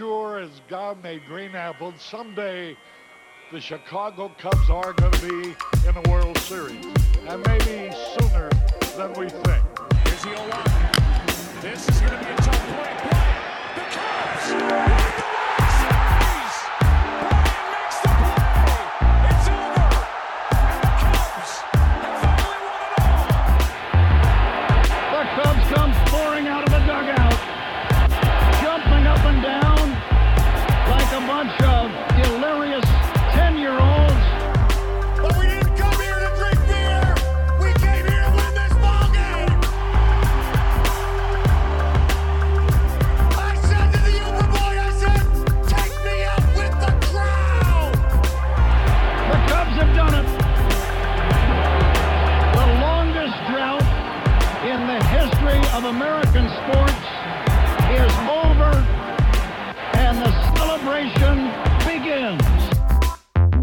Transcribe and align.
sure 0.00 0.38
as 0.38 0.62
God 0.66 1.02
made 1.02 1.26
green 1.26 1.54
apples, 1.54 1.92
someday 1.98 2.74
the 3.52 3.60
Chicago 3.60 4.32
Cubs 4.38 4.70
are 4.70 4.94
going 4.94 5.12
to 5.12 5.28
be 5.28 5.54
in 5.86 5.94
the 5.94 6.08
World 6.08 6.38
Series, 6.38 6.86
and 7.28 7.46
maybe 7.46 7.94
sooner 8.18 8.48
than 8.96 9.12
we 9.12 9.28
think. 9.28 9.62
Here's 10.06 10.22
the 10.22 10.34
0 10.34 11.60
This 11.60 11.86
is 11.86 12.00
going 12.00 12.18
to 12.18 12.34
be 12.34 12.39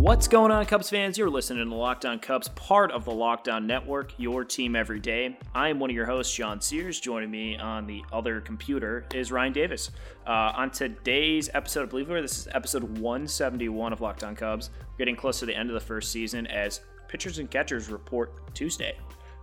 What's 0.08 0.30
going 0.30 0.52
on, 0.52 0.66
Cubs 0.66 0.90
fans? 0.90 1.18
You're 1.18 1.30
listening 1.30 1.68
to 1.68 1.76
Locked 1.76 2.06
On 2.06 2.18
Cubs, 2.18 2.48
part 2.48 2.92
of 2.92 3.04
the 3.04 3.12
Locked 3.12 3.50
On 3.50 3.68
Network, 3.68 4.14
your 4.16 4.46
team 4.46 4.74
every 4.74 5.02
day. 5.02 5.38
I 5.54 5.68
am 5.68 5.82
one 5.82 5.90
of 5.90 5.96
your 5.98 6.06
hosts, 6.06 6.34
John 6.34 6.62
Sears. 6.62 7.02
Joining 7.02 7.30
me 7.30 7.58
on 7.58 7.86
the 7.86 8.06
other 8.14 8.40
computer 8.40 9.06
is 9.14 9.34
Ryan 9.34 9.52
Davis. 9.52 9.92
Uh, 10.26 10.54
on 10.56 10.72
today's 10.72 11.50
episode, 11.54 11.82
I 11.82 11.86
believe 11.88 12.08
we're 12.08 12.22
this 12.22 12.38
is 12.38 12.48
episode 12.54 12.84
171 12.84 13.92
of 13.92 14.00
Locked 14.00 14.24
On 14.24 14.34
Cubs. 14.34 14.70
We're 14.94 15.00
getting 15.00 15.18
close 15.18 15.40
to 15.40 15.46
the 15.46 15.54
end 15.54 15.70
of 15.70 15.74
the 15.74 15.86
first 15.86 16.10
season 16.10 16.48
as 16.48 16.80
pitchers 17.10 17.40
and 17.40 17.52
catchers 17.52 17.90
report 17.90 18.54
Tuesday. 18.54 18.96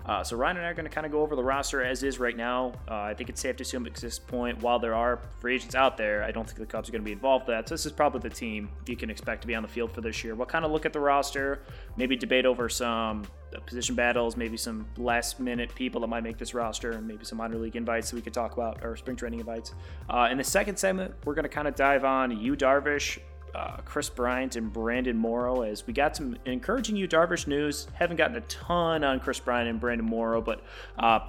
Uh, 0.07 0.23
so 0.23 0.37
Ryan 0.37 0.59
and 0.59 0.67
I 0.67 0.71
are 0.71 0.75
going 0.75 0.89
to 0.89 0.95
kind 0.95 1.07
of 1.07 1.13
go 1.13 1.23
over 1.23 1.35
the 1.35 1.43
roster 1.43 1.83
as 1.83 2.03
is 2.03 2.19
right 2.19 2.37
now. 2.37 2.73
Uh, 2.89 2.97
I 2.97 3.15
think 3.15 3.31
it's 3.31 3.41
safe 3.41 3.57
to 3.57 3.63
assume 3.63 3.87
at 3.87 3.95
this 3.95 4.19
point, 4.19 4.61
while 4.61 4.79
there 4.79 4.95
are 4.95 5.21
free 5.41 5.55
agents 5.55 5.75
out 5.75 5.97
there, 5.97 6.23
I 6.23 6.31
don't 6.31 6.47
think 6.47 6.59
the 6.59 6.67
Cubs 6.67 6.89
are 6.89 6.93
going 6.93 7.01
to 7.01 7.07
be 7.07 7.13
involved 7.13 7.47
with 7.47 7.57
that. 7.57 7.69
So 7.69 7.75
this 7.75 7.87
is 7.87 7.93
probably 7.93 8.21
the 8.21 8.35
team 8.35 8.69
you 8.87 8.97
can 8.97 9.09
expect 9.09 9.41
to 9.43 9.47
be 9.47 9.55
on 9.55 9.63
the 9.63 9.69
field 9.69 9.93
for 9.93 10.03
this 10.03 10.23
year. 10.23 10.35
We'll 10.35 10.47
kind 10.47 10.65
of 10.65 10.71
look 10.71 10.85
at 10.85 10.93
the 10.93 11.01
roster, 11.01 11.63
maybe 11.97 12.17
debate 12.17 12.45
over 12.45 12.69
some 12.69 13.25
uh, 13.55 13.61
position 13.61 13.95
battles, 13.95 14.37
maybe 14.37 14.59
some 14.59 14.87
last 14.99 15.41
minute 15.41 15.75
people 15.75 16.03
that 16.03 16.09
might 16.09 16.23
make 16.23 16.37
this 16.37 16.53
roster, 16.53 16.93
and 16.93 17.07
maybe 17.07 17.25
some 17.25 17.39
minor 17.39 17.57
league 17.57 17.77
invites 17.77 18.11
that 18.11 18.17
we 18.17 18.23
could 18.23 18.35
talk 18.35 18.53
about, 18.53 18.85
or 18.85 18.97
spring 18.97 19.17
training 19.17 19.41
invites. 19.41 19.73
Uh, 20.11 20.29
in 20.31 20.37
the 20.37 20.45
second 20.45 20.79
segment, 20.79 21.15
we're 21.25 21.35
going 21.35 21.45
to 21.45 21.49
kind 21.49 21.67
of 21.67 21.75
dive 21.75 22.05
on 22.05 22.31
Yu 22.31 22.57
Darvish, 22.57 23.19
uh, 23.55 23.77
Kris 23.85 24.09
Bryant 24.09 24.57
and 24.57 24.73
Brandon 24.73 25.17
Morrow 25.17 25.63
as 25.63 25.87
we 25.87 25.93
got 25.93 26.17
some 26.17 26.37
encouraging 26.45 26.97
Yu 26.97 27.09
Darvish 27.09 27.47
news. 27.47 27.87
Haven't 27.95 28.17
gotten 28.17 28.37
a 28.37 28.41
ton 28.43 29.05
on 29.05 29.21
Kris 29.21 29.41
Bryant 29.41 29.69
and 29.69 29.81
Brandon 29.81 30.07
Morrow, 30.07 30.41
but 30.41 30.63
uh, 30.99 31.21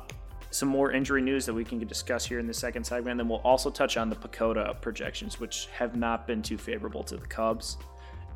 some 0.52 0.70
more 0.70 0.92
injury 0.92 1.22
news 1.22 1.46
that 1.46 1.54
we 1.54 1.64
can 1.64 1.80
discuss 1.86 2.26
here 2.26 2.40
in 2.40 2.48
the 2.48 2.54
second 2.54 2.84
segment. 2.84 3.12
And 3.12 3.20
then 3.20 3.30
we'll 3.30 3.40
also 3.40 3.70
touch 3.70 3.98
on 3.98 4.10
the 4.10 4.16
PECOTA 4.16 4.82
projections, 4.82 5.40
which 5.40 5.68
have 5.74 5.96
not 5.96 6.26
been 6.28 6.42
too 6.42 6.58
favorable 6.58 7.04
to 7.04 7.18
the 7.18 7.28
Cubs. 7.28 7.78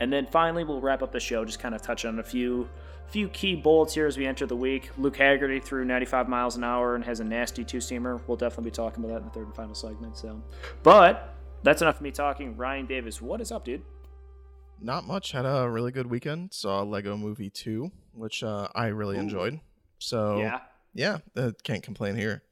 And 0.01 0.11
then 0.11 0.27
finally, 0.27 0.63
we'll 0.63 0.81
wrap 0.81 1.01
up 1.01 1.11
the 1.11 1.19
show, 1.19 1.43
just 1.43 1.59
kind 1.59 1.75
of 1.75 1.81
touch 1.81 2.05
on 2.05 2.19
a 2.19 2.23
few 2.23 2.69
few 3.07 3.27
key 3.29 3.55
bullets 3.55 3.95
here 3.95 4.05
as 4.05 4.17
we 4.19 4.27
enter 4.27 4.45
the 4.45 4.55
week. 4.55 4.91
Luke 4.99 5.17
Hagerty 5.17 5.63
threw 5.63 5.83
95 5.83 6.29
miles 6.29 6.57
an 6.57 6.63
hour 6.63 6.93
and 6.93 7.03
has 7.03 7.19
a 7.21 7.23
nasty 7.23 7.63
two-seamer. 7.63 8.21
We'll 8.27 8.37
definitely 8.37 8.65
be 8.65 8.75
talking 8.75 9.03
about 9.03 9.13
that 9.13 9.21
in 9.21 9.25
the 9.25 9.31
third 9.31 9.45
and 9.47 9.55
final 9.55 9.73
segment. 9.73 10.15
So, 10.15 10.39
but 10.83 11.38
that's 11.63 11.81
enough 11.81 11.95
of 11.97 12.01
me 12.01 12.11
talking. 12.11 12.55
Ryan 12.57 12.85
Davis, 12.85 13.21
what 13.21 13.41
is 13.41 13.51
up, 13.51 13.65
dude? 13.65 13.81
Not 14.81 15.05
much. 15.05 15.31
Had 15.31 15.45
a 15.45 15.69
really 15.69 15.91
good 15.91 16.07
weekend. 16.07 16.53
Saw 16.53 16.83
Lego 16.83 17.17
Movie 17.17 17.49
2, 17.49 17.91
which 18.13 18.43
uh, 18.43 18.67
I 18.73 18.87
really 18.87 19.17
enjoyed. 19.17 19.59
So 19.99 20.39
Yeah, 20.39 20.59
yeah, 20.93 21.17
uh, 21.35 21.51
can't 21.63 21.83
complain 21.83 22.15
here. 22.15 22.43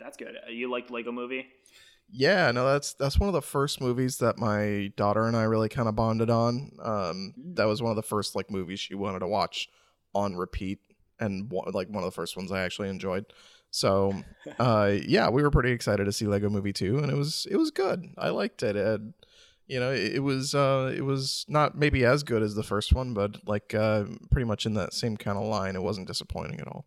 that's 0.00 0.16
good. 0.16 0.34
Uh, 0.46 0.50
You 0.50 0.70
liked 0.70 0.90
Lego 0.90 1.12
Movie? 1.12 1.46
Yeah, 2.14 2.50
no, 2.50 2.66
that's 2.66 2.92
that's 2.94 3.18
one 3.18 3.28
of 3.28 3.32
the 3.32 3.40
first 3.42 3.80
movies 3.80 4.18
that 4.18 4.36
my 4.38 4.92
daughter 4.96 5.26
and 5.26 5.34
I 5.36 5.44
really 5.44 5.70
kind 5.70 5.88
of 5.88 5.96
bonded 5.96 6.28
on. 6.28 6.72
Um, 6.82 7.32
that 7.54 7.64
was 7.64 7.80
one 7.80 7.90
of 7.90 7.96
the 7.96 8.02
first 8.02 8.34
like 8.36 8.50
movies 8.50 8.80
she 8.80 8.94
wanted 8.94 9.20
to 9.20 9.26
watch 9.28 9.68
on 10.14 10.36
repeat, 10.36 10.80
and 11.20 11.50
one, 11.50 11.70
like 11.72 11.88
one 11.88 12.02
of 12.04 12.10
the 12.10 12.14
first 12.14 12.36
ones 12.36 12.52
I 12.52 12.60
actually 12.62 12.90
enjoyed. 12.90 13.24
So, 13.72 14.12
uh, 14.58 14.92
yeah, 15.06 15.30
we 15.30 15.42
were 15.42 15.50
pretty 15.50 15.72
excited 15.72 16.04
to 16.04 16.12
see 16.12 16.26
Lego 16.26 16.50
Movie 16.50 16.74
Two, 16.74 16.98
and 16.98 17.10
it 17.10 17.16
was 17.16 17.46
it 17.50 17.56
was 17.56 17.70
good. 17.70 18.04
I 18.18 18.28
liked 18.28 18.62
it. 18.62 18.76
it 18.76 19.00
you 19.66 19.80
know, 19.80 19.90
it, 19.90 20.16
it 20.16 20.18
was 20.20 20.54
uh, 20.54 20.92
it 20.94 21.00
was 21.00 21.46
not 21.48 21.76
maybe 21.76 22.04
as 22.04 22.22
good 22.22 22.42
as 22.42 22.54
the 22.54 22.62
first 22.62 22.92
one, 22.92 23.14
but 23.14 23.48
like 23.48 23.74
uh, 23.74 24.04
pretty 24.30 24.44
much 24.44 24.66
in 24.66 24.74
that 24.74 24.92
same 24.92 25.16
kind 25.16 25.38
of 25.38 25.44
line. 25.44 25.74
It 25.74 25.82
wasn't 25.82 26.06
disappointing 26.06 26.60
at 26.60 26.68
all. 26.68 26.84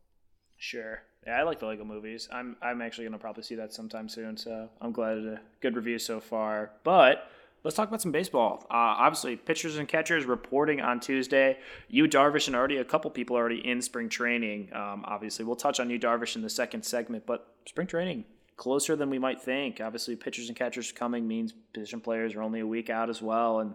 Sure. 0.57 1.01
Yeah, 1.25 1.39
I 1.39 1.43
like 1.43 1.59
the 1.59 1.65
Lego 1.65 1.83
movies. 1.83 2.29
I'm 2.31 2.55
I'm 2.61 2.83
actually 2.83 3.05
gonna 3.05 3.17
probably 3.17 3.43
see 3.43 3.55
that 3.55 3.73
sometime 3.73 4.07
soon. 4.07 4.37
So 4.37 4.69
I'm 4.79 4.91
glad 4.91 5.17
a 5.17 5.41
good 5.61 5.75
review 5.75 5.97
so 5.97 6.19
far. 6.19 6.71
But 6.83 7.27
let's 7.65 7.75
talk 7.75 7.87
about 7.87 8.01
some 8.01 8.11
baseball. 8.11 8.59
Uh, 8.69 9.01
obviously, 9.01 9.35
pitchers 9.35 9.77
and 9.77 9.87
catchers 9.87 10.25
reporting 10.25 10.79
on 10.79 10.99
Tuesday. 10.99 11.57
Yu 11.89 12.07
Darvish 12.07 12.45
and 12.45 12.55
already 12.55 12.77
a 12.77 12.85
couple 12.85 13.09
people 13.09 13.35
already 13.35 13.67
in 13.67 13.81
spring 13.81 14.07
training. 14.07 14.69
Um, 14.71 15.03
obviously, 15.05 15.43
we'll 15.43 15.55
touch 15.55 15.79
on 15.79 15.89
Yu 15.89 15.99
Darvish 15.99 16.35
in 16.35 16.43
the 16.43 16.49
second 16.49 16.85
segment. 16.85 17.25
But 17.25 17.47
spring 17.65 17.87
training 17.87 18.25
closer 18.55 18.95
than 18.95 19.09
we 19.09 19.17
might 19.17 19.41
think. 19.41 19.81
Obviously, 19.81 20.15
pitchers 20.15 20.47
and 20.47 20.55
catchers 20.55 20.91
coming 20.91 21.27
means 21.27 21.53
position 21.73 21.99
players 21.99 22.35
are 22.35 22.43
only 22.43 22.59
a 22.59 22.67
week 22.67 22.91
out 22.91 23.09
as 23.09 23.19
well, 23.19 23.59
and 23.59 23.73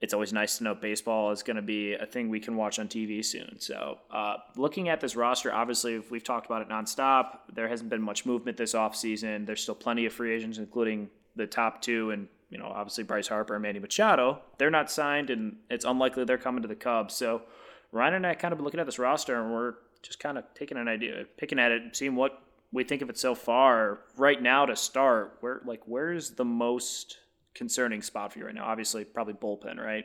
it's 0.00 0.14
always 0.14 0.32
nice 0.32 0.56
to 0.58 0.64
know 0.64 0.74
baseball 0.74 1.30
is 1.32 1.42
going 1.42 1.56
to 1.56 1.62
be 1.62 1.92
a 1.92 2.06
thing 2.06 2.30
we 2.30 2.40
can 2.40 2.56
watch 2.56 2.78
on 2.78 2.88
TV 2.88 3.22
soon. 3.22 3.60
So, 3.60 3.98
uh, 4.10 4.36
looking 4.56 4.88
at 4.88 5.02
this 5.02 5.16
roster, 5.16 5.52
obviously, 5.52 5.98
we've 6.10 6.24
talked 6.24 6.46
about 6.46 6.62
it 6.62 6.70
nonstop. 6.70 7.40
There 7.54 7.68
hasn't 7.68 7.90
been 7.90 8.02
much 8.02 8.24
movement 8.24 8.56
this 8.56 8.72
offseason. 8.72 9.44
There's 9.44 9.62
still 9.62 9.74
plenty 9.74 10.06
of 10.06 10.14
free 10.14 10.34
agents, 10.34 10.56
including 10.56 11.10
the 11.36 11.46
top 11.46 11.82
two, 11.82 12.10
and 12.10 12.26
you 12.52 12.58
know, 12.58 12.66
obviously 12.66 13.02
Bryce 13.02 13.28
Harper 13.28 13.54
and 13.54 13.62
Manny 13.62 13.78
Machado. 13.78 14.40
They're 14.58 14.70
not 14.70 14.90
signed, 14.90 15.30
and 15.30 15.56
it's 15.70 15.86
unlikely 15.86 16.24
they're 16.24 16.38
coming 16.38 16.62
to 16.62 16.68
the 16.68 16.76
Cubs. 16.76 17.14
So, 17.14 17.42
Ryan 17.90 18.14
and 18.14 18.26
I 18.26 18.34
kind 18.34 18.52
of 18.52 18.58
been 18.58 18.64
looking 18.64 18.80
at 18.80 18.86
this 18.86 18.98
roster, 18.98 19.40
and 19.40 19.52
we're 19.52 19.74
just 20.02 20.20
kind 20.20 20.36
of 20.36 20.44
taking 20.54 20.76
an 20.76 20.86
idea, 20.86 21.24
picking 21.38 21.58
at 21.58 21.72
it, 21.72 21.96
seeing 21.96 22.14
what 22.14 22.42
we 22.70 22.84
think 22.84 23.00
of 23.00 23.08
it 23.08 23.18
so 23.18 23.34
far. 23.34 24.00
Right 24.16 24.40
now, 24.40 24.66
to 24.66 24.76
start, 24.76 25.38
where 25.40 25.62
like 25.64 25.80
where's 25.86 26.32
the 26.32 26.44
most 26.44 27.18
concerning 27.54 28.02
spot 28.02 28.32
for 28.32 28.38
you 28.38 28.44
right 28.44 28.54
now? 28.54 28.64
Obviously, 28.64 29.04
probably 29.04 29.34
bullpen, 29.34 29.78
right? 29.78 30.04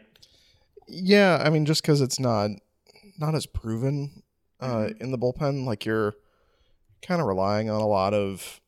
Yeah, 0.87 1.41
I 1.43 1.49
mean, 1.49 1.65
just 1.65 1.81
because 1.81 1.99
it's 1.99 2.19
not 2.19 2.51
not 3.17 3.35
as 3.35 3.45
proven 3.45 4.23
uh, 4.61 4.89
in 5.01 5.11
the 5.11 5.17
bullpen, 5.17 5.65
like 5.65 5.85
you're 5.85 6.15
kind 7.01 7.19
of 7.19 7.27
relying 7.27 7.69
on 7.69 7.81
a 7.81 7.87
lot 7.87 8.13
of 8.13 8.61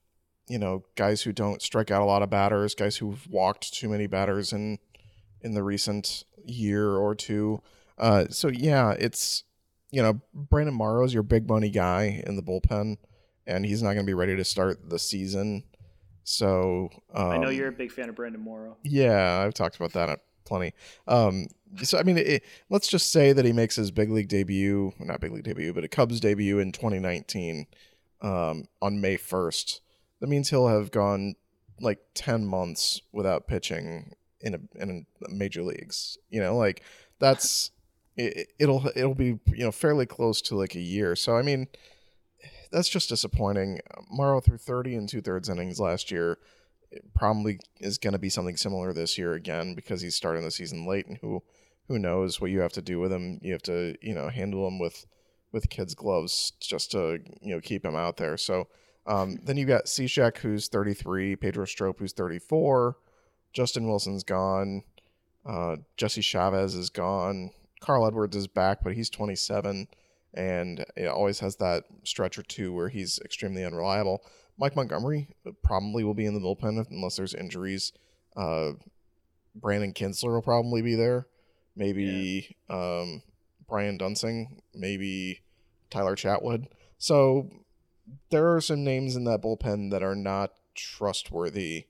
you 0.49 0.57
know 0.57 0.83
guys 0.95 1.21
who 1.21 1.31
don't 1.31 1.61
strike 1.61 1.91
out 1.91 2.01
a 2.01 2.05
lot 2.05 2.23
of 2.23 2.29
batters, 2.29 2.75
guys 2.75 2.97
who've 2.97 3.27
walked 3.27 3.73
too 3.73 3.87
many 3.87 4.07
batters 4.07 4.51
in 4.51 4.79
in 5.41 5.53
the 5.53 5.63
recent 5.63 6.25
year 6.43 6.95
or 6.95 7.15
two. 7.15 7.61
Uh, 7.97 8.25
so 8.29 8.49
yeah, 8.49 8.91
it's 8.91 9.43
you 9.91 10.01
know 10.01 10.19
Brandon 10.33 10.73
Morrow's 10.73 11.13
your 11.13 11.23
big 11.23 11.47
money 11.47 11.69
guy 11.69 12.23
in 12.25 12.35
the 12.35 12.41
bullpen, 12.41 12.97
and 13.45 13.65
he's 13.65 13.81
not 13.83 13.93
going 13.93 14.05
to 14.05 14.09
be 14.09 14.13
ready 14.13 14.35
to 14.35 14.43
start 14.43 14.89
the 14.89 14.99
season. 14.99 15.63
So 16.23 16.89
um, 17.13 17.29
I 17.29 17.37
know 17.37 17.49
you're 17.49 17.69
a 17.69 17.71
big 17.71 17.91
fan 17.91 18.09
of 18.09 18.15
Brandon 18.15 18.41
Morrow. 18.41 18.77
yeah, 18.83 19.43
I've 19.43 19.53
talked 19.53 19.75
about 19.75 19.93
that 19.93 20.21
plenty. 20.45 20.73
Um, 21.07 21.47
so 21.83 21.99
I 21.99 22.03
mean, 22.03 22.17
it, 22.17 22.43
let's 22.69 22.87
just 22.87 23.11
say 23.11 23.33
that 23.33 23.45
he 23.45 23.53
makes 23.53 23.75
his 23.75 23.91
big 23.91 24.09
league 24.09 24.27
debut, 24.27 24.93
not 24.99 25.21
big 25.21 25.31
league 25.31 25.43
debut, 25.43 25.73
but 25.73 25.83
a 25.83 25.87
Cubs 25.87 26.19
debut 26.19 26.59
in 26.59 26.71
2019 26.71 27.67
um, 28.21 28.65
on 28.81 28.99
May 28.99 29.17
1st. 29.17 29.79
That 30.19 30.27
means 30.27 30.49
he'll 30.49 30.67
have 30.67 30.91
gone 30.91 31.35
like 31.81 31.99
10 32.15 32.45
months 32.45 33.01
without 33.11 33.47
pitching 33.47 34.13
in 34.41 34.55
a, 34.55 34.81
in 34.81 35.05
a 35.25 35.33
major 35.33 35.63
leagues. 35.63 36.17
You 36.29 36.41
know, 36.41 36.55
like 36.55 36.83
that's 37.19 37.71
it, 38.15 38.51
it'll 38.59 38.85
it'll 38.95 39.15
be 39.15 39.39
you 39.47 39.65
know 39.65 39.71
fairly 39.71 40.05
close 40.05 40.41
to 40.43 40.55
like 40.55 40.75
a 40.75 40.81
year. 40.81 41.15
So 41.15 41.37
I 41.37 41.41
mean, 41.41 41.67
that's 42.71 42.89
just 42.89 43.09
disappointing. 43.09 43.79
Morrow 44.11 44.41
threw 44.41 44.57
30 44.57 44.95
and 44.95 45.09
two 45.09 45.21
thirds 45.21 45.49
innings 45.49 45.79
last 45.79 46.11
year. 46.11 46.37
Probably 47.13 47.59
is 47.79 47.97
going 47.97 48.13
to 48.13 48.19
be 48.19 48.29
something 48.29 48.57
similar 48.57 48.93
this 48.93 49.17
year 49.17 49.33
again 49.33 49.75
because 49.75 50.01
he's 50.01 50.15
starting 50.15 50.43
the 50.43 50.51
season 50.51 50.87
late, 50.87 51.07
and 51.07 51.17
who 51.21 51.43
who 51.87 51.99
knows 51.99 52.41
what 52.41 52.51
you 52.51 52.61
have 52.61 52.73
to 52.73 52.81
do 52.81 52.99
with 52.99 53.11
him. 53.11 53.39
You 53.41 53.53
have 53.53 53.63
to 53.63 53.95
you 54.01 54.13
know 54.13 54.29
handle 54.29 54.67
him 54.67 54.79
with 54.79 55.05
with 55.51 55.69
kids' 55.69 55.95
gloves 55.95 56.53
just 56.59 56.91
to 56.91 57.19
you 57.41 57.55
know 57.55 57.61
keep 57.61 57.85
him 57.85 57.95
out 57.95 58.17
there. 58.17 58.37
So 58.37 58.67
um, 59.05 59.39
then 59.43 59.57
you 59.57 59.65
got 59.65 59.85
Cishek 59.85 60.37
who's 60.37 60.67
33, 60.67 61.35
Pedro 61.35 61.65
Strop 61.65 61.99
who's 61.99 62.13
34. 62.13 62.97
Justin 63.53 63.87
Wilson's 63.87 64.23
gone. 64.23 64.83
Uh, 65.45 65.77
Jesse 65.97 66.21
Chavez 66.21 66.75
is 66.75 66.89
gone. 66.89 67.51
Carl 67.79 68.05
Edwards 68.05 68.35
is 68.35 68.47
back, 68.47 68.83
but 68.83 68.93
he's 68.93 69.09
27 69.09 69.87
and 70.33 70.85
it 70.95 71.07
always 71.07 71.39
has 71.39 71.55
that 71.55 71.85
stretch 72.03 72.37
or 72.37 72.43
two 72.43 72.73
where 72.73 72.89
he's 72.89 73.19
extremely 73.25 73.65
unreliable. 73.65 74.23
Mike 74.57 74.75
Montgomery 74.75 75.29
probably 75.63 76.03
will 76.03 76.13
be 76.13 76.25
in 76.25 76.33
the 76.33 76.39
bullpen 76.39 76.85
unless 76.91 77.15
there's 77.15 77.33
injuries. 77.33 77.93
Uh, 78.35 78.71
Brandon 79.55 79.93
Kintzler 79.93 80.33
will 80.33 80.41
probably 80.41 80.81
be 80.81 80.95
there. 80.95 81.27
Maybe 81.75 82.57
um, 82.69 83.23
Brian 83.67 83.97
Duensing. 83.97 84.59
Maybe 84.75 85.41
Tyler 85.89 86.15
Chatwood. 86.15 86.67
So 86.97 87.49
there 88.31 88.53
are 88.53 88.61
some 88.61 88.83
names 88.83 89.15
in 89.15 89.23
that 89.25 89.41
bullpen 89.41 89.91
that 89.91 90.03
are 90.03 90.15
not 90.15 90.53
trustworthy. 90.75 91.87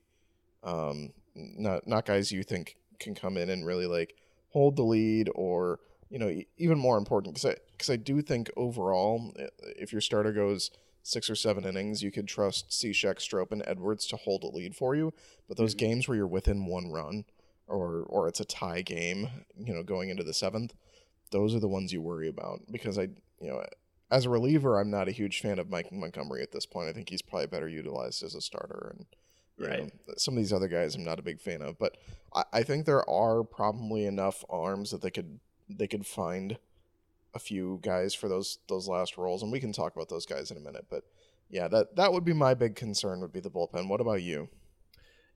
Um, 0.62 1.10
not 1.34 1.86
not 1.86 2.06
guys 2.06 2.32
you 2.32 2.42
think 2.42 2.76
can 2.98 3.14
come 3.14 3.36
in 3.36 3.48
and 3.48 3.64
really 3.66 3.86
like 3.86 4.14
hold 4.50 4.76
the 4.76 4.82
lead 4.82 5.30
or 5.34 5.80
you 6.10 6.18
know 6.18 6.34
even 6.58 6.78
more 6.78 6.98
important 6.98 7.34
because 7.34 7.50
I 7.52 7.56
because 7.72 7.90
I 7.90 7.96
do 7.96 8.20
think 8.22 8.50
overall 8.56 9.32
if 9.76 9.92
your 9.92 10.00
starter 10.02 10.32
goes 10.32 10.70
six 11.02 11.30
or 11.30 11.34
seven 11.34 11.64
innings 11.64 12.02
you 12.02 12.10
could 12.10 12.28
trust 12.28 12.70
Cishek, 12.70 13.20
Strop, 13.20 13.52
and 13.52 13.62
Edwards 13.66 14.06
to 14.08 14.16
hold 14.16 14.44
a 14.44 14.48
lead 14.48 14.76
for 14.76 14.94
you. 14.94 15.14
But 15.48 15.56
those 15.56 15.74
Mm-hmm. 15.74 15.86
games 15.86 16.08
where 16.08 16.16
you're 16.16 16.26
within 16.26 16.66
one 16.66 16.90
run 16.90 17.24
or 17.66 18.02
or 18.08 18.28
it's 18.28 18.40
a 18.40 18.44
tie 18.44 18.82
game, 18.82 19.28
you 19.56 19.72
know, 19.72 19.82
going 19.82 20.10
into 20.10 20.24
the 20.24 20.34
seventh, 20.34 20.74
those 21.30 21.54
are 21.54 21.60
the 21.60 21.68
ones 21.68 21.92
you 21.92 22.02
worry 22.02 22.28
about 22.28 22.60
because 22.70 22.98
I 22.98 23.02
you 23.40 23.48
know 23.50 23.64
as 24.10 24.26
a 24.26 24.30
reliever 24.30 24.78
I'm 24.78 24.90
not 24.90 25.08
a 25.08 25.12
huge 25.12 25.40
fan 25.40 25.58
of 25.58 25.70
Mike 25.70 25.92
Montgomery 25.92 26.42
at 26.42 26.52
this 26.52 26.66
point. 26.66 26.88
I 26.88 26.92
think 26.92 27.08
he's 27.08 27.22
probably 27.22 27.46
better 27.46 27.68
utilized 27.68 28.22
as 28.22 28.34
a 28.34 28.40
starter 28.40 28.94
and 28.96 29.06
Right. 29.58 29.80
know, 29.80 30.14
some 30.16 30.34
of 30.34 30.38
these 30.38 30.54
other 30.54 30.68
guys 30.68 30.94
I'm 30.94 31.04
not 31.04 31.18
a 31.18 31.22
big 31.22 31.38
fan 31.38 31.60
of, 31.60 31.78
but 31.78 31.98
I, 32.34 32.44
I 32.52 32.62
think 32.62 32.86
there 32.86 33.08
are 33.08 33.44
probably 33.44 34.06
enough 34.06 34.42
arms 34.48 34.90
that 34.90 35.02
they 35.02 35.10
could 35.10 35.38
they 35.68 35.86
could 35.86 36.06
find 36.06 36.58
a 37.34 37.38
few 37.38 37.78
guys 37.82 38.14
for 38.14 38.28
those 38.28 38.58
those 38.68 38.88
last 38.88 39.18
roles, 39.18 39.42
and 39.42 39.52
we 39.52 39.60
can 39.60 39.72
talk 39.72 39.94
about 39.94 40.08
those 40.08 40.26
guys 40.26 40.50
in 40.50 40.56
a 40.56 40.60
minute. 40.60 40.86
But 40.88 41.04
yeah, 41.50 41.68
that 41.68 41.96
that 41.96 42.12
would 42.12 42.24
be 42.24 42.32
my 42.32 42.54
big 42.54 42.74
concern 42.74 43.20
would 43.20 43.32
be 43.32 43.40
the 43.40 43.50
bullpen. 43.50 43.88
What 43.88 44.00
about 44.00 44.22
you? 44.22 44.48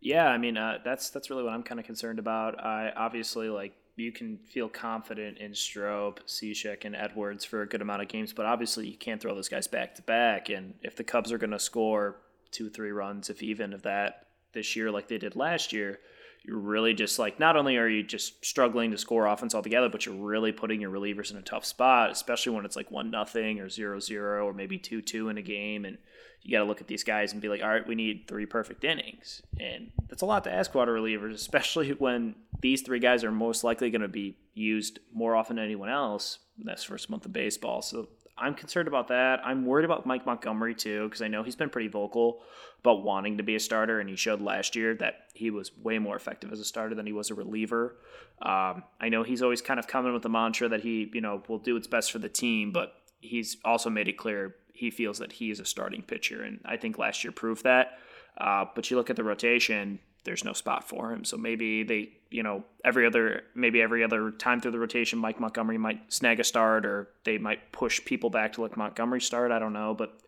Yeah, 0.01 0.27
I 0.29 0.39
mean 0.39 0.57
uh, 0.57 0.79
that's 0.85 1.11
that's 1.11 1.29
really 1.29 1.43
what 1.45 1.53
I'm 1.53 1.63
kind 1.63 1.79
of 1.79 1.87
concerned 1.87 2.19
about. 2.19 2.59
I 2.65 2.93
obviously 2.97 3.49
like 3.49 3.75
you 3.97 4.13
can 4.13 4.39
feel 4.39 4.69
confident 4.69 5.39
in 5.39 5.55
Strop, 5.55 6.21
Cishek, 6.27 6.85
and 6.85 6.97
Edwards 6.97 7.45
for 7.45 7.63
a 7.63 7.67
good 7.67 7.83
amount 7.83 8.03
of 8.03 8.09
games, 8.09 8.33
but 8.33 8.47
obviously 8.47 8.89
you 8.89 8.97
can't 8.97 9.21
throw 9.21 9.35
those 9.35 9.49
guys 9.49 9.67
back 9.67 9.95
to 9.95 10.03
back. 10.03 10.49
And 10.49 10.75
if 10.83 10.97
the 10.97 11.05
Cubs 11.05 11.31
are 11.31 11.39
going 11.39 11.51
to 11.51 11.59
score 11.59 12.17
two, 12.51 12.69
three 12.69 12.91
runs, 12.91 13.31
if 13.31 13.43
even 13.43 13.73
of 13.73 13.83
that 13.83 14.27
this 14.53 14.75
year, 14.75 14.91
like 14.91 15.09
they 15.09 15.19
did 15.19 15.37
last 15.37 15.73
year, 15.73 16.01
you're 16.45 16.59
really 16.59 16.93
just 16.93 17.19
like 17.19 17.41
not 17.41 17.57
only 17.57 17.77
are 17.77 17.89
you 17.89 18.03
just 18.03 18.45
struggling 18.45 18.91
to 18.91 18.99
score 18.99 19.27
offense 19.27 19.55
altogether, 19.55 19.89
but 19.89 20.05
you're 20.05 20.15
really 20.15 20.53
putting 20.53 20.81
your 20.81 20.91
relievers 20.91 21.31
in 21.31 21.39
a 21.39 21.43
tough 21.43 21.65
spot, 21.65 22.11
especially 22.11 22.53
when 22.53 22.65
it's 22.65 22.77
like 22.77 22.91
one 22.91 23.11
nothing 23.11 23.61
or 23.61 23.69
zero 23.69 23.99
zero 23.99 24.47
or 24.47 24.53
maybe 24.53 24.77
two 24.77 25.01
two 25.01 25.31
in 25.31 25.39
a 25.39 25.43
game, 25.43 25.85
and 25.85 25.97
you 26.45 26.53
got 26.53 26.63
to 26.63 26.69
look 26.69 26.83
at 26.83 26.87
these 26.87 27.03
guys 27.03 27.33
and 27.33 27.41
be 27.41 27.49
like, 27.49 27.63
all 27.63 27.69
right, 27.69 27.87
we 27.87 27.95
need 27.95 28.29
three 28.29 28.45
perfect 28.45 28.85
innings, 28.85 29.43
and 29.59 29.91
that's 30.09 30.23
a 30.23 30.27
lot 30.27 30.45
to 30.45 30.53
ask 30.53 30.75
water 30.75 30.95
relievers, 30.95 31.35
especially 31.35 31.91
when 31.91 32.35
these 32.61 32.83
three 32.83 33.01
guys 33.01 33.25
are 33.25 33.33
most 33.33 33.65
likely 33.65 33.91
going 33.91 34.03
to 34.03 34.09
be 34.09 34.37
used 34.53 35.01
more 35.13 35.35
often 35.35 35.57
than 35.57 35.65
anyone 35.65 35.89
else 35.89 36.39
this 36.57 36.85
first 36.85 37.11
month 37.11 37.25
of 37.25 37.33
baseball. 37.33 37.83
So 37.83 38.09
I'm 38.37 38.55
concerned 38.55 38.89
about 38.89 39.09
that. 39.09 39.41
I'm 39.45 39.65
worried 39.65 39.85
about 39.85 40.07
Mike 40.07 40.27
Montgomery 40.27 40.75
too 40.75 41.09
because 41.09 41.23
I 41.23 41.29
know 41.29 41.43
he's 41.43 41.57
been 41.57 41.71
pretty 41.71 41.89
vocal 41.89 42.43
about 42.81 43.03
wanting 43.03 43.39
to 43.39 43.43
be 43.43 43.55
a 43.55 43.61
starter, 43.61 43.99
and 43.99 44.09
he 44.09 44.17
showed 44.17 44.43
last 44.43 44.77
year 44.77 44.95
that 44.97 45.29
he 45.33 45.51
was 45.51 45.77
way 45.79 45.99
more 45.99 46.17
effective 46.17 46.53
as 46.53 46.61
a 46.61 46.65
starter 46.65 46.95
than 46.95 47.07
he 47.07 47.13
was 47.13 47.31
a 47.31 47.35
reliever. 47.35 47.97
Um, 48.43 48.83
I 49.01 49.09
know 49.09 49.23
he's 49.23 49.43
always 49.43 49.63
kind 49.63 49.81
of 49.81 49.87
coming 49.87 50.13
with 50.13 50.23
the 50.23 50.29
mantra 50.29 50.69
that 50.69 50.83
he, 50.83 51.11
you 51.15 51.23
know, 51.23 51.43
will 51.49 51.59
do 51.59 51.75
what's 51.75 51.87
best 51.87 52.13
for 52.13 52.19
the 52.19 52.29
team, 52.29 52.73
but 52.73 52.95
he's 53.21 53.57
also 53.65 53.89
made 53.89 54.09
it 54.09 54.19
clear 54.19 54.57
he 54.75 54.91
feels 54.91 55.19
that 55.19 55.33
he 55.33 55.51
is 55.51 55.61
a 55.61 55.65
starting 55.65 56.03
pitcher, 56.03 56.43
and 56.43 56.61
I 56.65 56.77
think 56.77 56.99
last 56.99 57.25
year 57.25 57.33
proved 57.33 57.65
that. 57.65 57.99
Uh, 58.37 58.67
but 58.75 58.91
you 58.91 58.97
look 58.97 59.09
at 59.09 59.17
the 59.17 59.25
rotation, 59.25 60.01
there's 60.25 60.45
no 60.45 60.53
spot 60.53 60.89
for 60.89 61.13
him. 61.13 61.25
So 61.25 61.37
maybe 61.37 61.85
they, 61.85 62.11
you 62.31 62.43
know, 62.43 62.65
every 62.85 63.07
other 63.07 63.43
maybe 63.55 63.81
every 63.81 64.03
other 64.03 64.31
time 64.33 64.61
through 64.61 64.73
the 64.73 64.79
rotation, 64.79 65.19
Mike 65.19 65.39
Montgomery 65.41 65.79
might 65.79 66.13
snag 66.13 66.41
a 66.41 66.45
start, 66.45 66.85
or 66.85 67.09
they 67.25 67.39
might 67.39 67.71
push 67.73 68.05
people 68.05 68.31
back 68.31 68.53
to 68.55 68.63
let 68.63 68.77
Montgomery 68.77 69.21
start. 69.21 69.53
I 69.53 69.59
don't 69.59 69.73
know, 69.73 69.95
but 69.95 70.19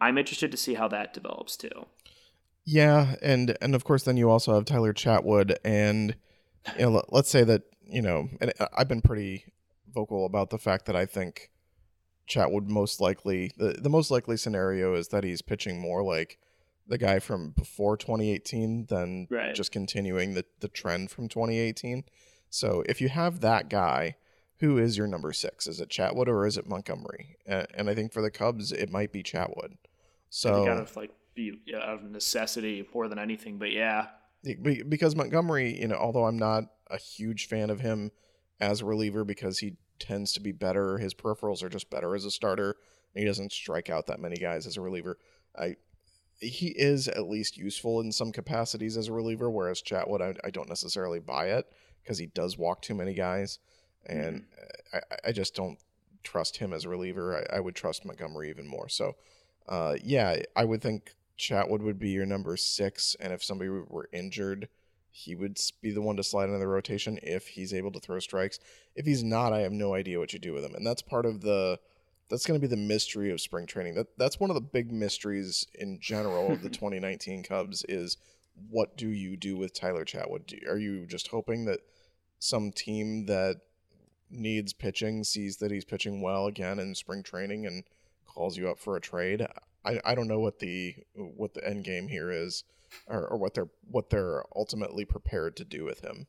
I'm 0.00 0.16
interested 0.16 0.50
to 0.52 0.56
see 0.56 0.74
how 0.74 0.86
that 0.88 1.12
develops 1.12 1.56
too. 1.56 1.86
Yeah, 2.64 3.16
and 3.22 3.56
and 3.60 3.74
of 3.74 3.84
course 3.84 4.04
then 4.04 4.16
you 4.16 4.30
also 4.30 4.54
have 4.54 4.64
Tyler 4.64 4.92
Chatwood, 4.92 5.56
and 5.64 6.14
you 6.78 6.82
know, 6.84 6.90
let- 6.90 7.12
let's 7.12 7.30
say 7.30 7.42
that 7.44 7.62
you 7.90 8.02
know, 8.02 8.28
and 8.40 8.52
I've 8.76 8.88
been 8.88 9.00
pretty 9.00 9.46
vocal 9.92 10.26
about 10.26 10.50
the 10.50 10.58
fact 10.58 10.84
that 10.86 10.94
I 10.94 11.06
think 11.06 11.50
Chatwood 12.28 12.68
most 12.68 13.00
likely 13.00 13.52
the 13.56 13.78
the 13.80 13.88
most 13.88 14.10
likely 14.10 14.36
scenario 14.36 14.94
is 14.94 15.08
that 15.08 15.24
he's 15.24 15.42
pitching 15.42 15.80
more 15.80 16.02
like 16.02 16.38
the 16.86 16.98
guy 16.98 17.18
from 17.18 17.50
before 17.50 17.96
2018 17.96 18.86
than 18.86 19.26
Right. 19.30 19.54
just 19.54 19.72
continuing 19.72 20.34
the 20.34 20.44
the 20.60 20.68
trend 20.68 21.10
from 21.10 21.28
2018. 21.28 22.04
So 22.50 22.82
if 22.88 23.00
you 23.00 23.08
have 23.08 23.40
that 23.40 23.68
guy, 23.68 24.16
who 24.60 24.78
is 24.78 24.96
your 24.96 25.06
number 25.06 25.32
six? 25.32 25.66
Is 25.66 25.80
it 25.80 25.90
Chatwood 25.90 26.28
or 26.28 26.46
is 26.46 26.56
it 26.56 26.66
Montgomery? 26.66 27.36
And, 27.46 27.66
and 27.74 27.90
I 27.90 27.94
think 27.94 28.12
for 28.12 28.22
the 28.22 28.30
Cubs, 28.30 28.72
it 28.72 28.90
might 28.90 29.12
be 29.12 29.22
Chatwood. 29.22 29.76
So 30.30 30.68
out 30.68 30.78
of 30.78 30.96
like 30.96 31.10
be 31.34 31.60
yeah, 31.66 31.78
out 31.78 32.04
of 32.04 32.10
necessity 32.10 32.86
more 32.94 33.08
than 33.08 33.18
anything. 33.18 33.58
But 33.58 33.72
yeah, 33.72 34.06
because 34.88 35.16
Montgomery, 35.16 35.78
you 35.80 35.88
know, 35.88 35.96
although 35.96 36.24
I'm 36.24 36.38
not 36.38 36.64
a 36.90 36.98
huge 36.98 37.48
fan 37.48 37.70
of 37.70 37.80
him 37.80 38.10
as 38.60 38.80
a 38.80 38.84
reliever 38.84 39.24
because 39.24 39.58
he 39.58 39.76
tends 39.98 40.32
to 40.32 40.40
be 40.40 40.52
better, 40.52 40.98
his 40.98 41.14
peripherals 41.14 41.62
are 41.62 41.68
just 41.68 41.90
better 41.90 42.14
as 42.14 42.24
a 42.24 42.30
starter. 42.30 42.76
He 43.14 43.24
doesn't 43.24 43.52
strike 43.52 43.90
out 43.90 44.06
that 44.06 44.20
many 44.20 44.36
guys 44.36 44.66
as 44.66 44.76
a 44.76 44.80
reliever. 44.80 45.18
I 45.58 45.76
he 46.40 46.68
is 46.68 47.08
at 47.08 47.28
least 47.28 47.56
useful 47.56 48.00
in 48.00 48.12
some 48.12 48.32
capacities 48.32 48.96
as 48.96 49.08
a 49.08 49.12
reliever, 49.12 49.50
whereas 49.50 49.82
Chatwood, 49.82 50.22
I, 50.22 50.34
I 50.46 50.50
don't 50.50 50.68
necessarily 50.68 51.18
buy 51.18 51.46
it 51.46 51.66
because 52.02 52.18
he 52.18 52.26
does 52.26 52.56
walk 52.56 52.82
too 52.82 52.94
many 52.94 53.12
guys, 53.12 53.58
and 54.06 54.46
I, 54.92 55.00
I 55.26 55.32
just 55.32 55.54
don't 55.54 55.78
trust 56.22 56.56
him 56.58 56.72
as 56.72 56.84
a 56.84 56.88
reliever. 56.88 57.44
I, 57.50 57.56
I 57.56 57.60
would 57.60 57.74
trust 57.74 58.04
Montgomery 58.04 58.50
even 58.50 58.68
more. 58.68 58.88
So, 58.88 59.16
uh, 59.68 59.96
yeah, 60.02 60.36
I 60.54 60.64
would 60.64 60.80
think 60.80 61.14
Chatwood 61.38 61.82
would 61.82 61.98
be 61.98 62.10
your 62.10 62.26
number 62.26 62.56
six, 62.56 63.16
and 63.18 63.32
if 63.32 63.42
somebody 63.42 63.70
were 63.70 64.08
injured, 64.12 64.68
he 65.18 65.34
would 65.34 65.58
be 65.82 65.90
the 65.90 66.00
one 66.00 66.16
to 66.16 66.22
slide 66.22 66.44
into 66.44 66.58
the 66.58 66.68
rotation 66.68 67.18
if 67.22 67.48
he's 67.48 67.74
able 67.74 67.90
to 67.90 67.98
throw 67.98 68.20
strikes. 68.20 68.60
If 68.94 69.04
he's 69.04 69.24
not, 69.24 69.52
I 69.52 69.60
have 69.60 69.72
no 69.72 69.94
idea 69.94 70.20
what 70.20 70.32
you 70.32 70.38
do 70.38 70.52
with 70.52 70.64
him, 70.64 70.74
and 70.74 70.86
that's 70.86 71.02
part 71.02 71.26
of 71.26 71.40
the 71.40 71.80
that's 72.30 72.46
going 72.46 72.60
to 72.60 72.64
be 72.64 72.70
the 72.70 72.80
mystery 72.80 73.30
of 73.30 73.40
spring 73.40 73.66
training. 73.66 73.94
That 73.94 74.16
that's 74.16 74.38
one 74.38 74.50
of 74.50 74.54
the 74.54 74.60
big 74.60 74.92
mysteries 74.92 75.66
in 75.74 75.98
general 76.00 76.52
of 76.52 76.62
the 76.62 76.68
2019 76.70 77.42
Cubs 77.42 77.84
is 77.88 78.16
what 78.70 78.96
do 78.96 79.08
you 79.08 79.36
do 79.36 79.56
with 79.56 79.74
Tyler 79.74 80.04
Chatwood? 80.04 80.46
Do, 80.46 80.58
are 80.68 80.78
you 80.78 81.04
just 81.06 81.28
hoping 81.28 81.64
that 81.64 81.80
some 82.38 82.70
team 82.70 83.26
that 83.26 83.56
needs 84.30 84.72
pitching 84.72 85.24
sees 85.24 85.56
that 85.56 85.72
he's 85.72 85.84
pitching 85.84 86.20
well 86.20 86.46
again 86.46 86.78
in 86.78 86.94
spring 86.94 87.24
training 87.24 87.66
and 87.66 87.82
calls 88.26 88.56
you 88.56 88.68
up 88.68 88.78
for 88.78 88.96
a 88.96 89.00
trade? 89.00 89.46
I, 89.84 90.00
I 90.04 90.14
don't 90.14 90.28
know 90.28 90.40
what 90.40 90.60
the 90.60 90.94
what 91.14 91.54
the 91.54 91.66
end 91.66 91.82
game 91.82 92.06
here 92.06 92.30
is, 92.30 92.62
or, 93.06 93.26
or 93.28 93.36
what 93.38 93.54
they're 93.54 93.68
what 93.90 94.10
they're 94.10 94.44
ultimately 94.56 95.04
prepared 95.04 95.56
to 95.56 95.64
do 95.64 95.84
with 95.84 96.00
him. 96.00 96.26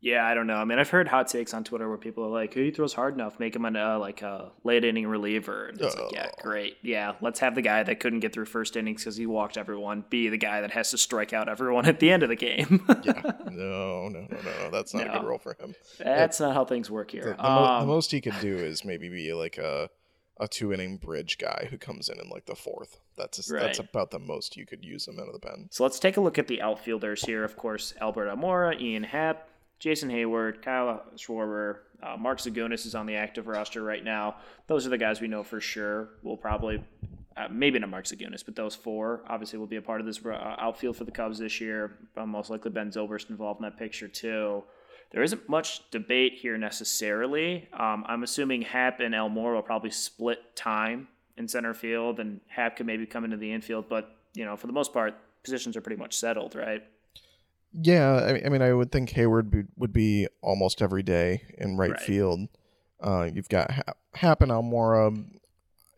yeah, 0.00 0.24
I 0.26 0.34
don't 0.34 0.46
know. 0.46 0.56
I 0.56 0.64
mean, 0.64 0.78
I've 0.78 0.90
heard 0.90 1.08
hot 1.08 1.26
takes 1.26 1.52
on 1.54 1.64
Twitter 1.64 1.88
where 1.88 1.96
people 1.98 2.24
are 2.24 2.28
like, 2.30 2.54
"Who 2.54 2.70
throws 2.70 2.92
hard 2.92 3.14
enough? 3.14 3.40
Make 3.40 3.56
him 3.56 3.64
a 3.64 3.70
uh, 3.78 3.98
like 3.98 4.22
a 4.22 4.52
late 4.62 4.84
inning 4.84 5.06
reliever." 5.06 5.68
And 5.68 5.80
it's 5.80 5.96
like, 5.96 6.12
yeah, 6.12 6.28
Oh. 6.32 6.42
great. 6.42 6.76
Yeah, 6.82 7.14
let's 7.22 7.40
have 7.40 7.54
the 7.54 7.62
guy 7.62 7.82
that 7.82 7.98
couldn't 7.98 8.20
get 8.20 8.32
through 8.32 8.44
first 8.44 8.76
innings 8.76 9.02
because 9.02 9.16
he 9.16 9.26
walked 9.26 9.56
everyone 9.56 10.04
be 10.10 10.28
the 10.28 10.36
guy 10.36 10.60
that 10.60 10.70
has 10.72 10.90
to 10.90 10.98
strike 10.98 11.32
out 11.32 11.48
everyone 11.48 11.86
at 11.86 11.98
the 11.98 12.10
end 12.10 12.22
of 12.22 12.28
the 12.28 12.36
game. 12.36 12.84
Yeah, 13.04 13.22
no, 13.50 14.08
no, 14.08 14.20
no, 14.20 14.26
no, 14.30 14.38
no. 14.44 14.70
That's 14.70 14.92
not 14.94 15.06
a 15.08 15.18
good 15.18 15.24
role 15.26 15.38
for 15.38 15.56
him. 15.58 15.74
That's 15.98 16.38
not 16.40 16.54
how 16.54 16.64
things 16.66 16.90
work 16.90 17.10
The, 17.10 17.16
here. 17.16 17.24
the, 17.36 17.42
mo- 17.42 17.62
the 17.64 17.70
Um, 17.82 17.88
most 17.88 18.10
he 18.12 18.20
could 18.20 18.38
do 18.40 18.54
is 18.54 18.84
maybe 18.84 19.08
be 19.08 19.32
like 19.32 19.56
a 19.58 19.88
a 20.38 20.46
two 20.48 20.72
inning 20.72 20.98
bridge 20.98 21.38
guy 21.38 21.66
who 21.70 21.78
comes 21.78 22.08
in 22.08 22.20
in 22.20 22.28
like 22.28 22.46
the 22.46 22.54
fourth. 22.54 22.98
That's 23.16 23.38
that's 23.38 23.50
Right. 23.50 23.78
about 23.78 24.10
the 24.10 24.18
most 24.18 24.56
you 24.56 24.66
could 24.66 24.84
use 24.84 25.08
him 25.08 25.18
out 25.18 25.26
of 25.28 25.32
the 25.32 25.38
pen. 25.40 25.68
So 25.70 25.82
let's 25.82 25.98
take 25.98 26.16
a 26.16 26.20
look 26.20 26.38
at 26.38 26.46
the 26.48 26.60
outfielders 26.60 27.24
here. 27.24 27.42
Of 27.44 27.56
course, 27.56 27.94
Albert 28.00 28.28
Almora, 28.28 28.78
Ian 28.80 29.04
Happ, 29.04 29.48
Jason 29.78 30.10
Heyward, 30.10 30.62
Kyle 30.62 31.02
Schwarber, 31.16 31.78
uh, 32.02 32.16
Mark 32.18 32.38
Zagunis 32.38 32.84
is 32.86 32.94
on 32.94 33.06
the 33.06 33.14
active 33.14 33.46
roster 33.46 33.82
right 33.82 34.04
now. 34.04 34.36
Those 34.66 34.86
are 34.86 34.90
the 34.90 34.98
guys 34.98 35.20
we 35.20 35.28
know 35.28 35.42
for 35.42 35.60
sure. 35.60 36.10
We'll 36.22 36.36
probably, 36.36 36.84
uh, 37.36 37.48
maybe 37.50 37.78
not 37.78 37.88
Mark 37.88 38.04
Zagunis, 38.04 38.44
but 38.44 38.54
those 38.54 38.74
four 38.74 39.22
obviously 39.28 39.58
will 39.58 39.66
be 39.66 39.76
a 39.76 39.82
part 39.82 40.00
of 40.00 40.06
this 40.06 40.20
uh, 40.24 40.56
outfield 40.58 40.96
for 40.96 41.04
the 41.04 41.10
Cubs 41.12 41.38
this 41.38 41.60
year. 41.60 41.96
Uh, 42.16 42.26
most 42.26 42.50
likely 42.50 42.70
Ben 42.70 42.90
Zobrist 42.90 43.30
involved 43.30 43.60
in 43.60 43.64
that 43.64 43.78
picture 43.78 44.08
too. 44.08 44.64
There 45.12 45.22
isn't 45.22 45.48
much 45.48 45.88
debate 45.90 46.34
here 46.34 46.58
necessarily. 46.58 47.68
Um, 47.72 48.04
I'm 48.06 48.22
assuming 48.22 48.62
Happ 48.62 49.00
and 49.00 49.14
Almora 49.14 49.54
will 49.54 49.62
probably 49.62 49.90
split 49.90 50.54
time 50.56 51.08
in 51.36 51.48
center 51.48 51.74
field, 51.74 52.18
and 52.20 52.40
Happ 52.48 52.76
could 52.76 52.86
maybe 52.86 53.06
come 53.06 53.24
into 53.24 53.36
the 53.36 53.52
infield. 53.52 53.88
But 53.88 54.14
you 54.34 54.44
know, 54.44 54.56
for 54.56 54.66
the 54.66 54.72
most 54.72 54.92
part, 54.92 55.14
positions 55.42 55.76
are 55.76 55.80
pretty 55.80 55.98
much 56.00 56.14
settled, 56.16 56.54
right? 56.54 56.82
Yeah, 57.72 58.24
I 58.26 58.32
mean, 58.32 58.46
I, 58.46 58.48
mean, 58.48 58.62
I 58.62 58.72
would 58.72 58.90
think 58.90 59.10
Heyward 59.10 59.50
be, 59.50 59.64
would 59.76 59.92
be 59.92 60.28
almost 60.40 60.80
every 60.80 61.02
day 61.02 61.42
in 61.58 61.76
right, 61.76 61.90
Right. 61.90 62.00
field. 62.00 62.48
Uh, 63.00 63.28
you've 63.32 63.48
got 63.48 63.70
ha- 63.70 63.92
Happ 64.14 64.40
and 64.42 64.50
Almora. 64.50 65.24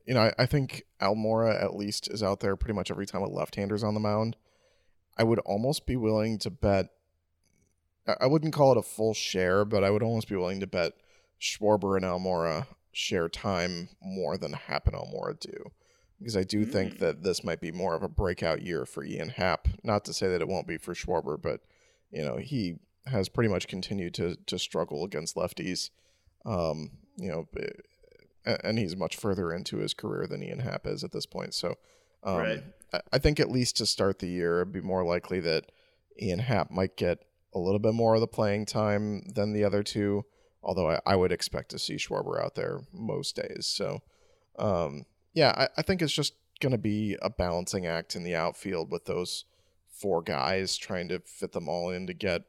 You 0.04 0.14
know, 0.14 0.22
I, 0.22 0.32
I 0.38 0.46
think 0.46 0.84
Almora 1.00 1.62
at 1.62 1.76
least 1.76 2.08
is 2.10 2.22
out 2.22 2.40
there 2.40 2.56
pretty 2.56 2.74
much 2.74 2.90
every 2.90 3.06
time 3.06 3.22
a 3.22 3.28
left-hander's 3.28 3.84
on 3.84 3.94
the 3.94 4.00
mound. 4.00 4.36
I 5.16 5.22
would 5.22 5.38
almost 5.40 5.86
be 5.86 5.96
willing 5.96 6.38
to 6.40 6.50
bet. 6.50 6.88
I- 8.20 8.26
wouldn't 8.26 8.52
call 8.54 8.72
it 8.72 8.78
a 8.78 8.82
full 8.82 9.14
share, 9.14 9.64
but 9.64 9.84
I 9.84 9.90
would 9.90 10.02
almost 10.02 10.28
be 10.28 10.36
willing 10.36 10.60
to 10.60 10.66
bet 10.66 10.92
Schwarber 11.40 11.96
and 11.96 12.04
Almora 12.04 12.66
share 12.92 13.28
time 13.28 13.88
more 14.02 14.36
than 14.36 14.52
Happ 14.54 14.86
and 14.86 14.96
Almora 14.96 15.38
do. 15.38 15.70
Because 16.18 16.36
I 16.36 16.42
do 16.42 16.64
think 16.64 16.98
that 16.98 17.22
this 17.22 17.44
might 17.44 17.60
be 17.60 17.70
more 17.70 17.94
of 17.94 18.02
a 18.02 18.08
breakout 18.08 18.62
year 18.62 18.84
for 18.84 19.04
Ian 19.04 19.28
Happ. 19.28 19.68
Not 19.84 20.04
to 20.06 20.12
say 20.12 20.26
that 20.28 20.40
it 20.40 20.48
won't 20.48 20.66
be 20.66 20.76
for 20.76 20.92
Schwarber, 20.94 21.40
but 21.40 21.60
you 22.10 22.24
know 22.24 22.38
he 22.38 22.80
has 23.06 23.28
pretty 23.28 23.48
much 23.48 23.68
continued 23.68 24.14
to 24.14 24.34
to 24.46 24.58
struggle 24.58 25.04
against 25.04 25.36
lefties. 25.36 25.90
Um, 26.44 26.90
you 27.16 27.28
know, 27.28 27.46
and 28.64 28.78
he's 28.78 28.96
much 28.96 29.14
further 29.16 29.52
into 29.52 29.76
his 29.78 29.94
career 29.94 30.26
than 30.26 30.42
Ian 30.42 30.60
Happ 30.60 30.86
is 30.86 31.04
at 31.04 31.12
this 31.12 31.26
point. 31.26 31.54
So, 31.54 31.74
um, 32.24 32.36
Right. 32.38 32.64
I, 32.92 33.00
I 33.12 33.18
think 33.18 33.38
at 33.38 33.50
least 33.50 33.76
to 33.76 33.86
start 33.86 34.18
the 34.18 34.28
year, 34.28 34.60
it'd 34.62 34.72
be 34.72 34.80
more 34.80 35.04
likely 35.04 35.38
that 35.40 35.70
Ian 36.20 36.38
Happ 36.40 36.70
might 36.70 36.96
get 36.96 37.24
a 37.54 37.58
little 37.58 37.78
bit 37.78 37.94
more 37.94 38.14
of 38.14 38.20
the 38.20 38.26
playing 38.26 38.66
time 38.66 39.22
than 39.34 39.52
the 39.52 39.64
other 39.64 39.82
two. 39.82 40.24
Although 40.62 40.90
I, 40.90 41.00
I 41.06 41.16
would 41.16 41.32
expect 41.32 41.70
to 41.70 41.78
see 41.78 41.96
Schwarber 41.96 42.42
out 42.42 42.54
there 42.54 42.80
most 42.92 43.36
days. 43.36 43.66
So, 43.66 44.00
um, 44.58 45.04
yeah, 45.32 45.52
I, 45.56 45.68
I 45.78 45.82
think 45.82 46.02
it's 46.02 46.12
just 46.12 46.34
going 46.60 46.72
to 46.72 46.78
be 46.78 47.16
a 47.22 47.30
balancing 47.30 47.86
act 47.86 48.16
in 48.16 48.24
the 48.24 48.34
outfield 48.34 48.90
with 48.90 49.04
those 49.04 49.44
four 49.88 50.20
guys 50.20 50.76
trying 50.76 51.08
to 51.08 51.20
fit 51.20 51.52
them 51.52 51.68
all 51.68 51.90
in 51.90 52.06
to 52.06 52.14
get, 52.14 52.42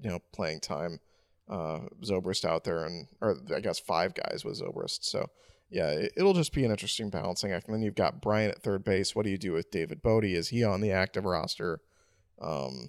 you 0.00 0.10
know, 0.10 0.20
playing 0.32 0.60
time. 0.60 1.00
Uh, 1.46 1.80
Zobrist 2.02 2.46
out 2.46 2.64
there, 2.64 2.84
and 2.84 3.06
or 3.20 3.36
I 3.54 3.60
guess 3.60 3.78
five 3.78 4.14
guys 4.14 4.46
with 4.46 4.58
Zobrist. 4.58 5.04
So 5.04 5.28
yeah, 5.68 5.90
it, 5.90 6.12
it'll 6.16 6.32
just 6.32 6.54
be 6.54 6.64
an 6.64 6.70
interesting 6.70 7.10
balancing 7.10 7.52
act. 7.52 7.66
And 7.66 7.74
then 7.74 7.82
you've 7.82 7.94
got 7.94 8.22
Bryant 8.22 8.54
at 8.54 8.62
third 8.62 8.82
base. 8.82 9.14
What 9.14 9.24
do 9.24 9.30
you 9.30 9.36
do 9.36 9.52
with 9.52 9.70
David 9.70 10.00
Bote? 10.02 10.24
Is 10.24 10.48
he 10.48 10.64
on 10.64 10.80
the 10.80 10.92
active 10.92 11.26
roster? 11.26 11.80
Um, 12.40 12.88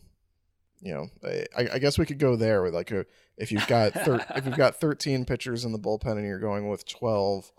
you 0.85 0.93
know, 0.93 1.09
I, 1.57 1.67
I 1.73 1.79
guess 1.79 1.97
we 1.97 2.05
could 2.05 2.19
go 2.19 2.35
there 2.35 2.61
with 2.61 2.75
like 2.75 2.91
a, 2.91 3.07
if 3.37 3.51
you've 3.51 3.65
got 3.65 3.91
thir- 3.93 4.23
if 4.35 4.45
you've 4.45 4.55
got 4.55 4.75
13 4.79 5.25
pitchers 5.25 5.65
in 5.65 5.71
the 5.71 5.79
bullpen 5.79 6.11
and 6.11 6.25
you're 6.25 6.39
going 6.39 6.69
with 6.69 6.87
12 6.87 7.51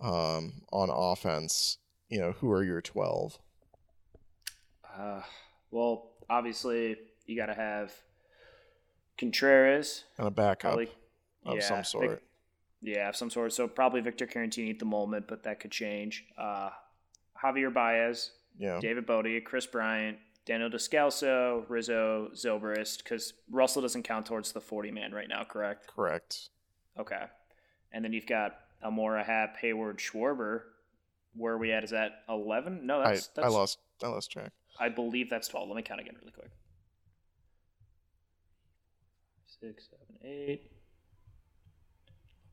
um, 0.00 0.62
on 0.72 0.88
offense, 0.90 1.76
you 2.08 2.18
know, 2.18 2.32
who 2.32 2.50
are 2.50 2.64
your 2.64 2.80
12? 2.80 3.38
Uh, 4.98 5.20
well, 5.70 6.12
obviously 6.30 6.96
you 7.26 7.36
got 7.36 7.46
to 7.46 7.54
have 7.54 7.92
Contreras, 9.18 10.04
And 10.16 10.26
a 10.26 10.30
backup 10.30 10.72
probably 10.72 10.90
of 11.44 11.56
yeah, 11.56 11.60
some 11.60 11.84
sort. 11.84 12.22
yeah, 12.80 13.10
of 13.10 13.16
some 13.16 13.28
sort. 13.28 13.52
So 13.52 13.68
probably 13.68 14.00
Victor 14.00 14.26
Caratini 14.26 14.70
at 14.70 14.78
the 14.78 14.86
moment, 14.86 15.26
but 15.28 15.42
that 15.42 15.60
could 15.60 15.70
change. 15.70 16.24
Uh, 16.38 16.70
Javier 17.44 17.72
Baez, 17.72 18.30
yeah. 18.58 18.78
David 18.80 19.04
Bote, 19.04 19.44
Kris 19.44 19.66
Bryant, 19.66 20.16
Daniel 20.50 20.68
Descalso, 20.68 21.64
Rizzo, 21.68 22.28
Zobrist, 22.34 23.04
because 23.04 23.34
Russell 23.52 23.82
doesn't 23.82 24.02
count 24.02 24.26
towards 24.26 24.50
the 24.50 24.60
40 24.60 24.90
man 24.90 25.12
right 25.12 25.28
now, 25.28 25.44
correct? 25.44 25.86
Correct. 25.86 26.48
Okay. 26.98 27.22
And 27.92 28.04
then 28.04 28.12
you've 28.12 28.26
got 28.26 28.56
Almora 28.84 29.24
Happ, 29.24 29.60
Heyward, 29.62 29.98
Schwarber. 29.98 30.62
Where 31.36 31.52
are 31.52 31.58
we 31.58 31.70
at? 31.70 31.84
Is 31.84 31.90
that 31.90 32.24
11? 32.28 32.84
No, 32.84 33.00
I, 33.00 33.10
that's, 33.10 33.30
I 33.40 33.46
lost 33.46 33.78
I 34.02 34.08
lost 34.08 34.32
track. 34.32 34.50
I 34.80 34.88
believe 34.88 35.30
that's 35.30 35.46
12. 35.46 35.68
Let 35.68 35.76
me 35.76 35.82
count 35.82 36.00
again 36.00 36.16
really 36.18 36.32
quick. 36.32 36.50
Six, 39.60 39.88
seven, 39.88 40.16
eight. 40.28 40.72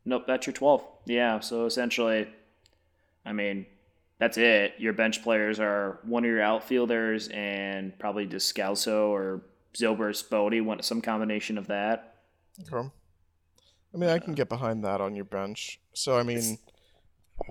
Nope, 0.05 0.25
that's 0.27 0.45
your 0.45 0.53
12. 0.53 0.85
Yeah, 1.07 1.39
so 1.39 1.65
essentially, 1.65 2.27
I 3.25 3.33
mean, 3.33 3.65
that's 4.19 4.37
it. 4.37 4.73
Your 4.77 4.93
bench 4.93 5.23
players 5.23 5.59
are 5.59 5.99
one 6.03 6.23
of 6.23 6.29
your 6.29 6.41
outfielders 6.41 7.27
and 7.29 7.97
probably 7.99 8.27
Descalso 8.27 9.09
or 9.09 9.41
Bote, 9.79 10.61
one 10.63 10.81
some 10.81 11.01
combination 11.01 11.57
of 11.57 11.67
that. 11.67 12.15
Okay. 12.61 12.89
I 13.93 13.97
mean, 13.97 14.09
I 14.09 14.19
can 14.19 14.33
get 14.33 14.49
behind 14.49 14.83
that 14.83 15.01
on 15.01 15.15
your 15.15 15.25
bench. 15.25 15.79
So 15.93 16.17
I 16.17 16.23
mean, 16.23 16.57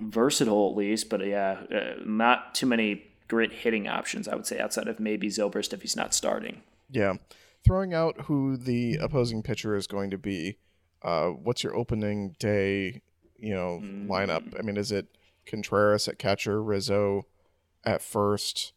Versatile 0.01 0.69
at 0.69 0.75
least, 0.75 1.09
but 1.09 1.25
yeah, 1.25 1.63
uh, 1.73 2.01
not 2.05 2.53
too 2.53 2.65
many 2.65 3.03
grit 3.27 3.51
hitting 3.51 3.87
options, 3.87 4.27
I 4.27 4.35
would 4.35 4.45
say, 4.45 4.59
outside 4.59 4.87
of 4.87 4.99
maybe 4.99 5.27
Zobrist 5.27 5.73
if 5.73 5.81
he's 5.81 5.95
not 5.95 6.13
starting. 6.13 6.61
yeah, 6.89 7.13
throwing 7.65 7.93
out 7.93 8.21
who 8.25 8.57
the 8.57 8.97
opposing 9.01 9.43
pitcher 9.43 9.75
is 9.75 9.87
going 9.87 10.09
to 10.11 10.17
be. 10.17 10.57
Uh, 11.01 11.27
what's 11.29 11.63
your 11.63 11.75
opening 11.75 12.35
day, 12.39 13.01
you 13.37 13.53
know, 13.53 13.79
lineup? 14.07 14.57
I 14.59 14.61
mean, 14.63 14.77
is 14.77 14.91
it 14.91 15.16
Contreras 15.47 16.07
at 16.07 16.19
catcher, 16.19 16.61
Rizzo 16.61 17.25
at 17.83 18.01
first? 18.01 18.73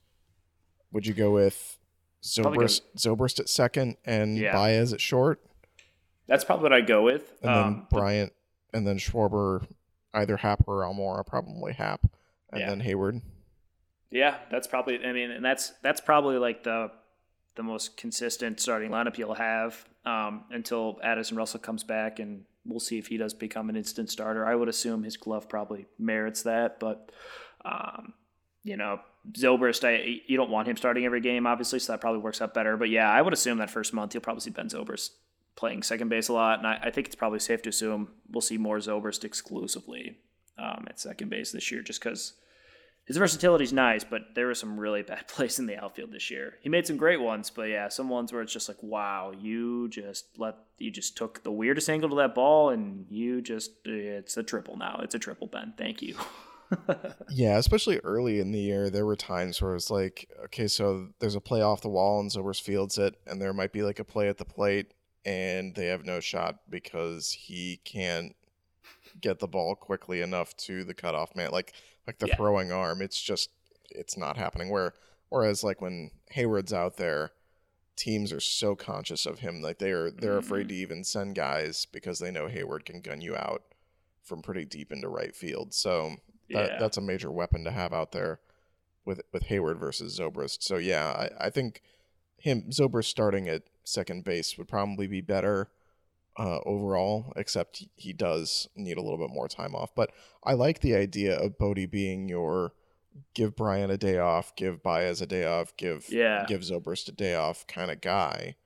Would 0.93 1.07
you 1.07 1.15
go 1.15 1.31
with 1.33 1.79
Zobrist, 2.23 2.83
Zobrist 2.97 3.41
at 3.41 3.49
second 3.49 3.97
and 4.05 4.37
Yeah. 4.39 4.53
Baez 4.53 4.93
at 4.93 5.01
short, 5.01 5.41
That's 6.27 6.45
probably 6.45 6.63
what 6.65 6.73
I'd 6.73 6.87
go 6.87 7.03
with. 7.03 7.33
and 7.43 7.49
then 7.55 7.65
Um, 7.65 7.87
Bryant, 7.91 8.33
and 8.73 8.87
then 8.87 8.99
Schwarber, 8.99 9.67
either 10.15 10.37
Happ 10.37 10.69
or 10.69 10.83
Almora, 10.83 11.27
probably 11.27 11.73
Happ, 11.73 12.03
and 12.53 12.61
Yeah. 12.61 12.69
then 12.69 12.81
Heyward. 12.83 13.23
Yeah, 14.11 14.39
that's 14.51 14.67
probably. 14.67 15.05
I 15.05 15.13
mean, 15.13 15.31
and 15.31 15.45
that's 15.45 15.71
that's 15.83 16.01
probably 16.01 16.37
like 16.39 16.63
the 16.65 16.91
the 17.57 17.63
most 17.63 17.97
consistent 17.97 18.61
starting 18.61 18.91
lineup 18.91 19.19
you'll 19.19 19.35
have 19.35 19.85
um, 20.05 20.45
until 20.51 20.99
Addison 21.03 21.37
Russell 21.37 21.61
comes 21.61 21.85
back, 21.85 22.19
and 22.19 22.45
we'll 22.65 22.81
see 22.81 22.99
if 22.99 23.09
he 23.09 23.17
does 23.17 23.35
become 23.35 23.69
an 23.69 23.77
instant 23.77 24.11
starter. 24.11 24.47
I 24.47 24.55
would 24.55 24.69
assume 24.69 25.03
his 25.03 25.17
glove 25.17 25.49
probably 25.49 25.87
merits 25.99 26.43
that, 26.43 26.79
but 26.81 27.11
um, 27.65 28.15
you 28.63 28.77
know, 28.77 29.01
Zobrist, 29.33 29.87
I 29.87 30.21
you 30.27 30.37
don't 30.37 30.51
want 30.51 30.69
him 30.69 30.77
starting 30.77 31.05
every 31.05 31.21
game, 31.21 31.47
obviously, 31.47 31.79
so 31.79 31.93
that 31.93 32.01
probably 32.01 32.21
works 32.21 32.41
out 32.41 32.55
better. 32.55 32.77
But 32.77 32.91
yeah, 32.91 33.11
I 33.11 33.23
would 33.23 33.33
assume 33.33 33.59
that 33.59 33.71
first 33.71 33.93
month 33.93 34.15
you'll 34.15 34.23
probably 34.23 34.41
see 34.41 34.51
Ben 34.51 34.69
Zobrist 34.69 35.11
playing 35.57 35.83
second 35.83 36.09
base 36.09 36.29
a 36.29 36.33
lot, 36.33 36.59
and 36.59 36.67
I, 36.67 36.79
I 36.85 36.91
think 36.91 37.07
it's 37.07 37.17
probably 37.17 37.41
safe 37.41 37.63
to 37.63 37.69
assume 37.69 38.09
we'll 38.31 38.41
see 38.41 38.59
more 38.59 38.79
Zobrist 38.79 39.25
exclusively 39.25 40.19
um, 40.59 40.87
at 40.89 41.01
second 41.01 41.29
base 41.31 41.53
this 41.53 41.71
year, 41.71 41.83
just 41.83 42.03
because 42.03 42.35
his 43.11 43.17
versatility 43.17 43.65
is 43.65 43.73
nice, 43.73 44.05
but 44.05 44.37
there 44.37 44.47
were 44.47 44.55
some 44.55 44.79
really 44.79 45.03
bad 45.03 45.27
plays 45.29 45.59
in 45.59 45.67
the 45.67 45.77
outfield 45.77 46.13
this 46.13 46.31
year. 46.31 46.55
He 46.61 46.69
made 46.69 46.87
some 46.87 46.97
great 46.97 47.21
ones, 47.21 47.51
but 47.51 47.63
yeah, 47.63 47.89
some 47.89 48.09
ones 48.09 48.33
where 48.33 48.41
it's 48.41 48.53
just 48.53 48.69
like, 48.69 48.81
wow, 48.85 49.33
you 49.37 49.89
just 49.89 50.27
let 50.39 50.55
you 50.79 50.93
just 50.93 51.17
took 51.17 51.43
the 51.43 51.51
weirdest 51.51 51.91
angle 51.91 52.09
to 52.11 52.15
that 52.15 52.37
ball, 52.37 52.71
and 52.71 53.07
you 53.11 53.43
just 53.43 53.73
it's 53.85 54.37
a 54.37 54.45
triple 54.45 54.77
now. 54.77 55.01
It's 55.03 55.17
a 55.17 55.19
triple, 55.19 55.49
Ben. 55.49 55.75
Thank 55.77 56.03
you. 56.03 56.15
Yeah, 57.29 57.59
especially 57.59 57.99
early 58.05 58.39
in 58.39 58.53
the 58.53 58.61
year, 58.61 58.91
there 58.91 59.05
were 59.05 59.17
times 59.17 59.61
where 59.61 59.75
it's 59.75 59.91
like, 59.91 60.31
okay, 60.45 60.69
so 60.69 61.09
there's 61.19 61.35
a 61.35 61.41
play 61.41 61.63
off 61.63 61.81
the 61.81 61.89
wall 61.89 62.21
and 62.21 62.31
Zobrist 62.31 62.63
fields 62.63 62.97
it, 62.97 63.17
and 63.27 63.43
there 63.43 63.53
might 63.53 63.73
be 63.73 63.83
like 63.83 63.99
a 63.99 64.05
play 64.05 64.29
at 64.29 64.39
the 64.39 64.45
plate, 64.45 64.95
and 65.25 65.75
they 65.75 65.87
have 65.87 66.05
no 66.05 66.21
shot 66.21 66.61
because 66.71 67.33
he 67.33 67.81
can't 67.85 68.37
get 69.21 69.41
the 69.41 69.49
ball 69.49 69.75
quickly 69.75 70.21
enough 70.21 70.57
to 70.59 70.85
the 70.85 70.95
cutoff 70.95 71.35
man, 71.35 71.51
like 71.51 71.75
like 72.11 72.19
the 72.19 72.27
Yeah. 72.27 72.37
throwing 72.37 72.73
arm. 72.73 73.01
It's 73.01 73.21
just 73.21 73.51
it's 73.91 74.17
not 74.17 74.37
happening. 74.37 74.69
Where 74.69 74.95
whereas 75.29 75.63
like 75.63 75.81
when 75.81 76.11
Heyward's 76.35 76.73
out 76.73 76.97
there, 76.97 77.31
teams 77.97 78.33
are 78.33 78.41
so 78.41 78.75
conscious 78.75 79.27
of 79.27 79.39
him, 79.39 79.63
like 79.63 79.79
they 79.79 79.93
are 79.93 80.11
they're 80.11 80.39
afraid 80.39 80.63
mm-hmm. 80.63 80.69
to 80.69 80.75
even 80.83 81.05
send 81.05 81.37
guys 81.37 81.87
because 81.87 82.19
they 82.19 82.33
know 82.33 82.49
Heyward 82.49 82.85
can 82.85 83.01
gun 83.01 83.21
you 83.21 83.37
out 83.37 83.63
from 84.25 84.43
pretty 84.43 84.65
deep 84.65 84.91
into 84.91 85.09
right 85.09 85.35
field. 85.35 85.73
So 85.73 86.17
that, 86.51 86.73
Yeah. 86.73 86.79
that's 86.81 86.97
a 86.97 87.01
major 87.03 87.31
weapon 87.31 87.63
to 87.65 87.71
have 87.71 87.93
out 87.93 88.11
there 88.11 88.41
with 89.05 89.21
with 89.33 89.45
Heyward 89.45 89.79
versus 89.79 90.19
Zobrist. 90.19 90.63
So 90.63 90.79
yeah, 90.79 91.11
I, 91.13 91.47
I 91.47 91.51
think 91.51 91.81
him 92.37 92.71
Zobrist 92.71 93.05
starting 93.05 93.49
at 93.49 93.63
second 93.85 94.25
base 94.25 94.59
would 94.59 94.69
probably 94.69 95.07
be 95.07 95.21
better 95.21 95.71
uh, 96.41 96.61
overall, 96.65 97.33
except 97.37 97.85
he- 97.97 98.13
does 98.15 98.67
need 98.75 98.97
a 98.97 99.03
little 99.03 99.19
bit 99.19 99.29
more 99.35 99.47
time 99.47 99.75
off. 99.75 99.95
But 99.95 100.11
I 100.43 100.55
like 100.55 100.81
the 100.81 100.95
idea 100.95 101.39
of 101.39 101.59
Bote 101.59 101.91
being 101.91 102.29
your 102.29 102.73
give 103.35 103.55
Brian 103.55 103.91
a 103.91 103.99
day 103.99 104.19
off, 104.19 104.57
give 104.57 104.83
Baez 104.83 105.21
a 105.21 105.27
day 105.27 105.45
off, 105.45 105.77
give 105.77 106.07
Yeah. 106.09 106.45
give 106.49 106.63
Zobrist 106.63 107.09
a 107.09 107.13
day 107.13 107.35
off 107.35 107.67
kind 107.67 107.91
of 107.91 108.01
guy. 108.01 108.57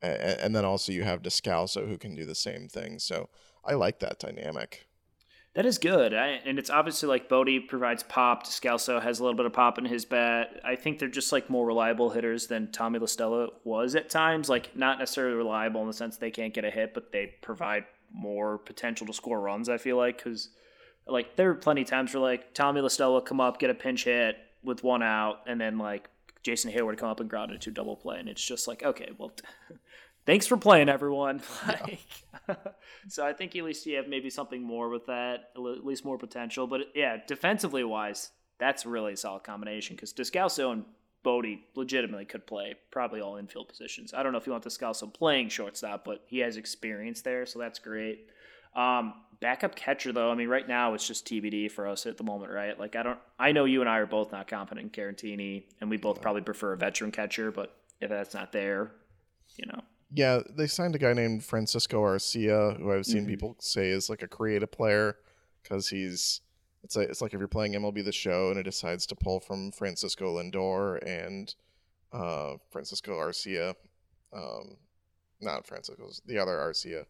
And, 0.00 0.40
and 0.40 0.56
then 0.56 0.64
also 0.64 0.90
you 0.92 1.02
have 1.04 1.22
Descalso 1.22 1.86
who 1.86 1.98
can 1.98 2.14
do 2.14 2.24
the 2.24 2.34
same 2.34 2.68
thing. 2.68 2.98
So 2.98 3.28
I 3.64 3.74
like 3.74 3.98
that 4.00 4.18
dynamic. 4.18 4.87
That 5.58 5.66
is 5.66 5.78
good, 5.78 6.14
I, 6.14 6.38
and 6.44 6.56
it's 6.56 6.70
obviously 6.70 7.08
like 7.08 7.28
Bote 7.28 7.66
provides 7.66 8.04
pop. 8.04 8.46
Descalso 8.46 9.02
has 9.02 9.18
a 9.18 9.24
little 9.24 9.36
bit 9.36 9.44
of 9.44 9.52
pop 9.52 9.76
in 9.76 9.86
his 9.86 10.04
bat. 10.04 10.60
I 10.64 10.76
think 10.76 11.00
they're 11.00 11.08
just 11.08 11.32
like 11.32 11.50
more 11.50 11.66
reliable 11.66 12.10
hitters 12.10 12.46
than 12.46 12.70
Tommy 12.70 13.00
La 13.00 13.06
Stella 13.06 13.48
was 13.64 13.96
at 13.96 14.08
times. 14.08 14.48
Like 14.48 14.76
not 14.76 15.00
necessarily 15.00 15.34
reliable 15.34 15.80
in 15.80 15.88
the 15.88 15.92
sense 15.92 16.16
they 16.16 16.30
can't 16.30 16.54
get 16.54 16.64
a 16.64 16.70
hit, 16.70 16.94
but 16.94 17.10
they 17.10 17.34
provide 17.42 17.86
more 18.14 18.58
potential 18.58 19.04
to 19.08 19.12
score 19.12 19.40
runs. 19.40 19.68
I 19.68 19.78
feel 19.78 19.96
like 19.96 20.18
because 20.18 20.50
like 21.08 21.34
there 21.34 21.48
were 21.48 21.56
plenty 21.56 21.82
of 21.82 21.88
times 21.88 22.14
where 22.14 22.22
like 22.22 22.54
Tommy 22.54 22.80
La 22.80 22.86
Stella 22.86 23.20
come 23.20 23.40
up, 23.40 23.58
get 23.58 23.68
a 23.68 23.74
pinch 23.74 24.04
hit 24.04 24.36
with 24.62 24.84
one 24.84 25.02
out, 25.02 25.40
and 25.48 25.60
then 25.60 25.76
like 25.76 26.08
Jason 26.44 26.70
Heyward 26.70 26.98
come 26.98 27.10
up 27.10 27.18
and 27.18 27.28
ground 27.28 27.50
into 27.50 27.72
double 27.72 27.96
play, 27.96 28.20
and 28.20 28.28
it's 28.28 28.46
just 28.46 28.68
like, 28.68 28.84
okay, 28.84 29.10
well, 29.18 29.32
thanks 30.28 30.46
for 30.46 30.58
playing, 30.58 30.88
everyone. 30.90 31.42
Like, 31.66 32.00
so 33.08 33.26
I 33.26 33.32
think 33.32 33.56
at 33.56 33.64
least 33.64 33.84
you 33.86 33.96
have 33.96 34.08
maybe 34.08 34.30
something 34.30 34.62
more 34.62 34.88
with 34.88 35.06
that, 35.06 35.50
at 35.54 35.60
least 35.60 36.04
more 36.04 36.18
potential. 36.18 36.66
But 36.66 36.80
yeah, 36.94 37.18
defensively 37.26 37.84
wise, 37.84 38.30
that's 38.58 38.86
really 38.86 39.14
a 39.14 39.16
solid 39.16 39.44
combination 39.44 39.96
because 39.96 40.12
Descalso 40.12 40.72
and 40.72 40.84
Bote 41.22 41.58
legitimately 41.74 42.24
could 42.24 42.46
play 42.46 42.74
probably 42.90 43.20
all 43.20 43.36
infield 43.36 43.68
positions. 43.68 44.14
I 44.14 44.22
don't 44.22 44.32
know 44.32 44.38
if 44.38 44.46
you 44.46 44.52
want 44.52 44.64
Descalso 44.64 45.12
playing 45.12 45.48
shortstop, 45.48 46.04
but 46.04 46.22
he 46.26 46.38
has 46.38 46.56
experience 46.56 47.20
there, 47.22 47.44
so 47.44 47.58
that's 47.58 47.78
great. 47.78 48.28
Um, 48.74 49.14
backup 49.40 49.76
catcher 49.76 50.12
though, 50.12 50.30
I 50.30 50.34
mean, 50.34 50.48
right 50.48 50.66
now 50.66 50.94
it's 50.94 51.06
just 51.06 51.26
TBD 51.26 51.70
for 51.70 51.86
us 51.86 52.06
at 52.06 52.16
the 52.16 52.24
moment, 52.24 52.52
right? 52.52 52.78
Like 52.78 52.96
I 52.96 53.02
don't, 53.02 53.18
I 53.38 53.52
know 53.52 53.66
you 53.66 53.80
and 53.80 53.90
I 53.90 53.98
are 53.98 54.06
both 54.06 54.32
not 54.32 54.48
confident 54.48 54.84
in 54.84 54.90
Caratini, 54.90 55.64
and 55.80 55.90
we 55.90 55.96
both 55.96 56.22
probably 56.22 56.42
prefer 56.42 56.72
a 56.72 56.76
veteran 56.78 57.12
catcher, 57.12 57.50
but 57.50 57.76
if 58.00 58.08
that's 58.08 58.32
not 58.32 58.52
there, 58.52 58.92
you 59.56 59.66
know, 59.66 59.82
Yeah, 60.10 60.40
they 60.56 60.66
signed 60.66 60.94
a 60.94 60.98
guy 60.98 61.12
named 61.12 61.44
Francisco 61.44 62.02
Arcia, 62.02 62.78
who 62.78 62.92
I've 62.92 63.04
seen 63.04 63.26
people 63.26 63.56
say 63.58 63.90
is 63.90 64.08
like 64.08 64.22
a 64.22 64.28
creative 64.28 64.70
player 64.70 65.16
because 65.62 65.88
he's 65.88 66.40
it's 66.82 66.96
like 66.96 67.08
it's 67.08 67.20
like 67.20 67.34
if 67.34 67.38
you're 67.38 67.48
playing 67.48 67.74
MLB 67.74 68.04
the 68.04 68.12
Show 68.12 68.50
and 68.50 68.58
it 68.58 68.62
decides 68.62 69.06
to 69.06 69.14
pull 69.16 69.40
from 69.40 69.70
Francisco 69.72 70.38
Lindor 70.38 70.98
and 71.06 71.54
uh, 72.12 72.54
Francisco 72.70 73.12
Arcia, 73.18 73.74
um, 74.32 74.76
not 75.40 75.66
Francisco's 75.66 76.22
the 76.24 76.38
other 76.38 76.56
Arcia. 76.56 77.04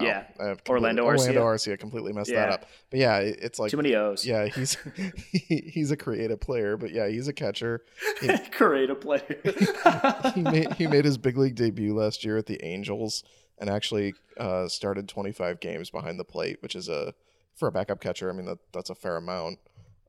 Wow, 0.00 0.06
Yeah, 0.06 0.24
have 0.46 0.60
Orlando 0.68 1.02
completely- 1.06 1.36
Orlando 1.36 1.42
Arcia. 1.42 1.74
Arcia 1.74 1.78
completely 1.78 2.12
messed 2.12 2.30
Yeah. 2.30 2.46
that 2.46 2.52
up. 2.52 2.64
But 2.90 3.00
yeah, 3.00 3.18
it- 3.18 3.38
it's 3.42 3.58
like 3.58 3.70
too 3.70 3.76
many 3.76 3.94
O's. 3.94 4.24
yeah, 4.26 4.46
he's 4.46 4.76
he, 5.32 5.70
he's 5.72 5.90
a 5.90 5.96
creative 5.96 6.40
player, 6.40 6.76
but 6.76 6.90
yeah, 6.90 7.08
he's 7.08 7.28
a 7.28 7.32
catcher. 7.32 7.84
He, 8.20 8.36
creative 8.50 9.00
player. 9.00 9.40
he 10.34 10.42
made 10.42 10.72
he 10.74 10.86
made 10.86 11.04
his 11.04 11.18
big 11.18 11.36
league 11.38 11.54
debut 11.54 11.94
last 11.94 12.24
year 12.24 12.36
at 12.36 12.46
the 12.46 12.62
Angels 12.64 13.22
and 13.58 13.68
actually 13.70 14.14
uh, 14.38 14.68
started 14.68 15.08
25 15.08 15.60
games 15.60 15.90
behind 15.90 16.18
the 16.18 16.24
plate, 16.24 16.58
which 16.62 16.74
is 16.76 16.88
a 16.88 17.14
for 17.56 17.68
a 17.68 17.72
backup 17.72 18.00
catcher. 18.00 18.28
I 18.28 18.32
mean 18.32 18.46
that 18.46 18.58
that's 18.72 18.90
a 18.90 18.94
fair 18.94 19.16
amount. 19.16 19.58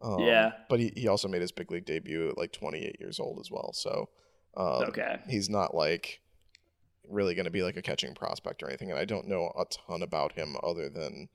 Um, 0.01 0.19
Yeah. 0.19 0.51
but 0.69 0.79
he, 0.79 0.93
he 0.95 1.07
also 1.07 1.27
made 1.27 1.41
his 1.41 1.51
big 1.51 1.69
league 1.71 1.85
debut 1.85 2.29
at 2.29 2.37
like 2.37 2.53
28 2.53 2.97
years 2.99 3.19
old 3.19 3.37
as 3.39 3.51
well. 3.51 3.71
So 3.73 4.09
um, 4.55 4.83
Okay. 4.89 5.19
he's 5.27 5.49
not 5.49 5.75
like 5.75 6.21
really 7.09 7.35
going 7.35 7.45
to 7.45 7.51
be 7.51 7.63
like 7.63 7.77
a 7.77 7.81
catching 7.81 8.15
prospect 8.15 8.63
or 8.63 8.67
anything. 8.67 8.91
And 8.91 8.99
I 8.99 9.05
don't 9.05 9.27
know 9.27 9.51
a 9.57 9.65
ton 9.65 10.01
about 10.01 10.33
him 10.33 10.55
other 10.63 10.89
than 10.89 11.29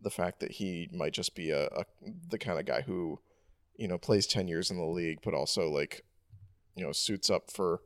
the 0.00 0.10
fact 0.10 0.40
that 0.40 0.52
he 0.52 0.88
might 0.92 1.12
just 1.12 1.34
be 1.34 1.50
a, 1.50 1.66
a 1.66 1.84
the 2.28 2.38
kind 2.38 2.58
of 2.58 2.66
guy 2.66 2.82
who 2.82 3.20
you 3.76 3.88
know 3.88 3.98
plays 3.98 4.26
10 4.26 4.48
years 4.48 4.70
in 4.70 4.78
the 4.78 4.84
league, 4.84 5.18
but 5.24 5.34
also 5.34 5.68
like 5.68 6.04
you 6.76 6.84
know 6.84 6.92
suits 6.92 7.30
up 7.30 7.50
for 7.50 7.80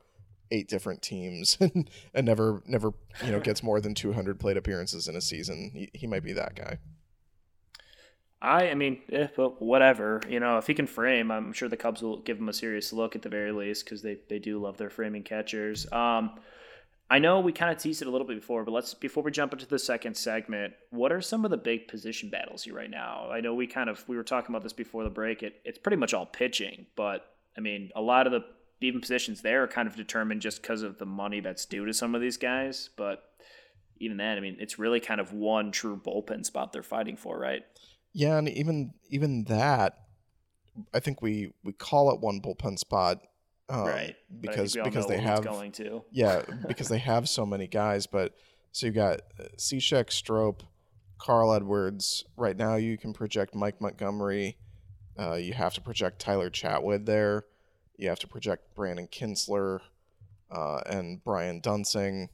eight 0.50 0.68
different 0.68 1.02
teams 1.02 1.58
and, 1.60 1.90
and 2.14 2.26
never 2.26 2.62
never 2.66 2.92
you 3.24 3.32
know 3.32 3.40
gets 3.40 3.62
more 3.62 3.80
than 3.80 3.94
200 3.94 4.38
plate 4.38 4.56
appearances 4.56 5.08
in 5.08 5.16
a 5.16 5.20
season. 5.20 5.70
He, 5.74 5.90
he 5.92 6.06
might 6.06 6.24
be 6.24 6.32
that 6.32 6.54
guy. 6.54 6.78
I, 8.40 8.70
I 8.70 8.74
mean, 8.74 9.00
eh, 9.10 9.28
but 9.36 9.62
whatever. 9.62 10.20
You 10.28 10.40
know, 10.40 10.58
if 10.58 10.66
he 10.66 10.74
can 10.74 10.86
frame, 10.86 11.30
I'm 11.30 11.52
sure 11.52 11.68
the 11.68 11.76
Cubs 11.76 12.02
will 12.02 12.20
give 12.20 12.38
him 12.38 12.48
a 12.48 12.52
serious 12.52 12.92
look 12.92 13.16
at 13.16 13.22
the 13.22 13.28
very 13.28 13.50
least 13.50 13.84
because 13.84 14.02
they, 14.02 14.18
they 14.28 14.38
do 14.38 14.60
love 14.60 14.76
their 14.76 14.90
framing 14.90 15.22
catchers. 15.22 15.90
Um, 15.90 16.38
I 17.08 17.20
know 17.20 17.38
we 17.38 17.52
kind 17.52 17.70
of 17.70 17.80
teased 17.80 18.02
it 18.02 18.08
a 18.08 18.10
little 18.10 18.26
bit 18.26 18.36
before, 18.36 18.64
but 18.64 18.72
let's 18.72 18.94
before 18.94 19.22
we 19.22 19.30
jump 19.30 19.52
into 19.52 19.66
the 19.66 19.78
second 19.78 20.16
segment, 20.16 20.74
what 20.90 21.12
are 21.12 21.20
some 21.20 21.44
of 21.44 21.50
the 21.52 21.56
big 21.56 21.86
position 21.86 22.30
battles 22.30 22.64
here 22.64 22.74
right 22.74 22.90
now? 22.90 23.30
I 23.30 23.40
know 23.40 23.54
we 23.54 23.66
kind 23.66 23.88
of 23.88 24.06
we 24.08 24.16
were 24.16 24.24
talking 24.24 24.54
about 24.54 24.64
this 24.64 24.72
before 24.72 25.04
the 25.04 25.10
break. 25.10 25.42
It 25.42 25.60
it's 25.64 25.78
pretty 25.78 25.96
much 25.96 26.14
all 26.14 26.26
pitching, 26.26 26.86
but 26.96 27.24
I 27.56 27.60
mean, 27.60 27.90
a 27.94 28.00
lot 28.00 28.26
of 28.26 28.32
the 28.32 28.44
even 28.80 29.00
positions 29.00 29.40
there 29.40 29.62
are 29.62 29.68
kind 29.68 29.88
of 29.88 29.96
determined 29.96 30.42
just 30.42 30.60
because 30.60 30.82
of 30.82 30.98
the 30.98 31.06
money 31.06 31.40
that's 31.40 31.64
due 31.64 31.86
to 31.86 31.94
some 31.94 32.14
of 32.14 32.20
these 32.20 32.36
guys. 32.36 32.90
But 32.96 33.22
even 33.98 34.16
then, 34.16 34.36
I 34.36 34.40
mean, 34.40 34.56
it's 34.58 34.78
really 34.78 35.00
kind 35.00 35.20
of 35.20 35.32
one 35.32 35.70
true 35.72 35.96
bullpen 35.96 36.44
spot 36.44 36.72
they're 36.72 36.82
fighting 36.82 37.16
for, 37.16 37.38
right? 37.38 37.62
Yeah, 38.12 38.36
and 38.36 38.48
even 38.48 38.92
even 39.10 39.44
that, 39.44 39.94
I 40.92 41.00
think 41.00 41.22
we 41.22 41.52
we 41.62 41.72
call 41.72 42.10
it 42.12 42.20
one 42.20 42.40
bullpen 42.40 42.78
spot, 42.78 43.20
um, 43.68 43.80
right. 43.86 44.14
But 44.30 44.50
I 44.50 44.54
think 44.54 44.72
Because 44.72 44.76
because 44.84 45.06
they 45.08 45.18
have 45.18 45.44
going 45.44 45.72
to. 45.72 46.04
yeah 46.12 46.42
because 46.68 46.88
they 46.88 46.98
have 46.98 47.28
so 47.28 47.44
many 47.46 47.66
guys. 47.66 48.06
But 48.06 48.34
so 48.72 48.86
you've 48.86 48.94
got 48.94 49.20
uh, 49.40 49.44
Cishek, 49.58 50.10
Strop, 50.12 50.62
Carl 51.18 51.52
Edwards. 51.52 52.24
Right 52.36 52.56
now, 52.56 52.76
you 52.76 52.96
can 52.98 53.12
project 53.12 53.54
Mike 53.54 53.80
Montgomery. 53.80 54.56
Uh, 55.18 55.34
you 55.34 55.54
have 55.54 55.72
to 55.74 55.80
project 55.80 56.18
Tyler 56.18 56.50
Chatwood 56.50 57.06
there. 57.06 57.44
You 57.96 58.08
have 58.10 58.18
to 58.20 58.28
project 58.28 58.74
Brandon 58.74 59.08
Kintzler 59.08 59.80
uh, 60.50 60.80
and 60.86 61.24
Brian 61.24 61.60
Duensing. 61.62 62.28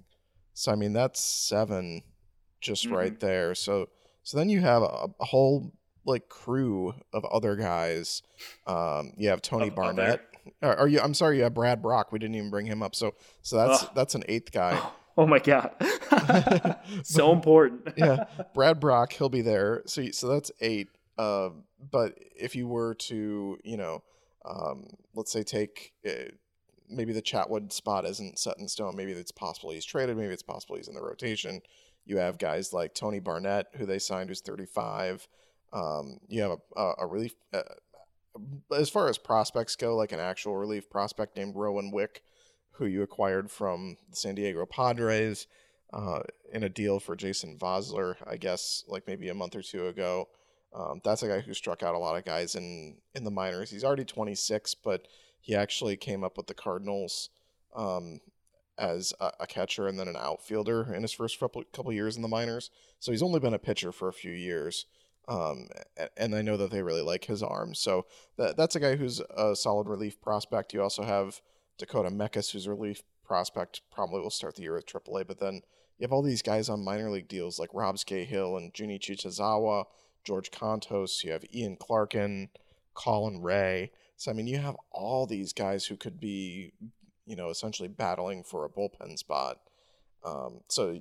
So 0.55 0.73
I 0.73 0.75
mean 0.75 0.93
that's 0.93 1.23
seven 1.23 2.03
just 2.61 2.87
Mhm. 2.87 2.93
right 2.97 3.21
there. 3.21 3.55
So 3.55 3.89
so 4.25 4.37
then 4.37 4.49
you 4.49 4.61
have 4.61 4.83
a, 4.83 5.09
a 5.21 5.25
whole 5.25 5.73
like 6.05 6.29
crew 6.29 6.95
of 7.13 7.25
other 7.27 7.55
guys. 7.55 8.23
Um, 8.67 9.13
you 9.17 9.29
have 9.29 9.41
Tony 9.41 9.71
Barnette. 9.71 10.21
Or, 10.61 10.81
or 10.81 10.89
you, 10.89 11.01
I'm 11.01 11.15
sorry, 11.15 11.39
you 11.39 11.45
have 11.45 11.55
Brad 11.55 11.83
Brach. 11.83 12.13
We 12.13 12.19
didn't 12.19 12.37
even 12.37 12.51
bring 12.51 12.67
him 12.67 12.83
up. 12.83 12.95
So 12.95 13.15
so 13.43 13.57
that's 13.57 13.83
Ugh. 13.85 13.91
that's 13.95 14.15
an 14.15 14.25
eighth 14.29 14.53
guy. 14.53 14.81
Oh 15.15 15.27
my 15.27 15.41
god, 15.41 15.73
so 17.05 17.33
important. 17.33 17.93
yeah, 17.99 18.25
Brad 18.55 18.81
Brach, 18.81 19.13
he'll 19.13 19.29
be 19.29 19.43
there. 19.43 19.83
So 19.85 20.11
so 20.11 20.27
that's 20.27 20.51
eight. 20.63 20.89
Uh, 21.19 21.51
but 21.91 22.19
if 22.35 22.57
you 22.57 22.67
were 22.67 22.95
to, 22.95 23.59
you 23.63 23.77
know, 23.77 24.03
um, 24.47 24.87
let's 25.15 25.31
say 25.31 25.43
take 25.43 25.93
uh, 26.09 26.31
maybe 26.89 27.13
the 27.13 27.21
Chatwood 27.21 27.73
spot 27.73 28.07
isn't 28.07 28.39
set 28.39 28.59
in 28.59 28.69
stone. 28.69 28.97
Maybe 28.97 29.13
it's 29.13 29.33
possible 29.33 29.71
he's 29.71 29.85
traded. 29.85 30.17
Maybe 30.17 30.33
it's 30.33 30.43
possible 30.43 30.77
he's 30.77 30.89
in 30.89 30.95
the 30.95 31.03
rotation. 31.03 31.61
You 32.05 32.19
have 32.19 32.39
guys 32.39 32.73
like 32.73 32.95
Tony 32.95 33.21
Barnette, 33.21 33.67
who 33.75 33.87
they 33.87 33.99
signed, 33.99 34.29
who's 34.29 34.41
35. 34.41 35.29
Um, 35.73 36.19
you 36.29 36.43
have 36.43 36.53
a, 36.53 36.81
a, 36.81 36.95
a 37.01 37.07
relief. 37.07 37.35
Uh, 37.53 37.63
as 38.75 38.89
far 38.89 39.09
as 39.09 39.19
prospects 39.19 39.77
go, 39.77 39.97
like 39.97 40.13
an 40.13 40.21
actual 40.21 40.57
relief 40.57 40.89
prospect 40.91 41.37
named 41.37 41.57
Rowan 41.57 41.91
Wick, 41.91 42.23
who 42.73 42.87
you 42.87 43.03
acquired 43.03 43.51
from 43.51 43.97
the 44.11 44.17
San 44.17 44.35
Diego 44.35 44.65
Padres 44.67 45.47
uh, 45.93 46.21
in 46.53 46.63
a 46.63 46.69
deal 46.69 46.99
for 46.99 47.15
Jason 47.15 47.59
Vosler, 47.59 48.17
I 48.27 48.37
guess, 48.37 48.85
like 48.89 49.07
maybe 49.07 49.29
a 49.29 49.35
month 49.35 49.55
or 49.55 49.63
two 49.63 49.89
ago. 49.89 50.29
Um, 50.75 51.01
that's 51.05 51.23
a 51.23 51.29
guy 51.29 51.41
who 51.41 51.53
struck 51.53 51.83
out 51.83 51.95
a 51.95 51.99
lot 51.99 52.17
of 52.17 52.25
guys 52.25 52.55
in 52.55 52.97
in 53.15 53.25
the 53.25 53.31
minors. 53.31 53.71
He's 53.71 53.85
already 53.85 54.05
26, 54.05 54.75
but 54.77 55.07
he 55.41 55.55
actually 55.55 55.97
came 55.97 56.25
up 56.25 56.37
with 56.37 56.47
the 56.47 56.55
Cardinals 56.55 57.29
um, 57.77 58.21
as 58.79 59.13
a, 59.21 59.33
a 59.41 59.47
catcher 59.47 59.87
and 59.87 59.99
then 59.99 60.09
an 60.09 60.17
outfielder 60.17 60.95
in 60.95 61.03
his 61.03 61.13
first 61.13 61.39
couple 61.39 61.63
couple 61.73 61.93
years 61.93 62.17
in 62.17 62.23
the 62.23 62.29
minors. 62.29 62.71
So 63.01 63.13
he's 63.13 63.23
only 63.23 63.41
been 63.41 63.55
a 63.55 63.59
pitcher 63.59 63.93
for 63.93 64.09
a 64.09 64.15
few 64.15 64.33
years. 64.33 64.87
Um, 65.29 65.69
and 66.17 66.35
I 66.35 66.43
know 66.43 66.57
that 66.57 66.71
they 66.71 66.83
really 66.83 67.03
like 67.03 67.25
his 67.25 67.43
arm. 67.43 67.75
So 67.75 68.07
that, 68.37 68.57
that's 68.57 68.75
a 68.75 68.81
guy 68.81 68.97
who's 68.97 69.21
a 69.37 69.55
solid 69.55 69.89
relief 69.89 70.21
prospect. 70.21 70.75
You 70.75 70.83
also 70.83 71.05
have 71.05 71.41
Dakota 71.79 72.11
Mekkes, 72.11 72.51
who's 72.51 72.67
a 72.67 72.71
relief 72.71 73.03
prospect, 73.25 73.83
probably 73.91 74.21
will 74.21 74.31
start 74.31 74.57
the 74.57 74.63
year 74.63 74.75
with 74.75 74.87
AAA. 74.87 75.27
But 75.27 75.39
then 75.39 75.63
you 75.99 76.05
have 76.05 76.13
all 76.13 76.23
these 76.23 76.43
guys 76.43 76.69
on 76.69 76.85
minor 76.85 77.11
league 77.11 77.29
deals 77.29 77.59
like 77.59 77.71
Rob 77.73 77.97
Scahill 77.97 78.57
and 78.57 78.75
Junichi 78.75 79.17
Tazawa, 79.17 79.85
George 80.25 80.51
Kontos. 80.51 81.23
You 81.23 81.33
have 81.33 81.45
Ian 81.55 81.77
Clarkin, 81.77 82.49
Colin 82.95 83.41
Rea. 83.41 83.91
So 84.17 84.31
I 84.31 84.35
mean, 84.35 84.47
you 84.47 84.59
have 84.59 84.77
all 84.91 85.27
these 85.27 85.53
guys 85.53 85.87
who 85.87 85.97
could 85.97 86.21
be, 86.21 86.73
you 87.27 87.37
know, 87.37 87.51
essentially 87.51 87.89
battling 87.89 88.43
for 88.43 88.65
a 88.65 88.69
bullpen 88.69 89.19
spot. 89.19 89.59
Um, 90.25 90.61
so 90.69 91.01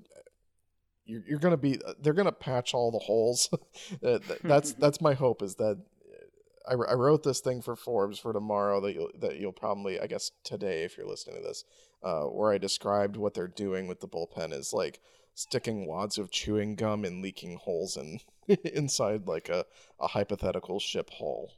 you're, 1.12 1.24
you're 1.28 1.39
gonna 1.39 1.58
be 1.58 1.80
they're 2.02 2.13
gonna 2.13 2.32
patch 2.32 2.74
all 2.74 2.91
the 2.91 3.00
holes. 3.00 3.50
That- 4.02 4.24
that- 4.28 4.41
that's 4.52 4.74
that's 4.74 5.02
my 5.02 5.13
hope 5.13 5.41
is 5.41 5.56
that 5.56 5.78
I, 6.67 6.74
I 6.74 6.93
wrote 6.93 7.24
this 7.24 7.39
thing 7.39 7.62
for 7.62 7.76
Forbes 7.76 8.19
for 8.19 8.34
tomorrow 8.34 8.80
that 8.82 8.93
you'll 8.93 9.12
that 9.19 9.38
you'll 9.39 9.52
probably 9.52 10.00
I 10.00 10.08
guess 10.08 10.32
today 10.43 10.84
if 10.84 10.97
you're 10.97 11.08
listening 11.08 11.38
to 11.38 11.47
this, 11.47 11.63
uh, 12.04 12.24
where 12.24 12.52
I 12.54 12.58
described 12.58 13.17
what 13.17 13.34
they're 13.34 13.47
doing 13.47 13.88
with 13.88 14.00
the 14.00 14.08
bullpen 14.08 14.54
is 14.54 14.71
like 14.74 15.00
sticking 15.34 15.88
wads 15.88 16.17
of 16.17 16.30
chewing 16.32 16.76
gum 16.76 17.04
and 17.06 17.21
leaking 17.21 17.58
holes 17.58 17.97
in 17.97 18.19
inside 18.63 19.28
like 19.28 19.50
a, 19.50 19.65
a 20.00 20.08
hypothetical 20.08 20.80
ship 20.80 21.10
hull. 21.17 21.52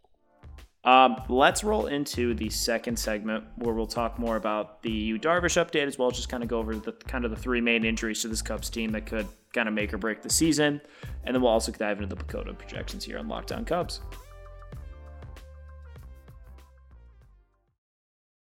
Um, 0.86 1.16
let's 1.30 1.64
roll 1.64 1.88
into 1.88 2.34
the 2.34 2.50
second 2.50 3.00
segment 3.00 3.46
where 3.56 3.74
we'll 3.74 3.88
talk 3.88 4.20
more 4.20 4.36
about 4.36 4.82
the 4.82 5.18
Darvish 5.20 5.56
update 5.56 5.88
as 5.88 5.98
well 5.98 6.10
as 6.10 6.18
just 6.18 6.28
kind 6.28 6.44
of 6.44 6.50
go 6.50 6.60
over 6.60 6.76
the 6.76 6.92
kind 6.92 7.24
of 7.24 7.32
the 7.32 7.38
three 7.38 7.62
main 7.62 7.86
injuries 7.86 8.22
to 8.24 8.28
this 8.28 8.42
Cubs 8.42 8.70
team 8.70 8.92
that 8.92 9.06
could 9.06 9.28
kind 9.54 9.70
of 9.70 9.74
make 9.74 9.94
or 9.94 9.98
break 9.98 10.22
the 10.22 10.30
season, 10.30 10.82
and 11.24 11.34
then 11.34 11.42
we'll 11.42 11.52
also 11.52 11.72
dive 11.72 12.02
into 12.02 12.14
the 12.14 12.22
PECOTA 12.22 12.58
projections 12.58 13.06
here 13.06 13.18
on 13.18 13.30
Locked 13.30 13.54
On 13.54 13.64
Cubs. 13.64 14.02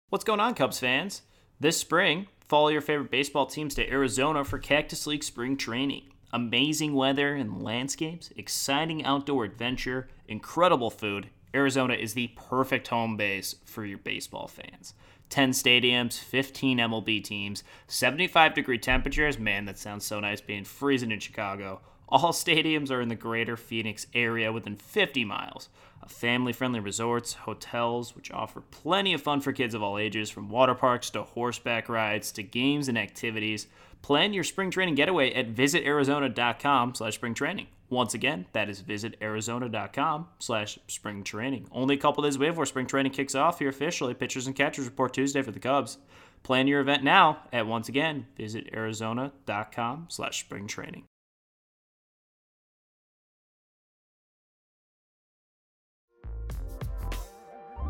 What's 0.09 0.25
going 0.25 0.41
on, 0.41 0.55
Cubs 0.55 0.79
fans? 0.79 1.23
This 1.61 1.77
spring, 1.77 2.29
follow 2.41 2.69
your 2.69 2.81
favorite 2.81 3.11
baseball 3.11 3.47
teams 3.47 3.75
to 3.75 3.91
Arizona 3.91 4.45
for 4.45 4.59
Cactus 4.59 5.07
League 5.07 5.25
spring 5.25 5.57
training. 5.57 6.05
Amazing 6.33 6.95
weather 6.95 7.35
and 7.35 7.63
landscapes, 7.63 8.33
exciting 8.37 9.05
outdoor 9.05 9.45
adventure, 9.45 10.09
incredible 10.27 10.91
food. 10.91 11.29
Arizona 11.55 11.95
is 11.95 12.15
the 12.15 12.29
perfect 12.29 12.89
home 12.89 13.17
base 13.17 13.57
for 13.65 13.85
your 13.85 13.99
baseball 13.99 14.47
fans. 14.47 14.95
10 15.29 15.53
stadiums, 15.53 16.19
15 16.19 16.79
MLB 16.79 17.25
teams, 17.25 17.65
75 17.87 18.55
degree 18.55 18.79
temperatures. 18.79 19.39
Man, 19.39 19.65
that 19.65 19.79
sounds 19.79 20.05
so 20.05 20.21
nice 20.21 20.43
being 20.43 20.65
freezing 20.65 21.11
in 21.11 21.21
Chicago. 21.21 21.81
All 22.09 22.33
stadiums 22.33 22.91
are 22.91 23.01
in 23.01 23.09
the 23.09 23.15
greater 23.15 23.57
Phoenix 23.57 24.07
area 24.13 24.53
within 24.53 24.77
50 24.77 25.25
miles 25.25 25.71
of 26.03 26.11
family 26.11 26.53
friendly 26.53 26.81
resorts, 26.81 27.33
hotels, 27.33 28.15
which 28.15 28.31
offer 28.31 28.61
plenty 28.61 29.15
of 29.15 29.23
fun 29.23 29.41
for 29.41 29.53
kids 29.53 29.75
of 29.75 29.83
all 29.83 29.99
ages, 29.99 30.29
from 30.29 30.51
water 30.51 30.75
parks 30.75 31.09
to 31.11 31.23
horseback 31.23 31.89
rides 31.89 32.33
to 32.33 32.43
games 32.43 32.89
and 32.89 32.99
activities. 32.99 33.69
Plan 34.03 34.33
your 34.33 34.45
spring 34.45 34.71
training 34.71 34.97
getaway 34.97 35.33
at 35.33 35.55
visitarizona.com 35.55 36.95
slash 36.95 37.15
spring 37.15 37.35
training. 37.35 37.69
Once 37.93 38.15
again, 38.15 38.47
that 38.55 38.71
is 38.71 38.83
visitarizona.com 38.83 40.27
slash 40.39 40.79
spring 40.89 41.23
training. 41.23 41.69
Only 41.71 41.95
a 41.95 41.99
couple 41.99 42.23
days 42.23 42.37
away 42.37 42.49
before 42.49 42.65
spring 42.65 42.87
training 42.87 43.13
kicks 43.13 43.35
off 43.35 43.59
here 43.59 43.69
officially. 43.69 44.15
Pitchers 44.15 44.47
and 44.47 44.57
catchers 44.57 44.87
report 44.87 45.13
Tuesday 45.13 45.43
for 45.43 45.51
the 45.51 45.61
Cubs. 45.61 45.99
Plan 46.43 46.67
your 46.67 46.81
event 46.81 47.05
now 47.05 47.43
at 47.53 47.67
once 47.67 47.91
again, 47.91 48.29
visitarizona.com 48.39 50.07
slash 50.09 50.41
spring 50.41 50.67
training. 50.67 51.05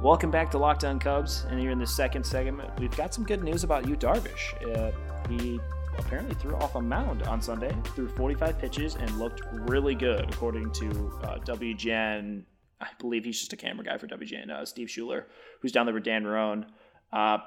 Welcome 0.02 0.32
back 0.32 0.50
to 0.50 0.58
Locked 0.58 0.82
On 0.82 0.98
Cubs, 0.98 1.46
and 1.48 1.60
here 1.60 1.70
in 1.70 1.78
the 1.78 1.86
second 1.86 2.26
segment, 2.26 2.76
we've 2.80 2.96
got 2.96 3.14
some 3.14 3.22
good 3.22 3.44
news 3.44 3.62
about 3.62 3.86
Yu 3.86 3.94
Darvish. 3.94 4.76
Uh, 4.76 4.90
he 5.30 5.60
apparently 5.98 6.35
threw 6.35 6.55
off 6.57 6.74
a 6.74 6.81
mound 6.81 7.22
on 7.24 7.40
Sunday, 7.40 7.74
threw 7.94 8.09
45 8.09 8.59
pitches, 8.59 8.94
and 8.96 9.11
looked 9.18 9.42
really 9.52 9.94
good, 9.94 10.28
according 10.31 10.70
to 10.72 10.88
uh, 11.24 11.38
WGN. 11.38 12.44
I 12.81 12.88
believe 12.98 13.24
he's 13.24 13.38
just 13.38 13.52
a 13.52 13.57
camera 13.57 13.85
guy 13.85 13.98
for 13.98 14.07
WGN, 14.07 14.50
uh, 14.50 14.64
Steve 14.64 14.90
Schuler, 14.90 15.26
who's 15.61 15.72
down 15.72 15.87
there 15.87 15.94
with 15.94 16.05
Dan 16.05 16.26
Roan. 16.26 16.66
Uh, 17.12 17.38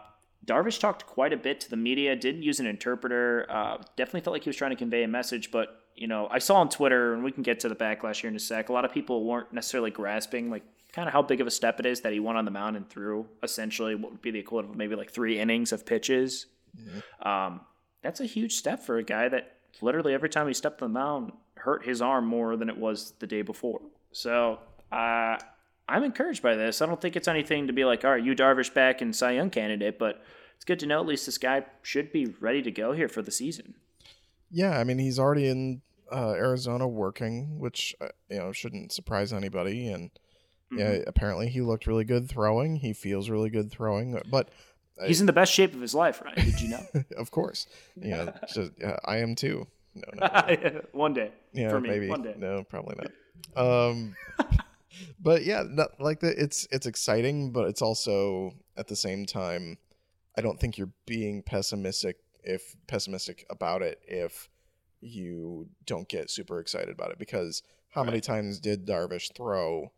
Darvish 0.46 0.80
talked 0.80 1.06
quite 1.06 1.34
a 1.34 1.38
bit 1.38 1.60
to 1.62 1.70
the 1.70 1.78
media, 1.78 2.16
didn't 2.16 2.44
use 2.44 2.60
an 2.60 2.68
interpreter, 2.68 3.46
uh, 3.50 3.78
definitely 3.96 4.22
felt 4.22 4.34
like 4.34 4.44
he 4.44 4.50
was 4.50 4.56
trying 4.56 4.72
to 4.72 4.78
convey 4.78 5.04
a 5.04 5.08
message, 5.08 5.52
but 5.52 5.82
you 5.96 6.08
know, 6.08 6.28
I 6.30 6.40
saw 6.40 6.58
on 6.58 6.70
Twitter, 6.70 7.14
and 7.14 7.24
we 7.24 7.32
can 7.32 7.42
get 7.42 7.62
to 7.62 7.70
the 7.70 7.76
backlash 7.76 8.22
here 8.22 8.30
in 8.30 8.36
a 8.36 8.40
sec. 8.40 8.70
A 8.70 8.74
lot 8.74 8.86
of 8.86 8.92
people 8.92 9.26
weren't 9.26 9.54
necessarily 9.54 9.92
grasping 9.92 10.50
like 10.50 10.64
kind 10.92 11.08
of 11.08 11.14
how 11.14 11.22
big 11.22 11.42
of 11.42 11.48
a 11.48 11.52
step 11.52 11.80
it 11.80 11.86
is 11.86 12.02
that 12.02 12.14
he 12.14 12.20
went 12.20 12.38
on 12.38 12.46
the 12.46 12.52
mound 12.52 12.78
and 12.78 12.90
threw 12.90 13.28
essentially 13.44 13.96
what 13.96 14.12
would 14.12 14.22
be 14.22 14.32
the 14.32 14.40
equivalent 14.40 14.72
of 14.72 14.78
maybe 14.78 14.96
like 14.96 15.12
three 15.12 15.40
innings 15.40 15.72
of 15.74 15.86
pitches. 15.86 16.48
Mm-hmm. 16.78 17.28
Um, 17.28 17.62
that's 18.06 18.20
a 18.20 18.26
huge 18.26 18.54
step 18.54 18.82
for 18.82 18.98
a 18.98 19.04
guy 19.04 19.28
that 19.30 19.58
literally 19.82 20.14
every 20.14 20.30
time 20.30 20.48
he 20.48 20.54
stepped 20.54 20.82
on 20.82 20.94
the 20.94 21.00
mound 21.00 21.32
hurt 21.58 21.86
his 21.86 22.02
arm 22.02 22.28
more 22.28 22.56
than 22.56 22.70
it 22.70 22.78
was 22.78 23.14
the 23.20 23.28
day 23.28 23.42
before. 23.42 23.82
So 24.12 24.60
uh, 24.92 25.38
I'm 25.90 26.04
encouraged 26.04 26.44
by 26.44 26.56
this. 26.56 26.82
I 26.82 26.86
don't 26.86 27.02
think 27.02 27.16
it's 27.16 27.28
anything 27.28 27.68
to 27.68 27.74
be 27.74 27.84
like, 27.84 28.06
all 28.06 28.12
right, 28.12 28.24
Yu 28.24 28.36
Darvish 28.36 28.74
back 28.74 29.02
and 29.02 29.16
Cy 29.16 29.32
Young 29.32 29.50
candidate, 29.50 29.98
but 29.98 30.24
it's 30.56 30.66
good 30.66 30.80
to 30.80 30.86
know 30.86 31.02
at 31.02 31.08
least 31.08 31.26
this 31.26 31.38
guy 31.38 31.66
should 31.82 32.12
be 32.12 32.28
ready 32.40 32.62
to 32.62 32.72
go 32.72 32.92
here 32.94 33.10
for 33.10 33.22
the 33.22 33.32
season. 33.32 33.74
Yeah, 34.52 34.78
I 34.78 34.84
mean 34.84 35.00
he's 35.00 35.18
already 35.20 35.48
in 35.48 35.82
uh, 36.12 36.34
Arizona 36.34 36.88
working, 36.88 37.60
which 37.60 37.96
uh, 38.00 38.10
you 38.30 38.38
know 38.38 38.52
shouldn't 38.52 38.92
surprise 38.92 39.34
anybody, 39.34 39.88
and 39.88 40.12
Mm-hmm. 40.72 40.80
Yeah, 40.80 41.04
apparently 41.08 41.50
he 41.50 41.62
looked 41.62 41.88
really 41.88 42.06
good 42.06 42.30
throwing. 42.30 42.78
He 42.78 42.94
feels 42.94 43.30
really 43.30 43.50
good 43.50 43.72
throwing, 43.72 44.20
but 44.30 44.50
he's 45.06 45.20
in 45.20 45.28
the 45.28 45.34
best 45.34 45.54
shape 45.54 45.74
of 45.74 45.82
his 45.82 45.94
life, 45.94 46.22
right? 46.24 46.36
Did 46.36 46.62
you 46.62 46.70
know? 46.70 46.86
of 47.18 47.32
course. 47.32 47.68
Yeah, 47.96 48.32
just, 48.54 48.72
I 49.06 49.18
am 49.18 49.36
too. 49.36 49.68
No, 49.94 50.04
no, 50.28 50.82
one 50.92 51.14
day. 51.14 51.32
Yeah, 51.54 51.70
for 51.70 51.80
me, 51.80 51.90
maybe. 51.90 52.10
One 52.10 52.22
day. 52.22 52.36
No, 52.38 52.64
probably 52.64 52.96
not. 53.56 53.90
Um, 53.90 54.16
but 55.20 55.44
yeah, 55.44 55.64
not, 55.68 56.00
like 56.00 56.20
the, 56.20 56.34
it's 56.42 56.68
it's 56.72 56.86
exciting, 56.86 57.52
but 57.52 57.68
it's 57.68 57.82
also 57.82 58.54
at 58.78 58.88
the 58.88 58.96
same 58.96 59.26
time, 59.26 59.78
I 60.38 60.42
don't 60.42 60.60
think 60.60 60.78
you're 60.78 60.92
being 61.06 61.44
pessimistic 61.44 62.18
if 62.44 62.76
pessimistic 62.88 63.46
about 63.50 63.82
it 63.82 64.00
if 64.06 64.50
you 65.02 65.68
don't 65.86 66.08
get 66.08 66.30
super 66.30 66.60
excited 66.60 66.90
about 66.90 67.12
it 67.12 67.18
because 67.18 67.64
how 67.90 68.02
right. 68.02 68.08
many 68.08 68.22
times 68.22 68.60
did 68.60 68.86
Darvish 68.86 69.34
throw? 69.36 69.92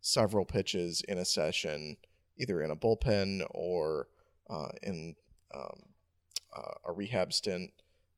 several 0.00 0.44
pitches 0.44 1.02
in 1.08 1.18
a 1.18 1.24
session, 1.24 1.96
either 2.38 2.62
in 2.62 2.70
a 2.70 2.76
bullpen 2.76 3.42
or 3.50 4.08
uh, 4.50 4.68
in 4.82 5.14
um, 5.54 5.82
uh, 6.56 6.74
a 6.88 6.92
rehab 6.92 7.32
stint. 7.32 7.70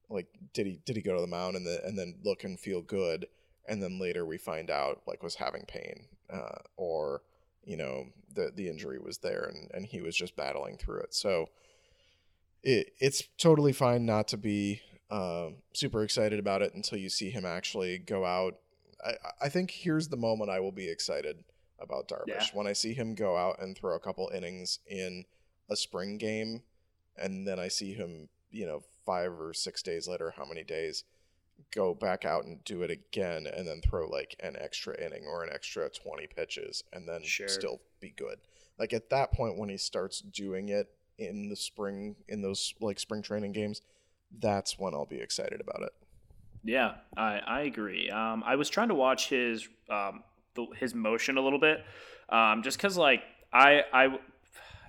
Like, 0.09 0.29
did 0.53 0.66
he 0.66 0.81
did 0.85 0.97
he 0.97 1.03
go 1.03 1.14
to 1.14 1.21
the 1.21 1.27
mound 1.27 1.57
and 1.57 1.66
the, 1.66 1.85
and 1.85 1.99
then 1.99 2.16
look 2.25 2.45
and 2.45 2.59
feel 2.59 2.83
good, 2.83 3.27
and 3.66 3.83
then 3.83 4.01
later 4.01 4.27
we 4.27 4.38
find 4.38 4.71
out 4.71 5.03
like 5.07 5.23
was 5.23 5.37
having 5.37 5.64
pain 5.66 6.07
uh, 6.33 6.59
or 6.77 7.23
you 7.64 7.77
know 7.77 8.07
the 8.35 8.51
the 8.55 8.68
injury 8.68 8.99
was 8.99 9.18
there 9.18 9.45
and 9.45 9.71
and 9.73 9.87
he 9.87 10.01
was 10.01 10.16
just 10.16 10.37
battling 10.37 10.77
through 10.77 11.01
it. 11.01 11.14
So 11.14 11.47
it 12.62 12.92
it's 12.99 13.23
totally 13.38 13.73
fine 13.73 14.05
not 14.05 14.29
to 14.29 14.37
be 14.37 14.81
uh, 15.11 15.51
super 15.75 16.03
excited 16.03 16.38
about 16.38 16.62
it 16.62 16.75
until 16.75 16.99
you 16.99 17.09
see 17.09 17.31
him 17.31 17.45
actually 17.45 17.99
go 17.99 18.25
out. 18.25 18.57
I, 19.05 19.14
I 19.42 19.49
think 19.49 19.71
here's 19.71 20.09
the 20.09 20.16
moment 20.16 20.51
I 20.51 20.61
will 20.61 20.73
be 20.73 20.88
excited 20.88 21.45
about 21.79 22.09
Darvish. 22.09 22.27
Yeah. 22.29 22.47
When 22.55 22.66
I 22.66 22.73
see 22.73 22.95
him 22.95 23.14
go 23.14 23.37
out 23.37 23.61
and 23.61 23.77
throw 23.77 23.95
a 23.95 24.01
couple 24.01 24.31
innings 24.35 24.79
in 24.87 25.25
a 25.70 25.77
spring 25.77 26.18
game, 26.18 26.62
and 27.16 27.46
then 27.46 27.59
I 27.59 27.68
see 27.68 27.92
him, 27.94 28.29
you 28.51 28.66
know, 28.66 28.83
five 29.05 29.33
or 29.33 29.53
six 29.53 29.83
days 29.83 30.09
later, 30.09 30.35
how 30.37 30.44
many 30.44 30.62
days, 30.62 31.05
go 31.75 31.94
back 31.94 32.25
out 32.25 32.44
and 32.44 32.62
do 32.64 32.83
it 32.83 32.90
again, 32.90 33.46
and 33.46 33.66
then 33.66 33.81
throw 33.81 34.09
like 34.09 34.37
an 34.40 34.57
extra 34.59 34.98
inning 35.01 35.25
or 35.27 35.44
an 35.44 35.51
extra 35.53 35.88
20 35.88 36.27
pitches, 36.35 36.85
and 36.92 37.09
then 37.09 37.22
sure. 37.22 37.48
still 37.48 37.81
be 38.01 38.12
good. 38.16 38.38
Like 38.79 38.92
at 38.92 39.11
that 39.11 39.33
point, 39.33 39.59
when 39.59 39.68
he 39.68 39.77
starts 39.77 40.20
doing 40.20 40.68
it 40.68 40.88
in 41.18 41.48
the 41.48 41.57
spring, 41.57 42.16
in 42.29 42.42
those 42.42 42.75
like 42.81 42.98
spring 42.98 43.22
training 43.22 43.53
games, 43.53 43.83
that's 44.40 44.79
when 44.79 44.94
I'll 44.94 45.07
be 45.07 45.20
excited 45.20 45.61
about 45.61 45.83
it. 45.83 45.92
Yeah, 46.64 46.94
I, 47.16 47.38
I 47.38 47.61
agree. 47.62 48.09
Um, 48.11 48.42
I 48.46 48.57
was 48.57 48.68
trying 48.68 48.88
to 48.88 48.94
watch 48.94 49.29
his 49.29 49.68
um, 49.90 50.22
the, 50.55 50.66
his 50.79 50.94
motion 50.94 51.37
a 51.37 51.40
little 51.40 51.59
bit, 51.59 51.85
um, 52.29 52.62
just 52.62 52.77
because 52.79 52.96
like 52.96 53.22
I 53.53 53.83
I 53.92 54.18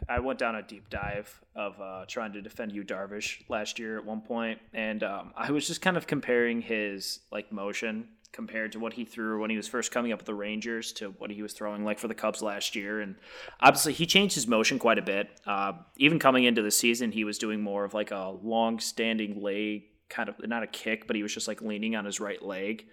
I 0.10 0.20
went 0.20 0.40
down 0.40 0.56
a 0.56 0.62
deep 0.62 0.90
dive 0.90 1.42
of 1.56 1.80
uh, 1.80 2.06
trying 2.08 2.34
to 2.34 2.42
defend 2.42 2.72
Yu 2.72 2.84
Darvish 2.84 3.44
last 3.50 3.80
year 3.80 3.98
at 3.98 4.06
one 4.06 4.22
point, 4.22 4.60
and 4.74 5.04
um, 5.04 5.34
I 5.36 5.52
was 5.52 5.68
just 5.68 5.82
kind 5.82 5.98
of 5.98 6.08
comparing 6.08 6.62
his 6.62 7.20
like 7.32 7.52
motion 7.52 8.08
compared 8.32 8.72
to 8.72 8.80
what 8.80 8.94
he 8.94 9.06
threw 9.06 9.40
when 9.40 9.52
he 9.52 9.58
was 9.58 9.68
first 9.68 9.92
coming 9.92 10.12
up 10.12 10.20
with 10.20 10.26
the 10.26 10.34
Rangers 10.34 10.92
to 10.94 11.10
what 11.20 11.30
he 11.30 11.44
was 11.44 11.54
throwing 11.54 11.86
like 11.86 12.00
for 12.00 12.08
the 12.08 12.16
Cubs 12.16 12.42
last 12.42 12.76
year, 12.76 13.02
and 13.02 13.16
obviously 13.62 13.94
he 13.94 14.06
changed 14.06 14.36
his 14.36 14.48
motion 14.48 14.80
quite 14.80 14.98
a 14.98 15.04
bit. 15.04 15.30
Uh, 15.46 15.74
even 15.98 16.20
coming 16.20 16.44
into 16.44 16.62
the 16.62 16.72
season, 16.72 17.12
he 17.12 17.24
was 17.24 17.38
doing 17.38 17.62
more 17.62 17.86
of 17.86 17.94
like 17.94 18.12
a 18.12 18.34
long-standing 18.42 19.42
leg 19.42 19.84
kind 20.10 20.30
of 20.30 20.36
not 20.48 20.64
a 20.64 20.68
kick, 20.68 21.08
but 21.08 21.16
he 21.16 21.24
was 21.24 21.34
just 21.34 21.48
like 21.48 21.62
leaning 21.62 21.96
on 21.96 22.06
his 22.06 22.20
right 22.20 22.42
leg 22.42 22.86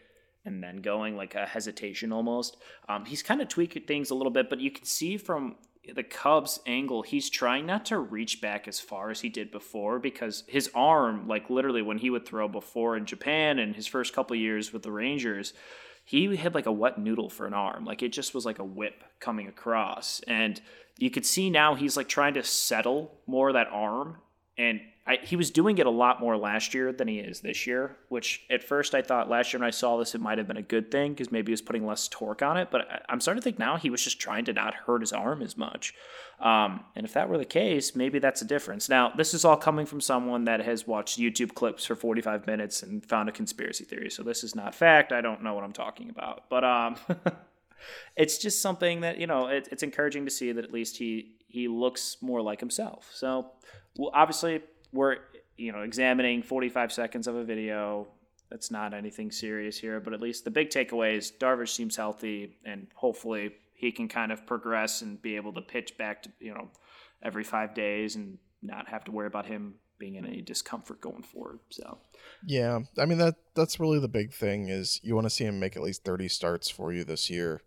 and 0.44 0.62
then 0.62 0.76
going 0.76 1.16
like 1.16 1.34
a 1.34 1.44
hesitation 1.44 2.12
almost. 2.12 2.56
Um, 2.88 3.04
he's 3.04 3.22
kind 3.22 3.42
of 3.42 3.48
tweaked 3.48 3.86
things 3.86 4.10
a 4.10 4.14
little 4.14 4.32
bit, 4.32 4.48
but 4.48 4.60
you 4.60 4.70
can 4.70 4.84
see 4.84 5.16
from 5.16 5.56
the 5.94 6.02
Cubs 6.02 6.60
angle, 6.66 7.02
he's 7.02 7.30
trying 7.30 7.66
not 7.66 7.86
to 7.86 7.98
reach 7.98 8.40
back 8.40 8.68
as 8.68 8.80
far 8.80 9.10
as 9.10 9.20
he 9.20 9.28
did 9.28 9.50
before 9.50 9.98
because 9.98 10.44
his 10.46 10.70
arm, 10.74 11.26
like 11.26 11.50
literally 11.50 11.82
when 11.82 11.98
he 11.98 12.10
would 12.10 12.26
throw 12.26 12.48
before 12.48 12.96
in 12.96 13.06
Japan 13.06 13.58
and 13.58 13.74
his 13.74 13.86
first 13.86 14.14
couple 14.14 14.36
years 14.36 14.72
with 14.72 14.82
the 14.82 14.92
Rangers, 14.92 15.54
he 16.04 16.36
had 16.36 16.54
like 16.54 16.66
a 16.66 16.72
wet 16.72 16.98
noodle 16.98 17.30
for 17.30 17.46
an 17.46 17.54
arm. 17.54 17.84
Like 17.84 18.02
it 18.02 18.12
just 18.12 18.34
was 18.34 18.44
like 18.44 18.58
a 18.58 18.64
whip 18.64 19.04
coming 19.20 19.48
across. 19.48 20.20
And 20.26 20.60
you 20.98 21.10
could 21.10 21.24
see 21.24 21.50
now 21.50 21.74
he's 21.74 21.96
like 21.96 22.08
trying 22.08 22.34
to 22.34 22.42
settle 22.42 23.18
more 23.26 23.48
of 23.48 23.54
that 23.54 23.68
arm. 23.70 24.16
And 24.58 24.80
I, 25.10 25.18
he 25.24 25.34
was 25.34 25.50
doing 25.50 25.78
it 25.78 25.86
a 25.86 25.90
lot 25.90 26.20
more 26.20 26.36
last 26.36 26.72
year 26.72 26.92
than 26.92 27.08
he 27.08 27.18
is 27.18 27.40
this 27.40 27.66
year, 27.66 27.96
which 28.10 28.44
at 28.48 28.62
first 28.62 28.94
I 28.94 29.02
thought 29.02 29.28
last 29.28 29.52
year 29.52 29.58
when 29.58 29.66
I 29.66 29.72
saw 29.72 29.96
this, 29.96 30.14
it 30.14 30.20
might 30.20 30.38
have 30.38 30.46
been 30.46 30.56
a 30.56 30.62
good 30.62 30.92
thing 30.92 31.14
because 31.14 31.32
maybe 31.32 31.50
he 31.50 31.52
was 31.52 31.60
putting 31.60 31.84
less 31.84 32.06
torque 32.06 32.42
on 32.42 32.56
it. 32.56 32.68
But 32.70 32.82
I, 32.82 33.12
am 33.12 33.20
starting 33.20 33.40
to 33.40 33.44
think 33.44 33.58
now 33.58 33.76
he 33.76 33.90
was 33.90 34.04
just 34.04 34.20
trying 34.20 34.44
to 34.44 34.52
not 34.52 34.72
hurt 34.72 35.00
his 35.00 35.12
arm 35.12 35.42
as 35.42 35.56
much. 35.56 35.94
Um, 36.38 36.84
and 36.94 37.04
if 37.04 37.12
that 37.14 37.28
were 37.28 37.38
the 37.38 37.44
case, 37.44 37.96
maybe 37.96 38.20
that's 38.20 38.40
a 38.40 38.44
difference. 38.44 38.88
Now, 38.88 39.12
this 39.16 39.34
is 39.34 39.44
all 39.44 39.56
coming 39.56 39.84
from 39.84 40.00
someone 40.00 40.44
that 40.44 40.60
has 40.60 40.86
watched 40.86 41.18
YouTube 41.18 41.54
clips 41.54 41.84
for 41.84 41.96
45 41.96 42.46
minutes 42.46 42.84
and 42.84 43.04
found 43.04 43.28
a 43.28 43.32
conspiracy 43.32 43.82
theory. 43.82 44.10
So 44.10 44.22
this 44.22 44.44
is 44.44 44.54
not 44.54 44.76
fact. 44.76 45.10
I 45.10 45.22
don't 45.22 45.42
know 45.42 45.54
what 45.54 45.64
I'm 45.64 45.72
talking 45.72 46.10
about. 46.10 46.48
But 46.48 46.62
um, 46.62 46.94
it's 48.16 48.38
just 48.38 48.62
something 48.62 49.00
that, 49.00 49.18
you 49.18 49.26
know, 49.26 49.48
it, 49.48 49.68
it's 49.72 49.82
encouraging 49.82 50.24
to 50.26 50.30
see 50.30 50.52
that 50.52 50.64
at 50.64 50.72
least 50.72 50.98
he, 50.98 51.32
he 51.48 51.66
looks 51.66 52.18
more 52.20 52.40
like 52.40 52.60
himself. 52.60 53.10
So, 53.12 53.50
well, 53.96 54.12
obviously, 54.14 54.62
we're 54.92 55.16
you 55.56 55.72
know 55.72 55.82
examining 55.82 56.42
45 56.42 56.92
seconds 56.92 57.26
of 57.26 57.36
a 57.36 57.44
video. 57.44 58.08
That's 58.50 58.70
not 58.70 58.94
anything 58.94 59.30
serious 59.30 59.78
here, 59.78 60.00
but 60.00 60.12
at 60.12 60.20
least 60.20 60.44
the 60.44 60.50
big 60.50 60.70
takeaway 60.70 61.16
is 61.16 61.32
Darvish 61.38 61.68
seems 61.68 61.96
healthy, 61.96 62.56
and 62.64 62.88
hopefully 62.94 63.52
he 63.74 63.92
can 63.92 64.08
kind 64.08 64.32
of 64.32 64.44
progress 64.46 65.02
and 65.02 65.20
be 65.22 65.36
able 65.36 65.52
to 65.54 65.60
pitch 65.60 65.96
back 65.96 66.22
to 66.24 66.30
you 66.40 66.54
know 66.54 66.68
every 67.22 67.44
five 67.44 67.74
days 67.74 68.16
and 68.16 68.38
not 68.62 68.88
have 68.88 69.04
to 69.04 69.12
worry 69.12 69.26
about 69.26 69.46
him 69.46 69.74
being 69.98 70.16
in 70.16 70.26
any 70.26 70.42
discomfort 70.42 71.00
going 71.00 71.22
forward. 71.22 71.60
So 71.68 71.98
yeah, 72.44 72.80
I 72.98 73.06
mean 73.06 73.18
that 73.18 73.36
that's 73.54 73.78
really 73.78 74.00
the 74.00 74.08
big 74.08 74.32
thing 74.32 74.68
is 74.68 75.00
you 75.02 75.14
want 75.14 75.26
to 75.26 75.30
see 75.30 75.44
him 75.44 75.60
make 75.60 75.76
at 75.76 75.82
least 75.82 76.04
30 76.04 76.28
starts 76.28 76.68
for 76.68 76.92
you 76.92 77.04
this 77.04 77.30
year. 77.30 77.60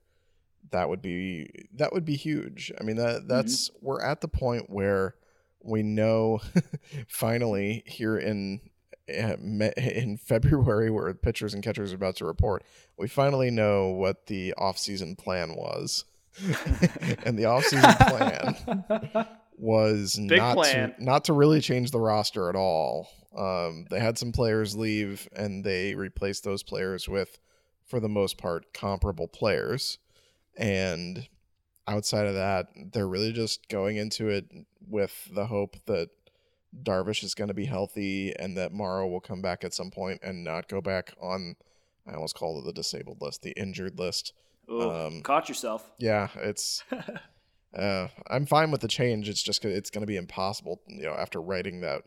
That 0.71 0.89
would 0.89 1.01
be 1.01 1.67
that 1.75 1.93
would 1.93 2.05
be 2.05 2.15
huge. 2.15 2.71
I 2.79 2.83
mean 2.83 2.97
that 2.97 3.27
that's 3.27 3.69
mm-hmm. 3.69 3.85
we're 3.85 4.03
at 4.03 4.21
the 4.21 4.27
point 4.27 4.69
where 4.69 5.15
we 5.63 5.83
know 5.83 6.41
finally 7.07 7.83
here 7.85 8.17
in 8.17 8.61
uh, 9.09 9.35
in 9.77 10.17
February, 10.23 10.89
where 10.89 11.13
pitchers 11.13 11.53
and 11.53 11.63
catchers 11.63 11.91
are 11.91 11.95
about 11.95 12.15
to 12.17 12.25
report, 12.25 12.63
we 12.97 13.07
finally 13.07 13.51
know 13.51 13.89
what 13.89 14.27
the 14.27 14.53
offseason 14.57 15.17
plan 15.17 15.55
was. 15.55 16.05
and 17.25 17.37
the 17.37 17.43
offseason 17.43 17.95
plan 18.09 19.27
was 19.57 20.17
Big 20.17 20.39
not 20.39 20.55
plan. 20.55 20.95
to 20.95 21.03
not 21.03 21.25
to 21.25 21.33
really 21.33 21.61
change 21.61 21.91
the 21.91 21.99
roster 21.99 22.49
at 22.49 22.55
all. 22.55 23.07
Um, 23.37 23.85
they 23.89 23.99
had 23.99 24.17
some 24.17 24.31
players 24.31 24.75
leave, 24.75 25.27
and 25.35 25.63
they 25.63 25.95
replaced 25.95 26.43
those 26.43 26.63
players 26.63 27.07
with, 27.07 27.39
for 27.85 27.99
the 27.99 28.09
most 28.09 28.37
part, 28.37 28.73
comparable 28.73 29.27
players. 29.27 29.99
And 30.55 31.27
outside 31.87 32.25
of 32.27 32.35
that, 32.35 32.67
they're 32.93 33.07
really 33.07 33.31
just 33.33 33.67
going 33.69 33.97
into 33.97 34.29
it 34.29 34.45
with 34.87 35.29
the 35.33 35.47
hope 35.47 35.75
that 35.85 36.09
Darvish 36.81 37.23
is 37.23 37.35
going 37.35 37.49
to 37.49 37.53
be 37.53 37.65
healthy 37.65 38.33
and 38.37 38.57
that 38.57 38.71
Morrow 38.71 39.07
will 39.07 39.19
come 39.19 39.41
back 39.41 39.63
at 39.63 39.73
some 39.73 39.91
point 39.91 40.19
and 40.23 40.43
not 40.43 40.67
go 40.67 40.81
back 40.81 41.13
on. 41.21 41.55
I 42.07 42.13
almost 42.15 42.35
called 42.35 42.63
it 42.63 42.65
the 42.65 42.73
disabled 42.73 43.21
list, 43.21 43.41
the 43.43 43.51
injured 43.51 43.99
list. 43.99 44.33
Ooh, 44.69 44.89
Um, 44.89 45.21
caught 45.21 45.47
yourself. 45.49 45.91
Yeah, 45.99 46.29
it's. 46.35 46.83
uh, 47.77 48.07
I'm 48.29 48.45
fine 48.45 48.71
with 48.71 48.81
the 48.81 48.87
change. 48.87 49.29
It's 49.29 49.43
just 49.43 49.63
it's 49.65 49.89
going 49.89 50.01
to 50.01 50.07
be 50.07 50.17
impossible. 50.17 50.81
You 50.87 51.03
know, 51.03 51.13
after 51.13 51.41
writing 51.41 51.81
that 51.81 52.03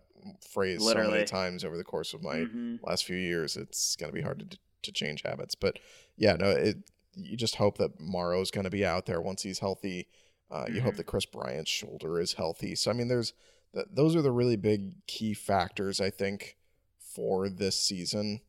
phrase 0.50 0.82
so 0.82 0.94
many 1.10 1.24
times 1.24 1.64
over 1.64 1.76
the 1.76 1.84
course 1.84 2.12
of 2.14 2.22
my 2.22 2.36
Mhm. 2.36 2.78
last 2.82 3.04
few 3.04 3.16
years, 3.16 3.56
it's 3.56 3.94
going 3.96 4.10
to 4.10 4.14
be 4.14 4.22
hard 4.22 4.50
to 4.50 4.58
to 4.82 4.92
change 4.92 5.22
habits. 5.24 5.54
But 5.54 5.78
yeah, 6.16 6.34
no, 6.34 6.50
it. 6.50 6.76
You 7.16 7.36
just 7.36 7.56
hope 7.56 7.78
that 7.78 7.98
Morrow's 8.00 8.50
going 8.50 8.64
to 8.64 8.70
be 8.70 8.84
out 8.84 9.06
there 9.06 9.20
once 9.20 9.42
he's 9.42 9.58
healthy. 9.60 10.08
Uh, 10.50 10.66
You 10.70 10.80
hope 10.82 10.94
Mhm. 10.94 10.96
that 10.98 11.06
Kris 11.06 11.26
Bryant's 11.26 11.70
shoulder 11.70 12.20
is 12.20 12.34
healthy. 12.34 12.74
So 12.76 12.90
I 12.90 12.94
mean, 12.94 13.08
there's 13.08 13.32
th- 13.74 13.86
those 13.90 14.14
are 14.14 14.22
the 14.22 14.30
really 14.32 14.56
big 14.56 15.06
key 15.06 15.34
factors 15.34 16.00
I 16.00 16.10
think 16.10 16.56
for 16.98 17.48
this 17.48 17.80
season, 17.80 18.40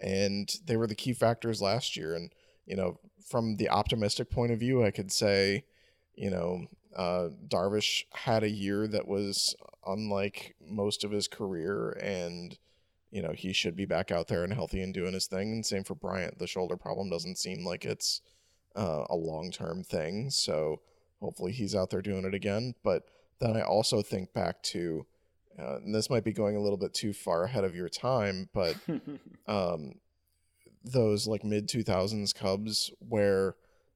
and 0.00 0.48
they 0.64 0.76
were 0.76 0.86
the 0.86 0.94
key 0.94 1.12
factors 1.12 1.62
last 1.62 1.96
year. 1.96 2.14
And 2.14 2.32
you 2.66 2.74
know, 2.76 2.98
from 3.24 3.56
the 3.56 3.68
optimistic 3.68 4.30
point 4.30 4.50
of 4.52 4.58
view, 4.58 4.82
I 4.82 4.90
could 4.90 5.12
say, 5.12 5.64
you 6.14 6.30
know, 6.30 6.66
uh, 6.96 7.28
Darvish 7.46 8.04
had 8.12 8.42
a 8.42 8.50
year 8.50 8.88
that 8.88 9.06
was 9.06 9.54
unlike 9.86 10.56
most 10.60 11.04
of 11.04 11.10
his 11.10 11.28
career, 11.28 11.90
and 12.00 12.58
you 13.14 13.22
know 13.22 13.32
he 13.32 13.52
should 13.52 13.76
be 13.76 13.86
back 13.86 14.10
out 14.10 14.26
there 14.26 14.42
and 14.42 14.52
healthy 14.52 14.82
and 14.82 14.92
doing 14.92 15.14
his 15.14 15.28
thing. 15.28 15.52
And 15.52 15.64
same 15.64 15.84
for 15.84 15.94
Bryant. 15.94 16.40
The 16.40 16.48
shoulder 16.48 16.76
problem 16.76 17.08
doesn't 17.08 17.38
seem 17.38 17.64
like 17.64 17.84
it's 17.84 18.20
uh, 18.74 19.04
a 19.08 19.14
long 19.14 19.52
term 19.52 19.84
thing, 19.84 20.30
so 20.30 20.80
hopefully 21.20 21.52
he's 21.52 21.76
out 21.76 21.90
there 21.90 22.02
doing 22.02 22.24
it 22.24 22.34
again. 22.34 22.74
But 22.82 23.04
then 23.38 23.56
I 23.56 23.62
also 23.62 24.02
think 24.02 24.32
back 24.32 24.62
to, 24.64 25.06
uh, 25.56 25.76
and 25.76 25.94
this 25.94 26.10
might 26.10 26.24
be 26.24 26.32
going 26.32 26.56
a 26.56 26.60
little 26.60 26.76
bit 26.76 26.92
too 26.92 27.12
far 27.12 27.44
ahead 27.44 27.62
of 27.62 27.76
your 27.76 27.88
time, 27.88 28.48
but 28.52 28.76
um, 29.46 29.94
those 30.82 31.28
like 31.28 31.44
mid 31.44 31.68
2000s 31.68 32.34
Cubs 32.34 32.90
where 32.98 33.54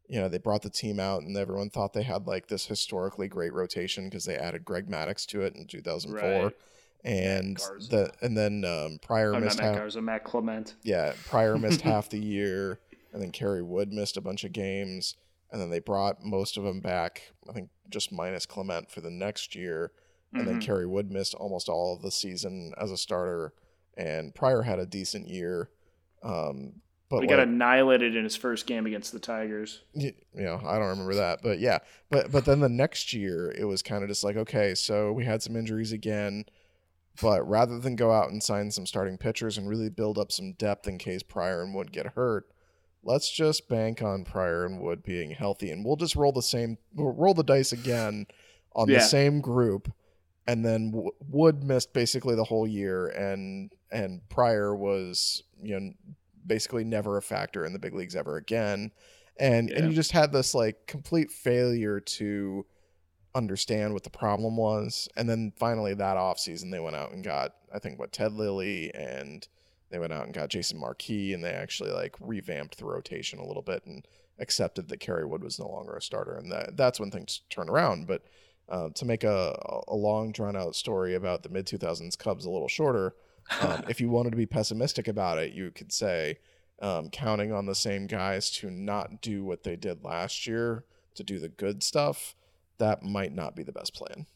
you 0.08 0.20
know 0.20 0.28
they 0.28 0.38
brought 0.38 0.62
the 0.62 0.70
team 0.70 1.00
out 1.00 1.22
and 1.22 1.36
everyone 1.36 1.70
thought 1.70 1.92
they 1.92 2.04
had 2.04 2.28
like 2.28 2.46
this 2.46 2.66
historically 2.66 3.26
great 3.26 3.52
rotation 3.52 4.04
because 4.04 4.24
they 4.24 4.36
added 4.36 4.64
Greg 4.64 4.88
Maddux 4.88 5.26
to 5.26 5.42
it 5.42 5.56
in 5.56 5.66
2004 5.66 6.44
Right. 6.44 6.54
And 7.04 7.56
the 7.90 8.10
and 8.20 8.36
then 8.36 8.64
um, 8.64 8.98
Prior 9.00 9.32
not 9.32 9.42
missed 9.42 9.58
Matt 9.58 9.66
half, 9.66 9.76
Garza, 9.76 10.02
Matt 10.02 10.24
Clement. 10.24 10.74
yeah 10.82 11.12
Prior 11.26 11.56
missed 11.56 11.80
half 11.82 12.08
the 12.10 12.18
year 12.18 12.80
and 13.12 13.22
then 13.22 13.30
Kerry 13.30 13.62
Wood 13.62 13.92
missed 13.92 14.16
a 14.16 14.20
bunch 14.20 14.44
of 14.44 14.52
games 14.52 15.16
and 15.50 15.60
then 15.60 15.70
they 15.70 15.78
brought 15.78 16.22
most 16.24 16.56
of 16.56 16.64
them 16.64 16.80
back 16.80 17.32
I 17.48 17.52
think 17.52 17.70
just 17.88 18.12
minus 18.12 18.46
Clement 18.46 18.90
for 18.90 19.00
the 19.00 19.10
next 19.10 19.54
year 19.54 19.92
and 20.34 20.46
then 20.46 20.56
Mhm. 20.60 20.62
Kerry 20.66 20.86
Wood 20.86 21.10
missed 21.10 21.34
almost 21.34 21.68
all 21.68 21.94
of 21.94 22.02
the 22.02 22.10
season 22.10 22.72
as 22.78 22.90
a 22.90 22.96
starter 22.98 23.54
and 23.96 24.34
Prior 24.34 24.62
had 24.62 24.78
a 24.78 24.84
decent 24.86 25.28
year 25.28 25.70
um, 26.22 26.82
but 27.08 27.20
he 27.20 27.28
like, 27.28 27.30
got 27.30 27.38
annihilated 27.40 28.14
in 28.16 28.24
his 28.24 28.36
first 28.36 28.66
game 28.66 28.84
against 28.86 29.12
the 29.12 29.18
Tigers. 29.20 29.82
you 29.94 30.12
know, 30.34 30.60
I 30.66 30.78
don't 30.78 30.88
remember 30.88 31.14
that, 31.14 31.40
but 31.42 31.58
yeah, 31.58 31.78
but 32.10 32.30
but 32.30 32.44
then 32.44 32.60
the 32.60 32.68
next 32.68 33.14
year 33.14 33.50
it 33.56 33.64
was 33.64 33.80
kind 33.82 34.02
of 34.02 34.10
just 34.10 34.24
like, 34.24 34.36
okay, 34.36 34.74
so 34.74 35.12
we 35.12 35.24
had 35.24 35.42
some 35.42 35.56
injuries 35.56 35.92
again, 35.92 36.44
but 37.20 37.46
rather 37.48 37.78
than 37.78 37.96
go 37.96 38.12
out 38.12 38.30
and 38.30 38.42
sign 38.42 38.70
some 38.70 38.86
starting 38.86 39.18
pitchers 39.18 39.58
and 39.58 39.68
really 39.68 39.88
build 39.88 40.18
up 40.18 40.30
some 40.32 40.52
depth 40.52 40.86
in 40.86 40.98
case 40.98 41.22
Prior 41.22 41.62
and 41.62 41.74
Wood 41.74 41.92
get 41.92 42.14
hurt, 42.14 42.46
let's 43.02 43.30
just 43.30 43.68
bank 43.68 44.02
on 44.02 44.24
Prior 44.24 44.64
and 44.64 44.80
Wood 44.80 45.02
being 45.02 45.30
healthy, 45.32 45.70
and 45.70 45.84
we'll 45.84 45.96
just 45.96 46.16
roll 46.16 46.32
the 46.32 46.42
same, 46.42 46.78
we'll 46.94 47.12
roll 47.12 47.34
the 47.34 47.42
dice 47.42 47.72
again 47.72 48.26
on 48.74 48.88
Yeah. 48.88 48.98
the 48.98 49.04
same 49.04 49.40
group, 49.40 49.92
and 50.46 50.64
then 50.64 50.90
W- 50.92 51.10
Wood 51.28 51.62
missed 51.64 51.92
basically 51.92 52.34
the 52.34 52.44
whole 52.44 52.66
year, 52.66 53.08
and 53.08 53.72
and 53.90 54.20
Prior 54.28 54.74
was 54.76 55.42
you 55.62 55.78
know 55.78 55.90
basically 56.46 56.84
never 56.84 57.16
a 57.16 57.22
factor 57.22 57.64
in 57.64 57.72
the 57.72 57.78
big 57.78 57.94
leagues 57.94 58.14
ever 58.16 58.36
again. 58.36 58.92
And 59.40 59.70
and 59.70 59.88
you 59.88 59.92
just 59.94 60.12
had 60.12 60.32
this 60.32 60.54
like 60.54 60.86
complete 60.86 61.30
failure 61.30 62.00
to 62.00 62.66
understand 63.38 63.94
what 63.94 64.04
the 64.04 64.10
problem 64.10 64.56
was. 64.56 65.08
And 65.16 65.28
then 65.28 65.52
finally 65.56 65.94
that 65.94 66.16
offseason 66.16 66.70
they 66.70 66.80
went 66.80 66.96
out 66.96 67.12
and 67.12 67.24
got 67.24 67.54
i 67.74 67.78
think 67.78 67.98
what 67.98 68.12
ted 68.12 68.32
lilly 68.32 68.92
and 68.94 69.46
they 69.90 69.98
went 69.98 70.12
out 70.12 70.24
and 70.24 70.34
got 70.34 70.48
jason 70.48 70.78
marquis 70.78 71.32
and 71.32 71.44
they 71.44 71.50
actually 71.50 71.90
like 71.90 72.14
revamped 72.20 72.78
the 72.78 72.84
rotation 72.84 73.38
a 73.38 73.46
little 73.46 73.62
bit 73.62 73.84
and 73.86 74.06
accepted 74.38 74.88
that 74.88 75.00
Kerry 75.00 75.26
Wood 75.26 75.42
was 75.42 75.58
no 75.58 75.68
longer 75.68 75.96
a 75.96 76.02
starter. 76.02 76.36
And 76.36 76.52
that 76.52 76.76
that's 76.76 77.00
when 77.00 77.10
things 77.10 77.40
turn 77.50 77.68
around. 77.68 78.06
But 78.06 78.22
uh, 78.68 78.90
to 78.94 79.04
make 79.04 79.24
a, 79.24 79.58
a 79.88 79.94
long 79.94 80.30
drawn 80.30 80.54
out 80.54 80.76
story 80.76 81.14
about 81.14 81.42
the 81.42 81.48
mid 81.48 81.66
2000s 81.66 82.16
cubs 82.18 82.44
a 82.44 82.50
little 82.50 82.68
shorter 82.68 83.14
um, 83.62 83.84
if 83.88 84.00
you 84.00 84.08
wanted 84.08 84.30
to 84.30 84.36
be 84.36 84.46
pessimistic 84.46 85.08
about 85.08 85.38
it, 85.38 85.52
you 85.52 85.70
could 85.70 85.92
say 85.92 86.38
um, 86.80 87.08
counting 87.10 87.52
on 87.52 87.66
the 87.66 87.74
same 87.74 88.06
guys 88.06 88.50
to 88.50 88.70
not 88.70 89.20
do 89.20 89.44
what 89.44 89.64
they 89.64 89.76
did 89.76 90.04
last 90.04 90.46
year 90.46 90.84
to 91.14 91.24
do 91.24 91.38
the 91.38 91.48
good 91.48 91.82
stuff, 91.82 92.36
that 92.78 93.02
might 93.02 93.34
not 93.34 93.54
be 93.54 93.62
the 93.62 93.72
best 93.72 93.94
plan. 93.94 94.26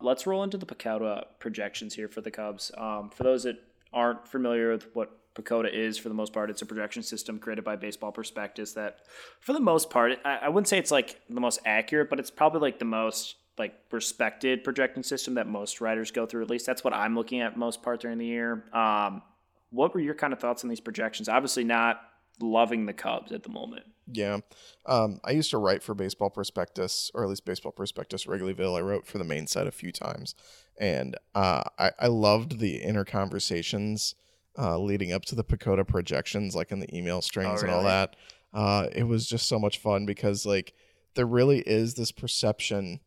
Let's 0.00 0.26
roll 0.26 0.42
into 0.42 0.56
the 0.56 0.66
PECOTA 0.66 1.24
projections 1.38 1.94
here 1.94 2.08
for 2.08 2.20
the 2.20 2.30
Cubs. 2.30 2.70
Um, 2.76 3.10
for 3.10 3.22
those 3.22 3.42
that 3.42 3.56
aren't 3.92 4.26
familiar 4.26 4.72
with 4.72 4.88
what 4.94 5.10
PECOTA 5.34 5.72
is, 5.72 5.98
for 5.98 6.08
the 6.08 6.14
most 6.14 6.32
part, 6.32 6.50
it's 6.50 6.62
a 6.62 6.66
projection 6.66 7.02
system 7.02 7.38
created 7.38 7.64
by 7.64 7.76
Baseball 7.76 8.10
Prospectus 8.10 8.72
that, 8.74 9.00
for 9.40 9.52
the 9.52 9.60
most 9.60 9.90
part, 9.90 10.18
I, 10.24 10.36
I 10.42 10.48
wouldn't 10.48 10.68
say 10.68 10.78
it's 10.78 10.90
like 10.90 11.20
the 11.28 11.40
most 11.40 11.60
accurate, 11.64 12.08
but 12.08 12.18
it's 12.18 12.30
probably 12.30 12.60
like 12.60 12.78
the 12.78 12.84
most 12.84 13.36
like 13.58 13.74
respected 13.90 14.64
projection 14.64 15.02
system 15.02 15.34
that 15.34 15.46
most 15.46 15.80
writers 15.80 16.10
go 16.10 16.24
through. 16.24 16.42
At 16.42 16.50
least 16.50 16.64
that's 16.64 16.82
what 16.82 16.94
I'm 16.94 17.14
looking 17.14 17.40
at 17.40 17.58
most 17.58 17.82
part 17.82 18.00
during 18.00 18.16
the 18.16 18.26
year. 18.26 18.64
Um, 18.72 19.22
what 19.70 19.94
were 19.94 20.00
your 20.00 20.14
kind 20.14 20.32
of 20.32 20.38
thoughts 20.40 20.64
on 20.64 20.70
these 20.70 20.80
projections? 20.80 21.28
Obviously, 21.28 21.62
not 21.62 22.00
loving 22.42 22.86
the 22.86 22.92
Cubs 22.92 23.32
at 23.32 23.42
the 23.42 23.48
moment. 23.48 23.84
Yeah. 24.12 24.38
Um, 24.86 25.20
I 25.24 25.30
used 25.30 25.50
to 25.50 25.58
write 25.58 25.82
for 25.82 25.94
Baseball 25.94 26.30
Prospectus, 26.30 27.10
or 27.14 27.22
at 27.22 27.28
least 27.28 27.44
Baseball 27.44 27.72
Prospectus 27.72 28.26
Wrigleyville. 28.26 28.76
I 28.76 28.80
wrote 28.80 29.06
for 29.06 29.18
the 29.18 29.24
main 29.24 29.46
site 29.46 29.66
a 29.66 29.72
few 29.72 29.92
times. 29.92 30.34
And 30.80 31.16
uh, 31.34 31.62
I, 31.78 31.92
I 31.98 32.06
loved 32.08 32.58
the 32.58 32.78
inner 32.78 33.04
conversations 33.04 34.14
uh, 34.58 34.78
leading 34.78 35.12
up 35.12 35.24
to 35.26 35.34
the 35.34 35.44
PECOTA 35.44 35.86
projections, 35.86 36.56
like 36.56 36.72
in 36.72 36.80
the 36.80 36.96
email 36.96 37.22
strings 37.22 37.62
and 37.62 37.70
all 37.70 37.84
that. 37.84 38.16
Uh, 38.52 38.88
it 38.92 39.04
was 39.04 39.28
just 39.28 39.46
so 39.46 39.60
much 39.60 39.78
fun 39.78 40.06
because, 40.06 40.44
like, 40.44 40.74
there 41.14 41.26
really 41.26 41.60
is 41.60 41.94
this 41.94 42.10
perception. 42.10 42.98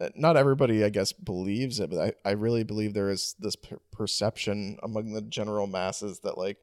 uh, 0.00 0.10
Not 0.14 0.36
everybody, 0.36 0.84
I 0.84 0.90
guess, 0.90 1.12
believes 1.12 1.80
it, 1.80 1.90
but 1.90 1.98
I, 1.98 2.28
I 2.28 2.32
really 2.32 2.62
believe 2.62 2.94
there 2.94 3.10
is 3.10 3.34
this 3.40 3.56
per- 3.56 3.80
perception 3.90 4.78
among 4.82 5.12
the 5.12 5.22
general 5.22 5.66
masses 5.66 6.20
that, 6.20 6.38
like, 6.38 6.58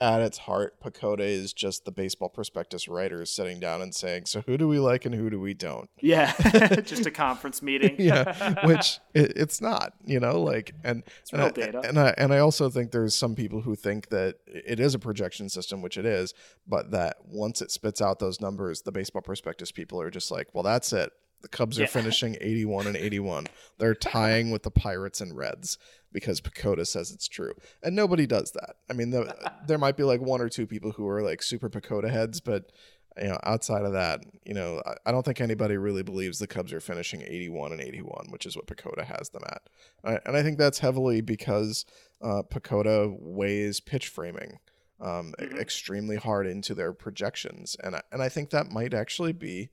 at 0.00 0.20
its 0.20 0.38
heart, 0.38 0.80
PECOTA 0.80 1.20
is 1.20 1.52
just 1.52 1.84
the 1.84 1.90
baseball 1.90 2.28
prospectus 2.28 2.86
writers 2.86 3.30
sitting 3.30 3.58
down 3.58 3.82
and 3.82 3.94
saying, 3.94 4.26
"So 4.26 4.42
who 4.42 4.56
do 4.56 4.68
we 4.68 4.78
like 4.78 5.04
and 5.04 5.14
who 5.14 5.28
do 5.28 5.40
we 5.40 5.54
don't?" 5.54 5.90
Yeah, 6.00 6.32
just 6.84 7.06
a 7.06 7.10
conference 7.10 7.62
meeting. 7.62 7.96
yeah, 7.98 8.54
which 8.66 9.00
it, 9.14 9.32
it's 9.36 9.60
not, 9.60 9.94
you 10.04 10.20
know, 10.20 10.40
like 10.40 10.74
and 10.84 11.02
and 11.32 11.40
real 11.40 11.48
I, 11.48 11.50
data. 11.50 11.80
and 11.84 11.98
I 11.98 12.14
and 12.16 12.32
I 12.32 12.38
also 12.38 12.70
think 12.70 12.92
there's 12.92 13.14
some 13.14 13.34
people 13.34 13.62
who 13.62 13.74
think 13.74 14.10
that 14.10 14.36
it 14.46 14.78
is 14.78 14.94
a 14.94 14.98
projection 14.98 15.48
system, 15.48 15.82
which 15.82 15.98
it 15.98 16.06
is, 16.06 16.32
but 16.66 16.92
that 16.92 17.16
once 17.26 17.60
it 17.60 17.70
spits 17.70 18.00
out 18.00 18.20
those 18.20 18.40
numbers, 18.40 18.82
the 18.82 18.92
baseball 18.92 19.22
prospectus 19.22 19.72
people 19.72 20.00
are 20.00 20.10
just 20.10 20.30
like, 20.30 20.48
"Well, 20.54 20.62
that's 20.62 20.92
it." 20.92 21.12
The 21.40 21.48
Cubs 21.48 21.78
are 21.78 21.82
Yeah. 21.82 21.88
finishing 21.88 22.36
81 22.40 22.86
and 22.86 22.96
81. 22.96 23.46
They're 23.78 23.94
tying 23.94 24.50
with 24.50 24.62
the 24.64 24.70
Pirates 24.70 25.20
and 25.20 25.36
Reds 25.36 25.78
because 26.12 26.40
PECOTA 26.40 26.86
says 26.86 27.10
it's 27.12 27.28
true. 27.28 27.52
And 27.82 27.94
nobody 27.94 28.26
does 28.26 28.50
that. 28.52 28.76
I 28.90 28.92
mean, 28.94 29.10
the, 29.10 29.34
there 29.66 29.78
might 29.78 29.96
be 29.96 30.02
like 30.02 30.20
one 30.20 30.40
or 30.40 30.48
two 30.48 30.66
people 30.66 30.92
who 30.92 31.06
are 31.08 31.22
like 31.22 31.42
super 31.42 31.68
PECOTA 31.70 32.10
heads, 32.10 32.40
but 32.40 32.72
you 33.20 33.26
know, 33.28 33.38
outside 33.42 33.84
of 33.84 33.92
that, 33.94 34.20
you 34.44 34.54
know, 34.54 34.80
I, 34.86 34.94
I 35.06 35.12
don't 35.12 35.24
think 35.24 35.40
anybody 35.40 35.76
really 35.76 36.04
believes 36.04 36.38
the 36.38 36.46
Cubs 36.46 36.72
are 36.72 36.80
finishing 36.80 37.22
81 37.22 37.72
and 37.72 37.80
81, 37.80 38.26
which 38.30 38.46
is 38.46 38.54
what 38.56 38.66
PECOTA 38.66 39.04
has 39.04 39.30
them 39.30 39.42
at. 39.46 39.62
I, 40.04 40.20
and 40.24 40.36
I 40.36 40.42
think 40.44 40.56
that's 40.56 40.78
heavily 40.78 41.20
because 41.20 41.84
uh, 42.22 42.42
PECOTA 42.48 43.16
weighs 43.20 43.80
pitch 43.80 44.08
framing 44.08 44.58
um, 45.00 45.32
Mhm. 45.38 45.58
extremely 45.60 46.16
hard 46.16 46.46
into 46.48 46.74
their 46.74 46.92
projections, 46.92 47.76
and 47.82 47.94
I, 47.96 48.02
and 48.10 48.20
I 48.22 48.28
think 48.28 48.50
that 48.50 48.70
might 48.72 48.92
actually 48.94 49.32
be 49.32 49.70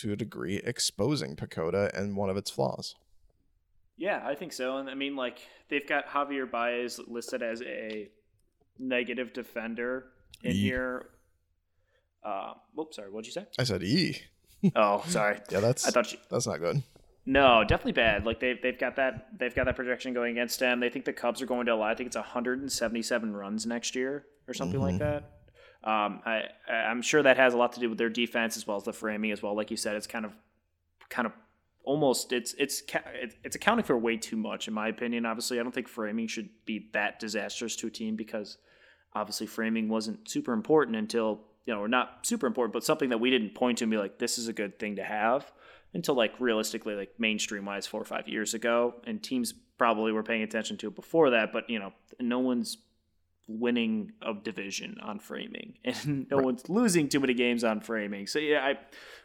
to 0.00 0.12
a 0.12 0.16
degree 0.16 0.56
exposing 0.64 1.36
PECOTA 1.36 1.92
and 1.98 2.16
one 2.16 2.30
of 2.30 2.36
its 2.36 2.50
flaws. 2.50 2.94
Yeah, 3.96 4.22
I 4.24 4.34
think 4.34 4.52
so. 4.52 4.76
And 4.78 4.88
I 4.88 4.94
mean, 4.94 5.16
like 5.16 5.40
they've 5.68 5.86
got 5.86 6.06
Javier 6.06 6.48
Baez 6.50 7.00
listed 7.08 7.42
as 7.42 7.62
a 7.62 8.08
negative 8.78 9.32
defender 9.32 10.06
in 10.42 10.54
Ye- 10.54 10.60
here. 10.62 11.08
Uh, 12.24 12.54
whoops, 12.74 12.96
sorry. 12.96 13.10
What'd 13.10 13.26
you 13.26 13.32
say? 13.32 13.46
I 13.58 13.64
said 13.64 13.82
E. 13.82 14.16
Oh, 14.74 15.04
sorry. 15.06 15.38
Yeah, 15.50 15.60
that's 15.60 15.86
I 15.86 15.90
thought 15.92 16.12
you. 16.12 16.18
that's 16.30 16.46
not 16.48 16.58
good. 16.58 16.82
No, 17.26 17.62
definitely 17.62 17.92
bad. 17.92 18.24
Like 18.26 18.40
they've 18.40 18.60
they've 18.60 18.78
got 18.78 18.96
that 18.96 19.28
they've 19.38 19.54
got 19.54 19.66
that 19.66 19.76
projection 19.76 20.14
going 20.14 20.32
against 20.32 20.58
them. 20.58 20.80
They 20.80 20.88
think 20.90 21.04
the 21.04 21.12
Cubs 21.12 21.40
are 21.42 21.46
going 21.46 21.66
to 21.66 21.74
allow. 21.74 21.86
I 21.86 21.94
think 21.94 22.08
it's 22.08 22.16
177 22.16 23.36
runs 23.36 23.66
next 23.66 23.94
year 23.94 24.24
or 24.48 24.54
something 24.54 24.80
like 24.80 24.98
that. 24.98 25.30
Um, 25.84 26.20
I 26.26 26.42
I'm 26.70 27.02
sure 27.02 27.22
that 27.22 27.36
has 27.36 27.54
a 27.54 27.56
lot 27.56 27.72
to 27.74 27.80
do 27.80 27.88
with 27.88 27.98
their 27.98 28.10
defense 28.10 28.56
as 28.56 28.66
well 28.66 28.76
as 28.76 28.84
the 28.84 28.92
framing 28.92 29.30
as 29.30 29.42
well. 29.42 29.54
Like 29.54 29.70
you 29.70 29.76
said, 29.76 29.96
it's 29.96 30.06
kind 30.06 30.24
of 30.24 30.32
kind 31.08 31.26
of 31.26 31.32
almost 31.84 32.32
it's 32.32 32.54
it's 32.58 32.82
it's 33.44 33.56
accounting 33.56 33.84
for 33.84 33.96
way 33.96 34.16
too 34.16 34.36
much 34.36 34.68
in 34.68 34.74
my 34.74 34.88
opinion. 34.88 35.24
Obviously, 35.24 35.58
I 35.58 35.62
don't 35.62 35.74
think 35.74 35.88
framing 35.88 36.26
should 36.26 36.50
be 36.64 36.90
that 36.92 37.18
disastrous 37.20 37.76
to 37.76 37.86
a 37.86 37.90
team 37.90 38.16
because 38.16 38.58
obviously 39.14 39.46
framing 39.46 39.88
wasn't 39.88 40.28
super 40.28 40.52
important 40.52 40.96
until 40.96 41.40
you 41.64 41.74
know 41.74 41.80
or 41.80 41.88
not 41.88 42.26
super 42.26 42.46
important, 42.46 42.72
but 42.72 42.84
something 42.84 43.10
that 43.10 43.18
we 43.18 43.30
didn't 43.30 43.54
point 43.54 43.78
to 43.78 43.84
and 43.84 43.90
be 43.90 43.96
like 43.96 44.18
this 44.18 44.38
is 44.38 44.48
a 44.48 44.52
good 44.52 44.78
thing 44.78 44.96
to 44.96 45.04
have 45.04 45.50
until 45.94 46.14
like 46.14 46.32
realistically 46.38 46.94
like 46.94 47.14
mainstream 47.18 47.64
wise 47.64 47.86
four 47.86 48.00
or 48.00 48.04
five 48.04 48.28
years 48.28 48.54
ago 48.54 48.94
and 49.06 49.22
teams 49.22 49.54
probably 49.78 50.12
were 50.12 50.22
paying 50.22 50.42
attention 50.42 50.76
to 50.76 50.88
it 50.88 50.94
before 50.94 51.30
that 51.30 51.52
but 51.52 51.68
you 51.70 51.78
know 51.78 51.92
no 52.20 52.38
one's 52.38 52.78
winning 53.48 54.12
of 54.20 54.44
division 54.44 54.98
on 55.02 55.18
framing 55.18 55.72
and 55.84 56.26
no 56.30 56.36
one's 56.36 56.68
losing 56.68 57.08
too 57.08 57.18
many 57.18 57.34
games 57.34 57.64
on 57.64 57.80
framing. 57.80 58.26
So 58.26 58.38
yeah 58.38 58.64
i 58.64 58.78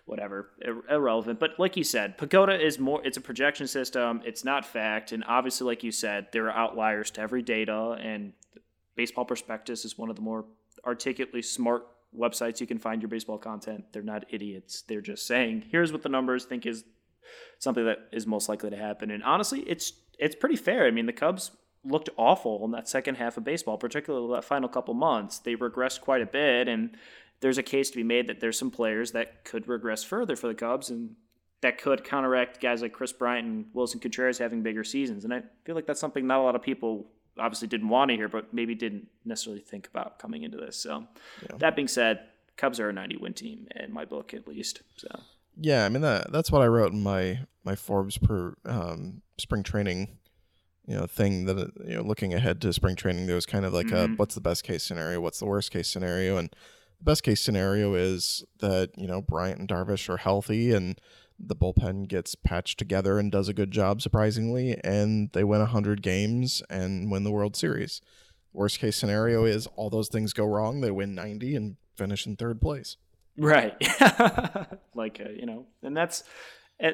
whatever 0.06 0.50
ir- 0.62 0.84
irrelevant. 0.90 1.40
But 1.40 1.52
like 1.60 1.78
you 1.78 1.84
said 1.84 2.18
PECOTA 2.18 2.60
is 2.60 2.80
more 2.80 3.06
it's 3.06 3.18
a 3.18 3.22
projection 3.22 3.68
system 3.68 4.22
it's 4.26 4.44
not 4.44 4.66
fact 4.66 5.12
and 5.12 5.24
obviously 5.28 5.68
like 5.68 5.84
you 5.84 5.92
said 5.92 6.28
there 6.32 6.48
are 6.50 6.58
outliers 6.58 7.12
to 7.12 7.22
every 7.22 7.42
data 7.42 7.98
and 8.02 8.34
baseball 8.96 9.26
prospectus 9.26 9.86
is 9.86 9.98
one 9.98 10.10
of 10.10 10.16
the 10.16 10.22
more 10.22 10.46
articulately 10.86 11.42
smart 11.42 11.86
websites 12.18 12.62
you 12.62 12.68
can 12.68 12.78
find 12.78 13.02
your 13.02 13.10
baseball 13.10 13.38
content. 13.38 13.86
They're 13.92 14.04
not 14.04 14.26
idiots. 14.30 14.84
They're 14.88 15.02
just 15.02 15.28
saying 15.28 15.66
here's 15.70 15.92
what 15.92 16.02
the 16.02 16.10
numbers 16.10 16.46
think 16.46 16.66
is 16.66 16.86
something 17.60 17.86
that 17.86 18.08
is 18.14 18.26
most 18.26 18.48
likely 18.48 18.70
to 18.70 18.78
happen. 18.78 19.12
And 19.12 19.22
honestly 19.24 19.62
it's 19.62 19.94
it's 20.18 20.36
pretty 20.36 20.56
fair. 20.56 20.86
I 20.86 20.92
mean 20.92 21.08
the 21.08 21.14
cubs 21.14 21.52
looked 21.86 22.10
awful 22.18 22.64
in 22.64 22.72
that 22.72 22.88
second 22.88 23.16
half 23.16 23.38
of 23.38 23.44
baseball 23.44 23.78
particularly 23.78 24.34
that 24.34 24.44
final 24.44 24.70
couple 24.70 24.94
months 24.94 25.40
they 25.40 25.56
regressed 25.56 26.02
quite 26.02 26.22
a 26.22 26.26
bit 26.26 26.68
and 26.68 26.96
there's 27.42 27.58
a 27.58 27.64
case 27.64 27.90
to 27.90 27.98
be 27.98 28.04
made 28.04 28.28
that 28.28 28.40
there's 28.40 28.58
some 28.58 28.72
players 28.72 29.12
that 29.12 29.44
could 29.44 29.68
regress 29.68 30.04
further 30.04 30.36
for 30.36 30.48
the 30.48 30.56
cubs 30.56 30.90
and 30.90 31.16
that 31.64 31.82
could 31.82 32.04
counteract 32.04 32.62
guys 32.62 32.82
like 32.82 32.94
Kris 32.94 33.12
Bryant 33.12 33.48
and 33.48 33.66
Willson 33.74 34.00
Contreras 34.02 34.38
having 34.38 34.62
bigger 34.62 34.84
seasons. 34.84 35.24
And 35.24 35.34
I 35.34 35.44
feel 35.64 35.76
like 35.76 35.88
that's 35.88 36.00
something 36.00 36.28
not 36.28 36.40
a 36.40 36.44
lot 36.44 36.56
of 36.56 36.62
people 36.62 37.08
obviously 37.40 37.68
didn't 37.68 37.90
want 37.90 38.12
to 38.12 38.18
hear, 38.18 38.28
but 38.28 38.54
maybe 38.54 38.76
didn't 38.76 39.08
necessarily 39.26 39.62
think 39.62 39.88
about 39.88 40.20
coming 40.20 40.44
into 40.44 40.58
this. 40.58 40.78
So 40.78 41.08
that 41.58 41.76
being 41.76 41.88
said, 41.88 42.20
Cubs 42.58 42.80
are 42.80 42.90
a 42.90 42.94
90 42.94 43.18
win 43.18 43.34
team 43.34 43.68
in 43.76 43.92
my 43.92 44.06
book, 44.06 44.34
at 44.34 44.48
least. 44.48 44.82
So 44.98 45.08
Yeah, 45.60 45.86
I 45.86 45.90
mean 45.90 46.02
that 46.04 46.32
that's 46.32 46.52
what 46.52 46.62
I 46.62 46.68
wrote 46.68 46.92
in 46.92 47.02
my 47.02 47.40
my 47.64 47.76
Forbes 47.76 48.18
per 48.18 48.56
um, 48.66 49.22
spring 49.38 49.64
training, 49.64 50.18
you 50.86 50.96
know, 50.96 51.06
thing 51.06 51.46
that 51.46 51.58
uh, 51.58 51.68
you 51.86 51.96
know, 51.96 52.02
looking 52.02 52.34
ahead 52.34 52.62
to 52.62 52.74
spring 52.74 52.96
training, 52.96 53.26
there 53.26 53.36
was 53.36 53.46
kind 53.46 53.66
of 53.66 53.74
like 53.74 53.92
a 53.92 54.08
what's 54.18 54.36
the 54.36 54.42
best 54.42 54.64
case 54.64 54.84
scenario, 54.84 55.22
what's 55.22 55.40
the 55.40 55.46
worst 55.46 55.72
case 55.72 55.88
scenario, 55.88 56.38
and 56.38 56.50
the 57.00 57.06
best 57.06 57.24
case 57.24 57.42
scenario 57.42 57.96
is 57.96 58.44
that 58.60 58.92
you 58.98 59.08
know 59.08 59.22
Bryant 59.22 59.60
and 59.60 59.70
Darvish 59.70 60.10
are 60.10 60.18
healthy 60.18 60.74
and 60.74 61.00
the 61.40 61.56
bullpen 61.56 62.08
gets 62.08 62.36
patched 62.36 62.78
together 62.78 63.18
and 63.18 63.32
does 63.32 63.50
a 63.50 63.54
good 63.54 63.72
job 63.72 64.02
surprisingly, 64.02 64.80
and 64.84 65.30
they 65.34 65.44
win 65.44 65.66
hundred 65.66 66.02
games 66.02 66.62
and 66.70 67.12
win 67.12 67.24
the 67.24 67.32
World 67.32 67.56
Series. 67.56 68.02
Worst 68.52 68.80
case 68.80 68.96
scenario 68.96 69.46
is 69.46 69.68
all 69.76 69.90
those 69.90 70.10
things 70.10 70.34
go 70.34 70.46
wrong, 70.46 70.82
they 70.82 70.92
win 70.92 71.16
ninety 71.16 71.56
and 71.56 71.78
finish 71.96 72.26
in 72.26 72.36
third 72.36 72.62
place. 72.62 72.98
Right. 73.38 73.76
like, 74.96 75.20
uh, 75.20 75.32
you 75.36 75.46
know, 75.46 75.66
and 75.82 75.96
that's, 75.98 76.24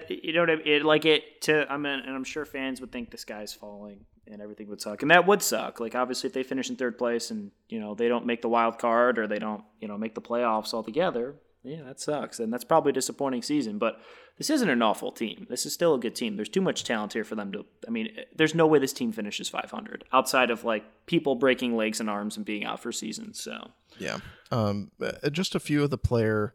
you 0.10 0.34
know 0.34 0.42
what 0.42 0.50
I 0.50 0.56
mean? 0.58 0.68
It, 0.68 0.86
like 0.86 1.06
it 1.06 1.42
to, 1.42 1.72
I 1.72 1.78
mean, 1.78 2.00
and 2.00 2.16
I'm 2.16 2.24
sure 2.24 2.46
fans 2.46 2.80
would 2.82 2.92
think 2.92 3.12
the 3.12 3.18
sky's 3.18 3.54
falling 3.54 4.06
and 4.28 4.42
everything 4.42 4.68
would 4.70 4.82
suck. 4.82 5.02
And 5.02 5.12
that 5.12 5.26
would 5.26 5.42
suck. 5.42 5.80
Like, 5.80 5.96
obviously, 5.96 6.28
if 6.28 6.34
they 6.34 6.44
finish 6.44 6.70
in 6.70 6.76
third 6.76 6.98
place 6.98 7.32
and, 7.32 7.52
you 7.68 7.80
know, 7.80 7.96
they 7.96 8.08
don't 8.08 8.26
make 8.26 8.42
the 8.42 8.50
wild 8.50 8.78
card 8.78 9.18
or 9.18 9.28
they 9.28 9.40
don't, 9.40 9.64
you 9.80 9.88
know, 9.88 9.98
make 9.98 10.16
the 10.16 10.22
playoffs 10.22 10.74
altogether, 10.74 11.36
yeah, 11.64 11.82
that 11.84 12.00
sucks. 12.00 12.40
And 12.40 12.54
that's 12.54 12.64
probably 12.64 12.92
a 12.92 12.94
disappointing 12.94 13.42
season. 13.42 13.78
But 13.80 14.00
this 14.38 14.50
isn't 14.50 14.70
an 14.70 14.82
awful 14.82 15.12
team. 15.12 15.46
This 15.50 15.66
is 15.66 15.74
still 15.74 15.94
a 15.96 16.00
good 16.00 16.16
team. 16.16 16.36
There's 16.36 16.50
too 16.50 16.62
much 16.62 16.84
talent 16.84 17.14
here 17.14 17.26
for 17.26 17.36
them 17.36 17.52
to, 17.52 17.66
I 17.88 17.92
mean, 17.92 18.16
there's 18.36 18.56
no 18.56 18.66
way 18.66 18.80
this 18.80 18.94
team 18.94 19.12
finishes 19.12 19.50
500 19.50 20.06
outside 20.14 20.52
of 20.52 20.64
like 20.64 20.86
people 21.06 21.36
breaking 21.36 21.76
legs 21.76 22.00
and 22.00 22.10
arms 22.10 22.38
and 22.38 22.46
being 22.46 22.64
out 22.64 22.80
for 22.80 22.92
seasons. 22.92 23.42
So, 23.42 23.72
Yeah. 23.98 24.20
Um, 24.52 24.92
uh, 25.02 25.30
just 25.30 25.56
a 25.56 25.60
few 25.60 25.84
of 25.84 25.90
the 25.90 25.98
player 25.98 26.54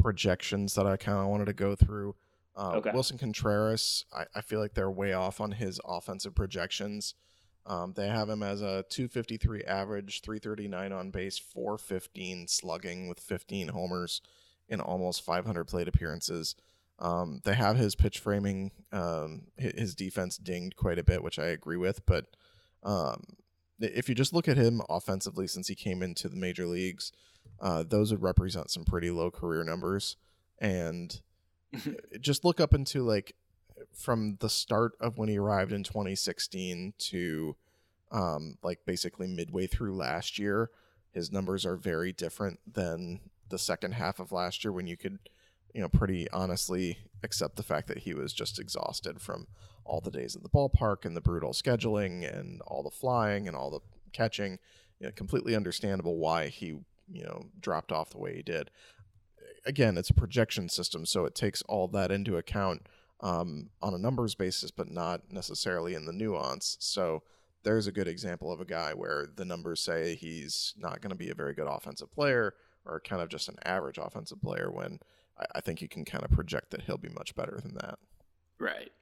projections 0.00 0.74
that 0.74 0.86
I 0.86 0.96
kind 0.96 1.18
of 1.18 1.26
wanted 1.26 1.46
to 1.46 1.52
go 1.52 1.74
through. 1.74 2.14
Uh, 2.56 2.76
Okay. 2.76 2.90
Willson 2.90 3.18
Contreras, 3.18 4.04
I, 4.12 4.24
I 4.34 4.40
feel 4.40 4.60
like 4.60 4.74
they're 4.74 4.90
way 4.90 5.12
off 5.12 5.40
on 5.40 5.52
his 5.52 5.80
offensive 5.84 6.34
projections. 6.34 7.14
Um, 7.66 7.92
they 7.96 8.08
have 8.08 8.28
him 8.28 8.42
as 8.42 8.62
a 8.62 8.84
253 8.88 9.64
average, 9.64 10.20
339 10.22 10.92
on 10.92 11.10
base, 11.10 11.36
415 11.38 12.46
slugging 12.48 13.08
with 13.08 13.18
15 13.20 13.68
homers 13.68 14.22
in 14.68 14.80
almost 14.80 15.22
500 15.22 15.64
plate 15.64 15.88
appearances. 15.88 16.54
Um, 16.98 17.40
they 17.44 17.54
have 17.54 17.76
his 17.76 17.94
pitch 17.94 18.20
framing, 18.20 18.70
um, 18.92 19.48
his 19.58 19.94
defense 19.94 20.38
dinged 20.38 20.76
quite 20.76 20.98
a 20.98 21.04
bit, 21.04 21.22
which 21.22 21.38
I 21.38 21.46
agree 21.46 21.76
with. 21.76 22.06
But 22.06 22.26
um, 22.82 23.24
if 23.80 24.08
you 24.08 24.14
just 24.14 24.32
look 24.32 24.48
at 24.48 24.56
him 24.56 24.80
offensively 24.88 25.46
since 25.46 25.68
he 25.68 25.74
came 25.74 26.02
into 26.02 26.28
the 26.28 26.36
major 26.36 26.66
leagues, 26.66 27.12
uh, 27.60 27.82
those 27.82 28.12
would 28.12 28.22
represent 28.22 28.70
some 28.70 28.84
pretty 28.84 29.10
low 29.10 29.30
career 29.30 29.64
numbers. 29.64 30.16
And 30.58 31.20
just 32.20 32.44
look 32.44 32.60
up 32.60 32.74
into 32.74 33.02
like 33.02 33.34
from 33.92 34.36
the 34.40 34.48
start 34.48 34.92
of 35.00 35.18
when 35.18 35.28
he 35.28 35.38
arrived 35.38 35.72
in 35.72 35.82
2016 35.82 36.94
to 36.98 37.56
um, 38.12 38.56
like 38.62 38.80
basically 38.86 39.26
midway 39.26 39.66
through 39.66 39.94
last 39.94 40.38
year, 40.38 40.70
his 41.12 41.32
numbers 41.32 41.64
are 41.64 41.76
very 41.76 42.12
different 42.12 42.60
than 42.70 43.20
the 43.48 43.58
second 43.58 43.92
half 43.92 44.20
of 44.20 44.32
last 44.32 44.64
year 44.64 44.72
when 44.72 44.86
you 44.86 44.96
could, 44.96 45.18
you 45.74 45.80
know, 45.80 45.88
pretty 45.88 46.30
honestly 46.30 46.98
accept 47.22 47.56
the 47.56 47.62
fact 47.62 47.88
that 47.88 47.98
he 47.98 48.14
was 48.14 48.32
just 48.32 48.58
exhausted 48.58 49.20
from 49.20 49.46
all 49.84 50.00
the 50.00 50.10
days 50.10 50.36
at 50.36 50.42
the 50.42 50.48
ballpark 50.48 51.04
and 51.04 51.16
the 51.16 51.20
brutal 51.20 51.52
scheduling 51.52 52.28
and 52.38 52.60
all 52.62 52.82
the 52.82 52.90
flying 52.90 53.46
and 53.46 53.56
all 53.56 53.70
the 53.70 53.80
catching. 54.12 54.58
You 54.98 55.06
know, 55.06 55.12
completely 55.12 55.54
understandable 55.54 56.16
why 56.16 56.48
he, 56.48 56.66
you 57.12 57.24
know, 57.24 57.46
dropped 57.60 57.92
off 57.92 58.10
the 58.10 58.18
way 58.18 58.36
he 58.36 58.42
did. 58.42 58.70
Again, 59.66 59.98
it's 59.98 60.10
a 60.10 60.14
projection 60.14 60.68
system, 60.68 61.04
so 61.04 61.24
it 61.24 61.34
takes 61.34 61.62
all 61.62 61.88
that 61.88 62.10
into 62.10 62.36
account 62.36 62.88
um, 63.20 63.70
on 63.82 63.94
a 63.94 63.98
numbers 63.98 64.34
basis, 64.34 64.70
but 64.70 64.90
not 64.90 65.32
necessarily 65.32 65.94
in 65.94 66.06
the 66.06 66.12
nuance. 66.12 66.76
So 66.80 67.22
there's 67.64 67.86
a 67.88 67.92
good 67.92 68.06
example 68.06 68.52
of 68.52 68.60
a 68.60 68.64
guy 68.64 68.94
where 68.94 69.26
the 69.34 69.44
numbers 69.44 69.80
say 69.80 70.14
he's 70.14 70.72
not 70.78 71.00
going 71.00 71.10
to 71.10 71.16
be 71.16 71.30
a 71.30 71.34
very 71.34 71.52
good 71.52 71.66
offensive 71.66 72.12
player 72.12 72.54
or 72.84 73.00
kind 73.00 73.20
of 73.20 73.28
just 73.28 73.48
an 73.48 73.56
average 73.64 73.98
offensive 73.98 74.40
player 74.40 74.70
when 74.70 75.00
I, 75.38 75.46
I 75.56 75.60
think 75.60 75.82
you 75.82 75.88
can 75.88 76.04
kind 76.04 76.24
of 76.24 76.30
project 76.30 76.70
that 76.70 76.82
he'll 76.82 76.96
be 76.96 77.08
much 77.08 77.34
better 77.34 77.58
than 77.60 77.74
that. 77.74 77.98
Right. 78.60 78.92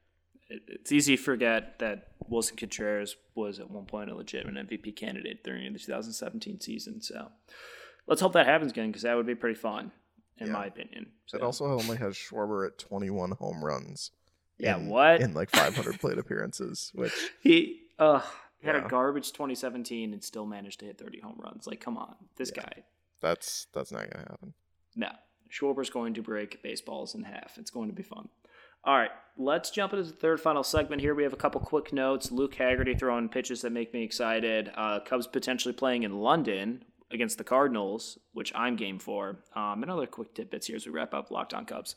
It's 0.48 0.92
easy 0.92 1.16
to 1.16 1.22
forget 1.22 1.78
that 1.78 2.12
Willson 2.30 2.56
Contreras 2.56 3.16
was 3.34 3.58
at 3.58 3.70
one 3.70 3.86
point 3.86 4.10
a 4.10 4.14
legitimate 4.14 4.68
MVP 4.68 4.96
candidate 4.96 5.42
during 5.42 5.70
the 5.72 5.78
2017 5.78 6.60
season. 6.60 7.00
So 7.00 7.28
let's 8.06 8.20
hope 8.20 8.32
that 8.34 8.46
happens 8.46 8.72
again 8.72 8.88
because 8.88 9.02
that 9.02 9.16
would 9.16 9.26
be 9.26 9.34
pretty 9.34 9.58
fun, 9.58 9.92
in 10.38 10.48
Yeah. 10.48 10.52
my 10.52 10.66
opinion. 10.66 11.12
So, 11.26 11.38
It 11.38 11.42
also 11.42 11.66
only 11.66 11.96
has 11.96 12.14
Schwarber 12.16 12.66
at 12.66 12.78
21 12.78 13.32
home 13.32 13.64
runs. 13.64 14.10
Yeah, 14.58 14.76
in- 14.76 14.88
what? 14.88 15.20
In 15.20 15.34
like 15.34 15.50
500 15.50 15.98
plate 16.00 16.18
appearances, 16.18 16.90
which 16.94 17.12
he 17.40 17.82
uh, 17.98 18.20
he 18.58 18.66
had 18.66 18.76
Yeah. 18.76 18.86
a 18.86 18.88
garbage 18.88 19.32
2017 19.32 20.12
and 20.12 20.22
still 20.24 20.46
managed 20.46 20.80
to 20.80 20.86
hit 20.86 20.98
30 20.98 21.20
home 21.20 21.38
runs. 21.38 21.66
Like, 21.66 21.80
come 21.80 21.96
on, 21.96 22.16
this 22.36 22.52
Yeah. 22.54 22.62
guy. 22.62 22.84
that's 23.20 23.66
that's 23.72 23.90
not 23.92 24.00
going 24.10 24.24
to 24.24 24.30
happen. 24.30 24.54
No, 24.96 25.10
Schwarber's 25.50 25.90
going 25.90 26.14
to 26.14 26.22
break 26.22 26.62
baseballs 26.62 27.14
in 27.14 27.22
half. 27.24 27.56
It's 27.58 27.70
going 27.70 27.88
to 27.88 27.94
be 27.94 28.02
fun. 28.02 28.28
All 28.84 28.96
right, 28.98 29.10
let's 29.38 29.70
jump 29.70 29.94
into 29.94 30.04
the 30.04 30.12
third 30.12 30.40
final 30.42 30.62
segment 30.62 31.00
here. 31.00 31.14
We 31.14 31.22
have 31.22 31.32
a 31.32 31.36
couple 31.36 31.58
quick 31.62 31.90
notes. 31.92 32.30
Luke 32.30 32.54
Hagerty 32.56 32.98
throwing 32.98 33.30
pitches 33.30 33.62
that 33.62 33.70
make 33.70 33.94
me 33.94 34.02
excited. 34.04 34.70
Uh, 34.74 35.00
Cubs 35.00 35.26
potentially 35.26 35.72
playing 35.72 36.02
in 36.02 36.18
London 36.20 36.84
against 37.10 37.38
the 37.38 37.44
Cardinals, 37.44 38.18
which 38.32 38.52
I'm 38.54 38.76
game 38.76 38.98
for. 38.98 39.38
Um, 39.54 39.82
and 39.82 39.90
other 39.90 40.06
quick 40.06 40.34
tidbits 40.34 40.66
here 40.66 40.76
as 40.76 40.86
we 40.86 40.92
wrap 40.92 41.14
up 41.14 41.30
Locked 41.30 41.54
On 41.54 41.64
Cubs. 41.64 41.96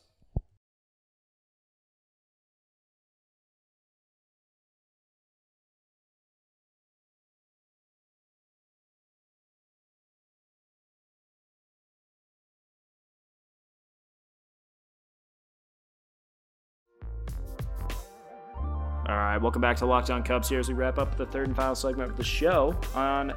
All 19.09 19.15
right, 19.15 19.37
welcome 19.37 19.61
back 19.61 19.77
to 19.77 19.85
Locked 19.85 20.09
On 20.09 20.21
Cubs 20.21 20.49
here 20.49 20.59
as 20.59 20.67
we 20.67 20.73
wrap 20.73 20.97
up 20.97 21.15
the 21.15 21.25
third 21.25 21.47
and 21.47 21.55
final 21.55 21.75
segment 21.75 22.11
of 22.11 22.17
the 22.17 22.25
show 22.25 22.77
on 22.93 23.31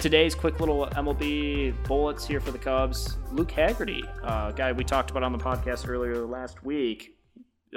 today's 0.00 0.34
quick 0.34 0.58
little 0.60 0.86
MLB 0.86 1.74
bullets 1.84 2.26
here 2.26 2.40
for 2.40 2.52
the 2.52 2.58
Cubs. 2.58 3.18
Luke 3.32 3.50
Hagerty, 3.50 4.02
uh, 4.24 4.50
guy 4.52 4.72
we 4.72 4.82
talked 4.82 5.10
about 5.10 5.22
on 5.22 5.30
the 5.30 5.38
podcast 5.38 5.86
earlier 5.86 6.24
last 6.24 6.64
week, 6.64 7.18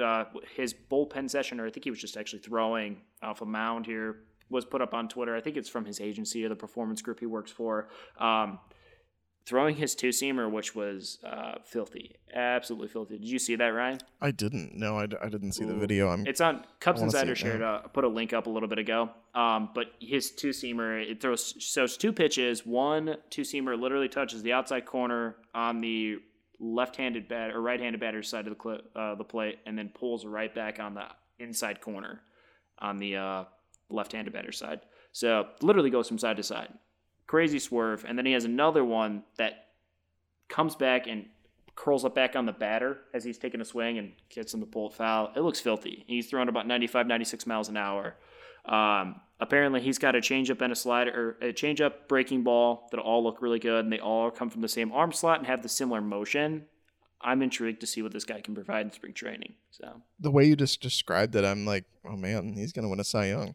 uh, 0.02 0.24
his 0.56 0.72
bullpen 0.72 1.28
session, 1.28 1.60
or 1.60 1.66
I 1.66 1.70
think 1.70 1.84
he 1.84 1.90
was 1.90 2.00
just 2.00 2.16
actually 2.16 2.38
throwing 2.38 3.02
off 3.22 3.42
a 3.42 3.44
mound 3.44 3.84
here, 3.84 4.20
was 4.48 4.64
put 4.64 4.80
up 4.80 4.94
on 4.94 5.06
Twitter. 5.06 5.36
I 5.36 5.42
think 5.42 5.58
it's 5.58 5.68
from 5.68 5.84
his 5.84 6.00
agency 6.00 6.42
or 6.46 6.48
the 6.48 6.56
performance 6.56 7.02
group 7.02 7.20
he 7.20 7.26
works 7.26 7.50
for. 7.50 7.90
Um, 8.18 8.58
throwing 9.46 9.76
his 9.76 9.94
two 9.94 10.08
seamer, 10.08 10.50
which 10.50 10.74
was 10.74 11.18
uh, 11.24 11.54
filthy, 11.64 12.16
absolutely 12.34 12.88
filthy. 12.88 13.18
Did 13.18 13.28
you 13.28 13.38
see 13.38 13.56
that, 13.56 13.66
Ryan? 13.68 13.98
I 14.20 14.30
didn't. 14.30 14.74
No, 14.74 14.98
I, 14.98 15.06
d- 15.06 15.16
I 15.22 15.28
didn't 15.28 15.52
see 15.52 15.64
the 15.64 15.74
video. 15.74 16.08
I'm. 16.08 16.26
It's 16.26 16.40
on 16.40 16.64
Cubs 16.80 17.02
Insider 17.02 17.34
shared. 17.34 17.60
now. 17.60 17.74
Uh, 17.76 17.80
put 17.88 18.04
a 18.04 18.08
link 18.08 18.32
up 18.32 18.46
a 18.46 18.50
little 18.50 18.68
bit 18.68 18.78
ago. 18.78 19.10
Um, 19.34 19.70
but 19.74 19.86
his 20.00 20.30
two 20.30 20.50
seamer, 20.50 21.02
it 21.08 21.20
throws 21.20 21.54
so 21.64 21.84
it's 21.84 21.96
two 21.96 22.12
pitches. 22.12 22.64
One 22.64 23.16
two 23.30 23.42
seamer 23.42 23.78
literally 23.78 24.08
touches 24.08 24.42
the 24.42 24.52
outside 24.52 24.86
corner 24.86 25.36
on 25.54 25.80
the 25.80 26.16
left-handed 26.60 27.28
bat 27.28 27.50
or 27.50 27.60
right-handed 27.60 28.00
batter's 28.00 28.28
side 28.28 28.46
of 28.46 28.56
the 28.56 28.62
cl- 28.62 28.80
uh, 28.94 29.14
the 29.16 29.24
plate, 29.24 29.58
and 29.66 29.76
then 29.76 29.90
pulls 29.90 30.24
right 30.24 30.54
back 30.54 30.78
on 30.80 30.94
the 30.94 31.04
inside 31.38 31.80
corner 31.80 32.20
on 32.78 32.96
the 32.96 33.16
uh, 33.16 33.44
left-handed 33.90 34.32
batter's 34.32 34.56
side. 34.58 34.80
So 35.12 35.48
literally 35.60 35.90
goes 35.90 36.08
from 36.08 36.18
side 36.18 36.36
to 36.38 36.42
side. 36.42 36.72
Crazy 37.26 37.58
swerve, 37.58 38.04
and 38.06 38.18
then 38.18 38.26
he 38.26 38.32
has 38.32 38.44
another 38.44 38.84
one 38.84 39.22
that 39.38 39.68
comes 40.48 40.76
back 40.76 41.06
and 41.06 41.26
curls 41.74 42.04
up 42.04 42.14
back 42.14 42.36
on 42.36 42.46
the 42.46 42.52
batter 42.52 42.98
as 43.12 43.24
he's 43.24 43.38
taking 43.38 43.60
a 43.60 43.64
swing 43.64 43.98
and 43.98 44.12
gets 44.28 44.54
him 44.54 44.60
to 44.60 44.66
pull 44.66 44.90
foul. 44.90 45.32
It 45.34 45.40
looks 45.40 45.60
filthy. 45.60 46.04
He's 46.06 46.28
throwing 46.28 46.48
about 46.48 46.66
95, 46.66 47.06
96 47.06 47.46
miles 47.46 47.68
an 47.68 47.76
hour. 47.76 48.14
Um, 48.66 49.20
apparently, 49.40 49.80
he's 49.80 49.98
got 49.98 50.14
a 50.14 50.20
changeup 50.20 50.60
and 50.62 50.72
a 50.72 50.76
slider, 50.76 51.10
or 51.40 51.46
a 51.46 51.52
changeup 51.52 52.08
breaking 52.08 52.44
ball 52.44 52.88
that 52.90 53.00
all 53.00 53.22
look 53.22 53.42
really 53.42 53.58
good, 53.58 53.84
and 53.84 53.92
they 53.92 53.98
all 53.98 54.30
come 54.30 54.50
from 54.50 54.62
the 54.62 54.68
same 54.68 54.92
arm 54.92 55.12
slot 55.12 55.38
and 55.38 55.46
have 55.46 55.62
the 55.62 55.68
similar 55.68 56.00
motion. 56.00 56.66
I'm 57.20 57.42
intrigued 57.42 57.80
to 57.80 57.86
see 57.86 58.02
what 58.02 58.12
this 58.12 58.24
guy 58.24 58.40
can 58.40 58.54
provide 58.54 58.86
in 58.86 58.92
spring 58.92 59.14
training. 59.14 59.54
So, 59.70 60.02
the 60.20 60.30
way 60.30 60.44
you 60.44 60.56
just 60.56 60.80
described 60.80 61.34
it, 61.36 61.44
I'm 61.44 61.64
like, 61.64 61.84
oh 62.04 62.16
man, 62.16 62.54
he's 62.54 62.72
gonna 62.72 62.88
win 62.88 63.00
a 63.00 63.04
Cy 63.04 63.28
Young. 63.28 63.54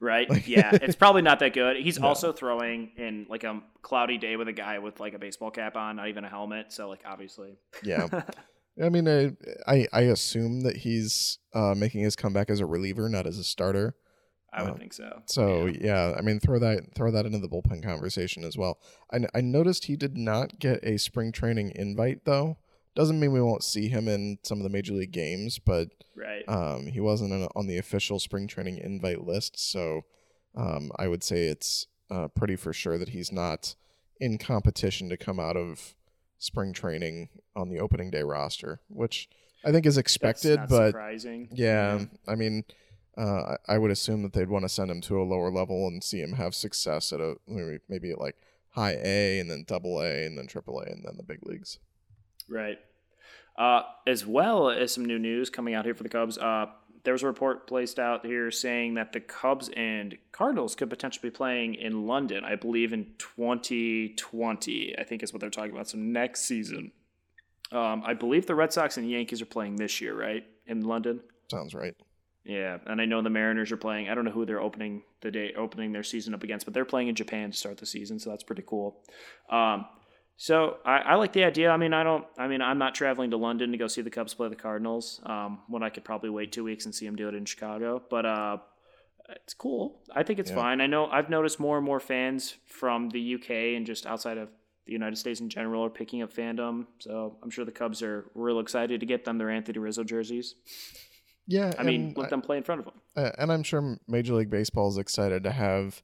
Right? 0.00 0.28
yeah, 0.48 0.70
it's 0.82 0.96
probably 0.96 1.22
not 1.22 1.38
that 1.40 1.52
good. 1.52 1.76
He's 1.76 1.98
also 1.98 2.32
throwing 2.32 2.90
in 2.96 3.26
like 3.28 3.44
a 3.44 3.60
cloudy 3.82 4.18
day 4.18 4.36
with 4.36 4.48
a 4.48 4.52
guy 4.52 4.78
with 4.78 4.98
like 5.00 5.14
a 5.14 5.18
baseball 5.18 5.50
cap 5.50 5.76
on, 5.76 5.96
not 5.96 6.08
even 6.08 6.24
a 6.24 6.28
helmet. 6.28 6.72
So, 6.72 6.88
like, 6.88 7.02
obviously, 7.06 7.58
Yeah. 7.82 8.08
I 8.82 8.88
mean, 8.88 9.06
I, 9.08 9.32
I 9.66 9.86
I 9.92 10.00
assume 10.02 10.60
that 10.62 10.76
he's 10.78 11.38
uh, 11.54 11.74
making 11.76 12.02
his 12.02 12.16
comeback 12.16 12.48
as 12.48 12.60
a 12.60 12.66
reliever, 12.66 13.08
not 13.08 13.26
as 13.26 13.36
a 13.36 13.44
starter. 13.44 13.94
I 14.52 14.62
would 14.62 14.72
Uh, 14.72 14.76
think 14.76 14.92
so. 14.94 15.22
So 15.26 15.66
yeah. 15.66 16.14
I 16.16 16.22
mean, 16.22 16.40
throw 16.40 16.58
that 16.60 16.94
throw 16.94 17.10
that 17.10 17.26
into 17.26 17.38
the 17.38 17.48
bullpen 17.48 17.82
conversation 17.82 18.42
as 18.42 18.56
well. 18.56 18.78
I, 19.12 19.26
I 19.34 19.42
noticed 19.42 19.84
he 19.84 19.96
did 19.96 20.16
not 20.16 20.58
get 20.58 20.82
a 20.82 20.98
spring 20.98 21.30
training 21.30 21.72
invite 21.74 22.24
though. 22.24 22.58
Doesn't 23.00 23.18
mean 23.18 23.32
we 23.32 23.40
won't 23.40 23.64
see 23.64 23.88
him 23.88 24.08
in 24.08 24.36
some 24.42 24.58
of 24.58 24.62
the 24.62 24.68
major 24.68 24.92
league 24.92 25.10
games, 25.10 25.58
but 25.58 25.88
Right. 26.14 26.46
um, 26.46 26.86
he 26.86 27.00
wasn't 27.00 27.32
on- 27.32 27.48
on 27.56 27.66
the 27.66 27.78
official 27.78 28.20
spring 28.20 28.46
training 28.46 28.76
invite 28.76 29.24
list. 29.26 29.58
So 29.58 30.02
um, 30.54 30.92
I 30.96 31.08
would 31.08 31.24
say 31.24 31.46
it's 31.46 31.86
uh, 32.10 32.28
pretty 32.28 32.56
for 32.56 32.74
sure 32.74 32.98
that 32.98 33.08
he's 33.10 33.32
not 33.32 33.74
in 34.20 34.36
competition 34.36 35.08
to 35.08 35.16
come 35.16 35.40
out 35.40 35.56
of 35.56 35.94
spring 36.36 36.74
training 36.74 37.30
on 37.56 37.70
the 37.70 37.78
opening 37.80 38.10
day 38.10 38.22
roster, 38.22 38.80
which 38.88 39.30
I 39.64 39.72
think 39.72 39.86
is 39.86 39.96
expected, 39.96 40.60
but 40.68 40.88
surprising. 40.88 41.48
yeah, 41.52 42.04
I 42.28 42.34
mean, 42.34 42.64
uh, 43.16 43.56
I 43.66 43.78
would 43.78 43.90
assume 43.90 44.22
that 44.24 44.34
they'd 44.34 44.50
want 44.50 44.64
to 44.66 44.68
send 44.68 44.90
him 44.90 45.00
to 45.02 45.22
a 45.22 45.24
lower 45.24 45.50
level 45.50 45.86
and 45.86 46.04
see 46.04 46.20
him 46.20 46.32
have 46.34 46.54
success 46.54 47.14
at 47.14 47.20
a 47.20 47.36
maybe, 47.46 47.78
maybe 47.88 48.10
at 48.10 48.18
like 48.18 48.36
high 48.72 48.98
A 49.02 49.38
and 49.40 49.50
then 49.50 49.64
double 49.66 50.02
A 50.02 50.26
and 50.26 50.36
then 50.36 50.46
triple 50.46 50.80
A 50.80 50.84
and 50.84 51.02
then 51.02 51.16
the 51.16 51.22
big 51.22 51.46
leagues. 51.46 51.78
Right. 52.48 52.78
Uh, 53.58 53.82
as 54.06 54.26
well 54.26 54.70
as 54.70 54.92
some 54.92 55.04
new 55.04 55.18
news 55.18 55.50
coming 55.50 55.74
out 55.74 55.84
here 55.84 55.94
for 55.94 56.02
the 56.02 56.08
Cubs, 56.08 56.38
uh, 56.38 56.66
there 57.04 57.14
was 57.14 57.22
a 57.22 57.26
report 57.26 57.66
placed 57.66 57.98
out 57.98 58.24
here 58.24 58.50
saying 58.50 58.94
that 58.94 59.12
the 59.12 59.20
Cubs 59.20 59.70
and 59.76 60.16
Cardinals 60.32 60.74
could 60.74 60.90
potentially 60.90 61.30
be 61.30 61.34
playing 61.34 61.74
in 61.74 62.06
London, 62.06 62.44
I 62.44 62.56
believe 62.56 62.92
in 62.92 63.12
2020. 63.18 64.98
I 64.98 65.04
think 65.04 65.22
is 65.22 65.32
what 65.32 65.40
they're 65.40 65.50
talking 65.50 65.72
about. 65.72 65.88
So 65.88 65.98
next 65.98 66.42
season. 66.42 66.92
Um, 67.72 68.02
I 68.04 68.14
believe 68.14 68.46
the 68.46 68.54
Red 68.54 68.72
Sox 68.72 68.96
and 68.96 69.08
Yankees 69.08 69.40
are 69.40 69.46
playing 69.46 69.76
this 69.76 70.00
year, 70.00 70.18
right? 70.18 70.44
In 70.66 70.82
London? 70.82 71.20
Sounds 71.50 71.72
right. 71.72 71.94
Yeah, 72.44 72.78
and 72.86 73.00
I 73.00 73.04
know 73.04 73.22
the 73.22 73.30
Mariners 73.30 73.70
are 73.70 73.76
playing. 73.76 74.08
I 74.08 74.14
don't 74.14 74.24
know 74.24 74.30
who 74.30 74.46
they're 74.46 74.60
opening 74.60 75.02
the 75.20 75.30
day 75.30 75.52
opening 75.56 75.92
their 75.92 76.02
season 76.02 76.34
up 76.34 76.42
against, 76.42 76.64
but 76.64 76.74
they're 76.74 76.86
playing 76.86 77.08
in 77.08 77.14
Japan 77.14 77.50
to 77.50 77.56
start 77.56 77.76
the 77.76 77.86
season, 77.86 78.18
so 78.18 78.30
that's 78.30 78.42
pretty 78.42 78.64
cool. 78.66 78.96
Um, 79.50 79.84
so 80.42 80.78
I, 80.86 81.00
I 81.00 81.14
like 81.16 81.34
the 81.34 81.44
idea. 81.44 81.68
I 81.70 81.76
mean, 81.76 81.92
I 81.92 82.02
don't. 82.02 82.24
I 82.38 82.48
mean, 82.48 82.62
I'm 82.62 82.78
not 82.78 82.94
traveling 82.94 83.30
to 83.32 83.36
London 83.36 83.72
to 83.72 83.76
go 83.76 83.86
see 83.88 84.00
the 84.00 84.08
Cubs 84.08 84.32
play 84.32 84.48
the 84.48 84.56
Cardinals. 84.56 85.20
Um, 85.24 85.60
when 85.68 85.82
I 85.82 85.90
could 85.90 86.02
probably 86.02 86.30
wait 86.30 86.50
two 86.50 86.64
weeks 86.64 86.86
and 86.86 86.94
see 86.94 87.04
them 87.04 87.14
do 87.14 87.28
it 87.28 87.34
in 87.34 87.44
Chicago, 87.44 88.02
but 88.08 88.24
uh, 88.24 88.56
it's 89.28 89.52
cool. 89.52 90.00
I 90.14 90.22
think 90.22 90.38
it's 90.38 90.50
Yeah. 90.50 90.56
fine. 90.56 90.80
I 90.80 90.86
know 90.86 91.06
I've 91.06 91.28
noticed 91.28 91.60
more 91.60 91.76
and 91.76 91.84
more 91.84 92.00
fans 92.00 92.54
from 92.66 93.10
the 93.10 93.34
UK 93.34 93.76
and 93.76 93.84
just 93.84 94.06
outside 94.06 94.38
of 94.38 94.48
the 94.86 94.92
United 94.92 95.16
States 95.16 95.40
in 95.40 95.50
general 95.50 95.84
are 95.84 95.90
picking 95.90 96.22
up 96.22 96.32
fandom. 96.32 96.86
So 97.00 97.36
I'm 97.42 97.50
sure 97.50 97.66
the 97.66 97.70
Cubs 97.70 98.02
are 98.02 98.30
real 98.34 98.60
excited 98.60 99.00
to 99.00 99.06
get 99.06 99.26
them 99.26 99.36
their 99.36 99.50
Anthony 99.50 99.78
Rizzo 99.78 100.04
jerseys. 100.04 100.54
Yeah, 101.46 101.74
I 101.78 101.82
mean, 101.82 102.14
let 102.16 102.30
them 102.30 102.40
play 102.40 102.56
in 102.56 102.62
front 102.62 102.78
of 102.80 102.84
them. 102.86 102.94
Uh, 103.14 103.30
and 103.36 103.52
I'm 103.52 103.62
sure 103.62 103.98
Major 104.08 104.34
League 104.34 104.48
Baseball 104.50 104.88
is 104.88 104.96
excited 104.96 105.42
to 105.44 105.50
have 105.50 106.02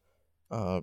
uh, 0.50 0.80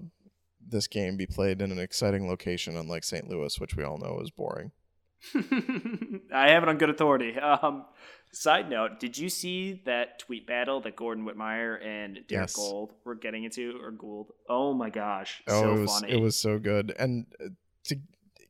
this 0.67 0.87
game 0.87 1.17
be 1.17 1.25
played 1.25 1.61
in 1.61 1.71
an 1.71 1.79
exciting 1.79 2.27
location, 2.27 2.75
unlike 2.77 3.03
St. 3.03 3.27
Louis, 3.29 3.59
which 3.59 3.75
we 3.75 3.83
all 3.83 3.97
know 3.97 4.19
is 4.21 4.29
boring. 4.31 4.71
I 6.33 6.49
have 6.49 6.63
it 6.63 6.69
on 6.69 6.77
good 6.77 6.89
authority. 6.89 7.37
Um, 7.37 7.85
side 8.31 8.69
note: 8.69 8.99
Did 8.99 9.17
you 9.17 9.29
see 9.29 9.81
that 9.85 10.19
tweet 10.19 10.45
battle 10.47 10.81
that 10.81 10.95
Gordon 10.95 11.25
Wittenmyer 11.25 11.83
and 11.85 12.15
Derrick 12.27 12.29
Yes. 12.49 12.55
Goold 12.57 12.91
were 13.05 13.15
getting 13.15 13.43
into, 13.43 13.79
or 13.81 13.91
Goold? 13.91 14.27
Oh 14.49 14.73
my 14.73 14.89
gosh, 14.89 15.41
Oh, 15.47 15.61
so 15.61 15.73
it 15.75 15.79
was 15.79 15.99
funny! 15.99 16.13
it 16.13 16.19
was 16.21 16.35
so 16.35 16.59
good. 16.59 16.93
And 16.99 17.25
uh, 17.43 17.49
to 17.85 17.95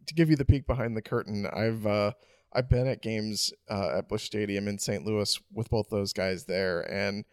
to 0.08 0.14
give 0.14 0.30
you 0.30 0.36
the 0.36 0.46
peek 0.46 0.66
behind 0.68 0.98
the 0.98 1.02
curtain, 1.02 1.46
I've 1.46 1.86
uh, 1.86 2.14
I've 2.52 2.70
been 2.70 2.88
at 2.88 3.02
games 3.02 3.54
uh, 3.70 3.98
at 4.00 4.10
Busch 4.10 4.24
Stadium 4.24 4.68
in 4.68 4.80
St. 4.80 5.06
Louis 5.06 5.40
with 5.52 5.70
both 5.70 5.90
those 5.90 6.12
guys 6.14 6.46
there, 6.46 6.82
and 6.92 7.26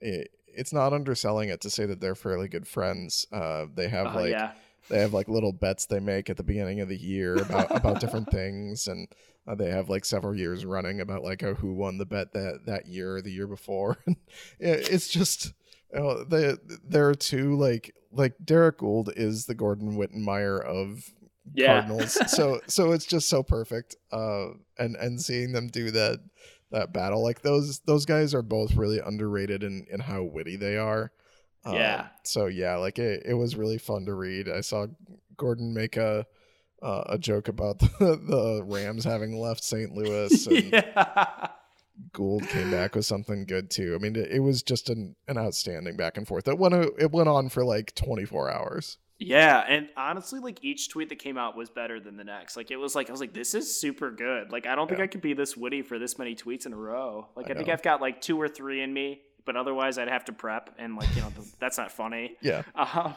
it, 0.00 0.30
it's 0.56 0.72
not 0.72 0.92
underselling 0.92 1.48
it 1.48 1.60
to 1.62 1.70
say 1.70 1.86
that 1.86 2.00
they're 2.00 2.14
fairly 2.14 2.48
good 2.48 2.66
friends. 2.66 3.26
Uh, 3.32 3.66
they 3.74 3.88
have 3.88 4.08
Oh, 4.14 4.20
like 4.20 4.30
yeah, 4.32 4.52
they 4.88 4.98
have 5.00 5.12
like 5.12 5.28
little 5.28 5.52
bets 5.52 5.86
they 5.86 6.00
make 6.00 6.30
at 6.30 6.36
the 6.36 6.42
beginning 6.42 6.80
of 6.80 6.88
the 6.88 6.96
year 6.96 7.36
about 7.36 7.74
about 7.76 8.00
different 8.00 8.30
things 8.30 8.86
and 8.88 9.08
uh, 9.48 9.54
they 9.54 9.70
have 9.70 9.88
like 9.88 10.04
several 10.04 10.36
years 10.36 10.64
running 10.64 11.00
about 11.00 11.22
like 11.22 11.42
oh, 11.44 11.54
who 11.54 11.72
won 11.74 11.98
the 11.98 12.06
bet 12.06 12.32
that 12.32 12.60
that 12.66 12.86
year 12.86 13.16
or 13.16 13.22
the 13.22 13.32
year 13.32 13.46
before 13.46 13.96
It- 14.58 14.88
it's 14.90 15.08
just 15.08 15.52
you 15.94 16.00
know, 16.00 16.24
they 16.24 16.54
there 16.84 17.08
are 17.08 17.14
two 17.14 17.56
like 17.56 17.94
like 18.10 18.34
Derrick 18.44 18.78
Goold 18.78 19.12
is 19.16 19.46
the 19.46 19.54
Gordon 19.54 19.96
Wittenmyer 19.96 20.60
of 20.64 21.04
Yeah. 21.54 21.80
Cardinals 21.80 22.18
so 22.34 22.60
so 22.66 22.90
it's 22.92 23.06
just 23.06 23.28
so 23.28 23.42
perfect 23.42 23.94
uh 24.12 24.48
and 24.78 24.96
and 24.96 25.20
seeing 25.20 25.52
them 25.52 25.68
do 25.68 25.90
that 25.92 26.18
that 26.70 26.92
battle 26.92 27.22
like 27.22 27.42
those 27.42 27.80
those 27.86 28.04
guys 28.06 28.34
are 28.34 28.42
both 28.42 28.74
really 28.74 28.98
underrated 28.98 29.62
in 29.62 29.86
in 29.90 30.00
how 30.00 30.22
witty 30.22 30.56
they 30.56 30.76
are 30.76 31.12
um, 31.64 31.74
Yeah. 31.74 32.06
so 32.22 32.46
yeah, 32.46 32.76
like 32.76 32.98
it, 32.98 33.22
it 33.26 33.34
was 33.34 33.56
really 33.56 33.78
fun 33.78 34.04
to 34.06 34.14
read. 34.14 34.48
I 34.48 34.60
saw 34.60 34.86
Gordon 35.36 35.74
make 35.74 35.96
a 35.96 36.24
uh, 36.82 37.04
a 37.06 37.18
joke 37.18 37.48
about 37.48 37.78
the, 37.80 37.88
the 37.98 38.62
Rams 38.64 39.04
having 39.04 39.36
left 39.38 39.64
St. 39.64 39.90
Louis, 39.92 40.46
and 40.48 40.72
yeah. 40.72 41.48
Goold 42.12 42.46
came 42.48 42.70
back 42.70 42.94
with 42.94 43.06
something 43.06 43.46
good 43.46 43.70
too. 43.70 43.94
I 43.94 43.98
mean, 44.02 44.14
it, 44.14 44.30
it 44.30 44.40
was 44.40 44.62
just 44.62 44.90
an, 44.90 45.16
an 45.26 45.38
outstanding 45.38 45.96
back 45.96 46.16
and 46.16 46.26
forth. 46.28 46.46
It 46.46 46.58
went 46.58 46.74
it 46.74 47.10
went 47.10 47.28
on 47.28 47.48
for 47.48 47.64
like 47.64 47.94
24 47.94 48.50
hours. 48.50 48.98
Yeah, 49.18 49.64
and 49.66 49.88
honestly, 49.96 50.40
like 50.40 50.62
each 50.62 50.90
tweet 50.90 51.08
that 51.08 51.18
came 51.18 51.38
out 51.38 51.56
was 51.56 51.70
better 51.70 51.98
than 52.00 52.16
the 52.16 52.24
next. 52.24 52.56
Like 52.56 52.70
it 52.70 52.76
was 52.76 52.94
like 52.94 53.08
I 53.08 53.12
was 53.12 53.20
like, 53.20 53.32
this 53.32 53.54
is 53.54 53.80
super 53.80 54.10
good. 54.10 54.52
Like 54.52 54.66
I 54.66 54.74
don't 54.74 54.88
think 54.88 54.98
Yeah. 54.98 55.04
I 55.04 55.06
could 55.08 55.22
be 55.22 55.32
this 55.32 55.56
witty 55.56 55.82
for 55.82 55.98
this 55.98 56.18
many 56.18 56.34
tweets 56.34 56.66
in 56.66 56.72
a 56.72 56.76
row. 56.76 57.28
Like 57.34 57.48
I 57.48 57.54
I, 57.54 57.56
think. 57.56 57.68
I've 57.70 57.82
got 57.82 58.00
like 58.02 58.20
two 58.20 58.38
or 58.40 58.46
three 58.48 58.82
in 58.82 58.92
me, 58.92 59.22
but 59.46 59.56
otherwise 59.56 59.96
I'd 59.96 60.08
have 60.08 60.26
to 60.26 60.32
prep, 60.32 60.74
and 60.78 60.96
like 60.96 61.14
you 61.16 61.22
know 61.22 61.32
that's 61.58 61.78
not 61.78 61.90
funny. 61.92 62.36
Yeah, 62.42 62.62
Um, 62.74 63.14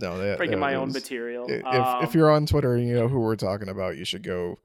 no, 0.00 0.18
they, 0.18 0.34
breaking 0.36 0.58
my 0.58 0.74
own 0.74 0.90
material. 0.90 1.46
If, 1.48 1.64
Um, 1.64 2.02
if 2.02 2.12
you're 2.14 2.30
on 2.30 2.44
Twitter 2.46 2.74
and 2.74 2.88
you 2.88 2.94
know 2.94 3.06
who 3.06 3.20
we're 3.20 3.36
talking 3.36 3.68
about, 3.68 3.96
you 3.96 4.04
should 4.04 4.24
go 4.24 4.58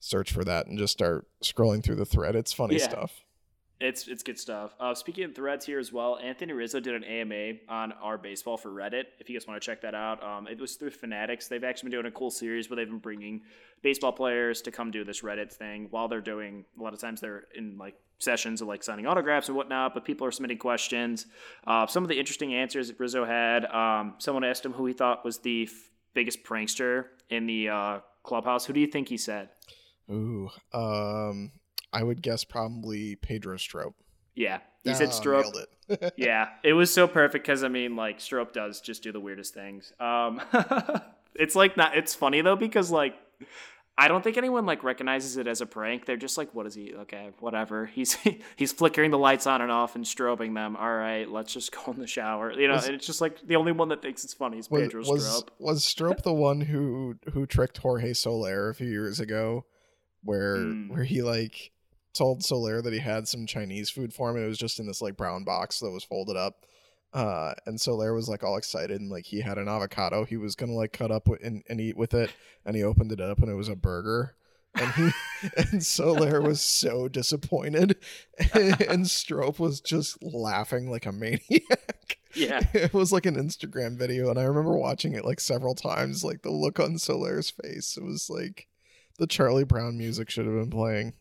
search 0.00 0.32
for 0.32 0.42
that 0.44 0.66
and 0.66 0.76
just 0.76 0.92
start 0.92 1.28
scrolling 1.42 1.82
through 1.84 1.94
the 1.96 2.04
thread. 2.04 2.34
It's 2.34 2.52
funny 2.52 2.76
Yeah. 2.78 2.82
stuff. 2.88 3.20
It's 3.84 4.08
it's 4.08 4.22
good 4.22 4.38
stuff. 4.38 4.74
Uh, 4.80 4.94
speaking 4.94 5.24
of 5.24 5.34
threads 5.34 5.66
here 5.66 5.78
as 5.78 5.92
well, 5.92 6.18
Anthony 6.18 6.54
Rizzo 6.54 6.80
did 6.80 6.94
an 6.94 7.04
AMA 7.04 7.58
on 7.68 7.92
our 7.92 8.16
baseball 8.16 8.56
for 8.56 8.70
Reddit. 8.70 9.04
If 9.18 9.28
you 9.28 9.38
guys 9.38 9.46
want 9.46 9.60
to 9.60 9.66
check 9.66 9.82
that 9.82 9.94
out, 9.94 10.24
um, 10.24 10.48
it 10.48 10.58
was 10.58 10.76
through 10.76 10.92
Fanatics. 10.92 11.48
They've 11.48 11.62
actually 11.62 11.90
been 11.90 12.00
doing 12.00 12.06
a 12.06 12.16
cool 12.16 12.30
series 12.30 12.70
where 12.70 12.76
they've 12.76 12.88
been 12.88 12.98
bringing 12.98 13.42
baseball 13.82 14.12
players 14.12 14.62
to 14.62 14.70
come 14.70 14.90
do 14.90 15.04
this 15.04 15.20
Reddit 15.20 15.52
thing 15.52 15.88
while 15.90 16.08
they're 16.08 16.22
doing. 16.22 16.64
A 16.80 16.82
lot 16.82 16.94
of 16.94 16.98
times 16.98 17.20
they're 17.20 17.44
in 17.54 17.76
like 17.76 17.94
sessions 18.20 18.62
of 18.62 18.68
like 18.68 18.82
signing 18.82 19.06
autographs 19.06 19.48
and 19.48 19.56
whatnot, 19.56 19.92
but 19.92 20.06
people 20.06 20.26
are 20.26 20.32
submitting 20.32 20.56
questions. 20.56 21.26
Uh, 21.66 21.86
some 21.86 22.02
of 22.02 22.08
the 22.08 22.18
interesting 22.18 22.54
answers 22.54 22.88
that 22.88 22.98
Rizzo 22.98 23.26
had. 23.26 23.66
Um, 23.66 24.14
someone 24.16 24.44
asked 24.44 24.64
him 24.64 24.72
who 24.72 24.86
he 24.86 24.94
thought 24.94 25.26
was 25.26 25.40
the 25.40 25.64
f- 25.64 25.90
biggest 26.14 26.42
prankster 26.42 27.04
in 27.28 27.46
the 27.46 27.68
uh, 27.68 27.98
clubhouse. 28.22 28.64
Who 28.64 28.72
do 28.72 28.80
you 28.80 28.86
think 28.86 29.08
he 29.08 29.18
said? 29.18 29.50
Ooh, 30.10 30.48
um, 30.72 31.52
I 31.94 32.02
would 32.02 32.20
guess 32.22 32.44
probably 32.44 33.16
Pedro 33.16 33.56
Strop. 33.56 33.94
Yeah, 34.34 34.58
he 34.82 34.92
said 34.94 35.08
Ah, 35.08 35.12
Strop. 35.12 35.44
it. 35.88 36.12
yeah, 36.16 36.48
it 36.64 36.72
was 36.72 36.92
so 36.92 37.06
perfect 37.06 37.44
because 37.46 37.62
I 37.64 37.68
mean, 37.68 37.94
like 37.96 38.20
Strop 38.20 38.52
does 38.52 38.80
just 38.80 39.02
do 39.02 39.12
the 39.12 39.20
weirdest 39.20 39.54
things. 39.54 39.92
Um, 40.00 40.40
it's 41.34 41.54
like 41.54 41.76
not. 41.76 41.96
It's 41.96 42.14
funny 42.14 42.40
though 42.40 42.56
because 42.56 42.90
like 42.90 43.14
I 43.96 44.08
don't 44.08 44.24
think 44.24 44.36
anyone 44.36 44.66
like 44.66 44.82
recognizes 44.82 45.36
it 45.36 45.46
as 45.46 45.60
a 45.60 45.66
prank. 45.66 46.04
They're 46.04 46.16
just 46.16 46.36
like, 46.36 46.52
"What 46.52 46.66
is 46.66 46.74
he? 46.74 46.94
Okay, 46.94 47.30
whatever." 47.38 47.86
He's 47.86 48.14
he's 48.56 48.72
flickering 48.72 49.12
the 49.12 49.18
lights 49.18 49.46
on 49.46 49.60
and 49.60 49.70
off 49.70 49.94
and 49.94 50.04
strobing 50.04 50.54
them. 50.54 50.74
All 50.74 50.92
right, 50.96 51.30
let's 51.30 51.52
just 51.52 51.70
go 51.72 51.92
in 51.92 52.00
the 52.00 52.06
shower. 52.08 52.50
You 52.52 52.66
know, 52.66 52.74
Was- 52.74 52.86
and 52.86 52.94
it's 52.96 53.06
just 53.06 53.20
like 53.20 53.46
the 53.46 53.54
only 53.56 53.70
one 53.72 53.90
that 53.90 54.02
thinks 54.02 54.24
it's 54.24 54.34
funny 54.34 54.58
is 54.58 54.68
was 54.68 54.82
Pedro 54.82 55.02
was, 55.06 55.24
Strop. 55.24 55.50
was 55.60 55.84
Strop 55.84 56.22
the 56.22 56.32
one 56.32 56.60
who 56.62 57.14
who 57.32 57.46
tricked 57.46 57.78
Jorge 57.78 58.14
Soler 58.14 58.68
a 58.70 58.74
few 58.74 58.88
years 58.88 59.20
ago, 59.20 59.64
where 60.22 60.56
Hmm. 60.56 60.88
where 60.88 61.04
he 61.04 61.22
like 61.22 61.70
told 62.14 62.44
Soler 62.44 62.80
that 62.82 62.92
he 62.92 63.00
had 63.00 63.28
some 63.28 63.46
Chinese 63.46 63.90
food 63.90 64.12
for 64.12 64.30
him 64.30 64.36
and 64.36 64.44
it 64.44 64.48
was 64.48 64.58
just 64.58 64.78
in 64.78 64.86
this 64.86 65.02
like 65.02 65.16
brown 65.16 65.44
box 65.44 65.80
that 65.80 65.90
was 65.90 66.04
folded 66.04 66.36
up. 66.36 66.64
Uh, 67.12 67.54
and 67.66 67.80
Soler 67.80 68.12
was 68.12 68.28
like 68.28 68.42
all 68.42 68.56
excited 68.56 69.00
and 69.00 69.10
like 69.10 69.26
he 69.26 69.40
had 69.40 69.56
an 69.56 69.68
avocado 69.68 70.24
he 70.24 70.36
was 70.36 70.56
gonna 70.56 70.72
like 70.72 70.92
cut 70.92 71.12
up 71.12 71.28
and, 71.28 71.62
and 71.68 71.80
eat 71.80 71.96
with 71.96 72.12
it 72.12 72.32
and 72.64 72.74
he 72.74 72.82
opened 72.82 73.12
it 73.12 73.20
up 73.20 73.38
and 73.38 73.48
it 73.48 73.54
was 73.54 73.68
a 73.68 73.76
burger 73.76 74.34
and 74.74 74.92
he 74.92 75.10
and 75.56 75.84
Soler 75.84 76.40
was 76.40 76.60
so 76.60 77.08
disappointed 77.08 77.96
and 78.54 79.08
Strop 79.08 79.58
was 79.58 79.80
just 79.80 80.20
laughing 80.22 80.90
like 80.90 81.06
a 81.06 81.12
maniac. 81.12 82.18
Yeah. 82.34 82.60
It 82.74 82.92
was 82.92 83.12
like 83.12 83.26
an 83.26 83.36
Instagram 83.36 83.96
video, 83.96 84.28
and 84.28 84.38
I 84.38 84.44
remember 84.44 84.76
watching 84.76 85.12
it 85.12 85.24
like 85.24 85.40
several 85.40 85.74
times. 85.74 86.24
Like 86.24 86.42
the 86.42 86.50
look 86.50 86.80
on 86.80 86.98
Soler's 86.98 87.50
face, 87.50 87.96
it 87.96 88.02
was 88.02 88.28
like 88.28 88.66
the 89.18 89.26
Charlie 89.26 89.64
Brown 89.64 89.96
music 89.96 90.30
should 90.30 90.46
have 90.46 90.54
been 90.54 90.70
playing. 90.70 91.12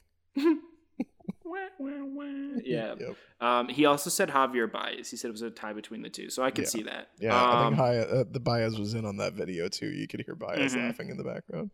Yeah. 2.73 2.95
Yep. 2.99 3.15
Um, 3.41 3.67
he 3.69 3.85
also 3.85 4.09
said 4.09 4.29
Javier 4.29 4.71
Baez. 4.71 5.09
He 5.11 5.17
said 5.17 5.27
it 5.29 5.31
was 5.31 5.41
a 5.41 5.49
tie 5.51 5.73
between 5.73 6.01
the 6.01 6.09
two, 6.09 6.29
so 6.29 6.43
I 6.43 6.51
could 6.51 6.63
Yeah. 6.65 6.69
see 6.69 6.83
that. 6.83 7.09
Yeah, 7.19 7.35
I 7.35 7.65
Um, 7.65 7.73
think 7.73 7.79
Hi- 7.81 7.97
uh, 7.99 8.23
the 8.29 8.39
Baez 8.39 8.79
was 8.79 8.93
in 8.93 9.05
on 9.05 9.17
that 9.17 9.33
video 9.33 9.67
too. 9.67 9.87
You 9.91 10.07
could 10.07 10.21
hear 10.25 10.35
Baez 10.35 10.73
Mhm. 10.75 10.87
laughing 10.87 11.09
in 11.09 11.17
the 11.17 11.23
background. 11.23 11.71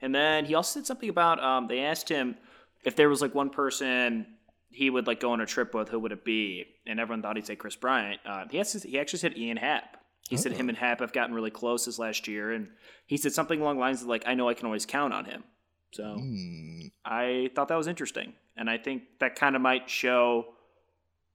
And 0.00 0.14
then 0.14 0.44
he 0.46 0.54
also 0.54 0.80
said 0.80 0.86
something 0.86 1.08
about 1.08 1.42
um, 1.42 1.68
they 1.68 1.80
asked 1.80 2.08
him 2.08 2.36
if 2.84 2.96
there 2.96 3.08
was 3.08 3.22
like 3.22 3.34
one 3.34 3.50
person 3.50 4.26
he 4.70 4.90
would 4.90 5.06
like 5.06 5.20
go 5.20 5.30
on 5.32 5.40
a 5.40 5.46
trip 5.46 5.74
with, 5.74 5.88
who 5.90 5.98
would 6.00 6.12
it 6.12 6.24
be? 6.24 6.64
And 6.86 6.98
everyone 6.98 7.22
thought 7.22 7.36
he'd 7.36 7.46
say 7.46 7.56
Kris 7.56 7.76
Bryant. 7.76 8.20
Uh, 8.24 8.46
he 8.50 8.56
has, 8.58 8.72
he 8.82 8.98
actually 8.98 9.18
said 9.20 9.36
Ian 9.36 9.58
Happ. 9.58 9.98
He 10.30 10.36
said 10.38 10.52
him 10.52 10.68
and 10.70 10.78
Happ 10.78 11.00
have 11.00 11.12
gotten 11.12 11.34
really 11.34 11.50
close 11.50 11.84
this 11.84 11.98
last 11.98 12.26
year, 12.26 12.52
and 12.52 12.68
he 13.06 13.18
said 13.18 13.32
something 13.32 13.60
along 13.60 13.76
the 13.76 13.80
lines 13.80 14.00
of 14.00 14.08
like, 14.08 14.22
"I 14.26 14.32
know 14.34 14.48
I 14.48 14.54
can 14.54 14.64
always 14.64 14.86
count 14.86 15.12
on 15.12 15.26
him." 15.26 15.44
So 15.92 16.16
Hmm. 16.18 16.86
I 17.04 17.50
thought 17.54 17.68
that 17.68 17.76
was 17.76 17.86
interesting, 17.86 18.32
and 18.56 18.68
I 18.70 18.78
think 18.78 19.02
that 19.20 19.34
kind 19.34 19.54
of 19.56 19.62
might 19.62 19.88
show 19.88 20.54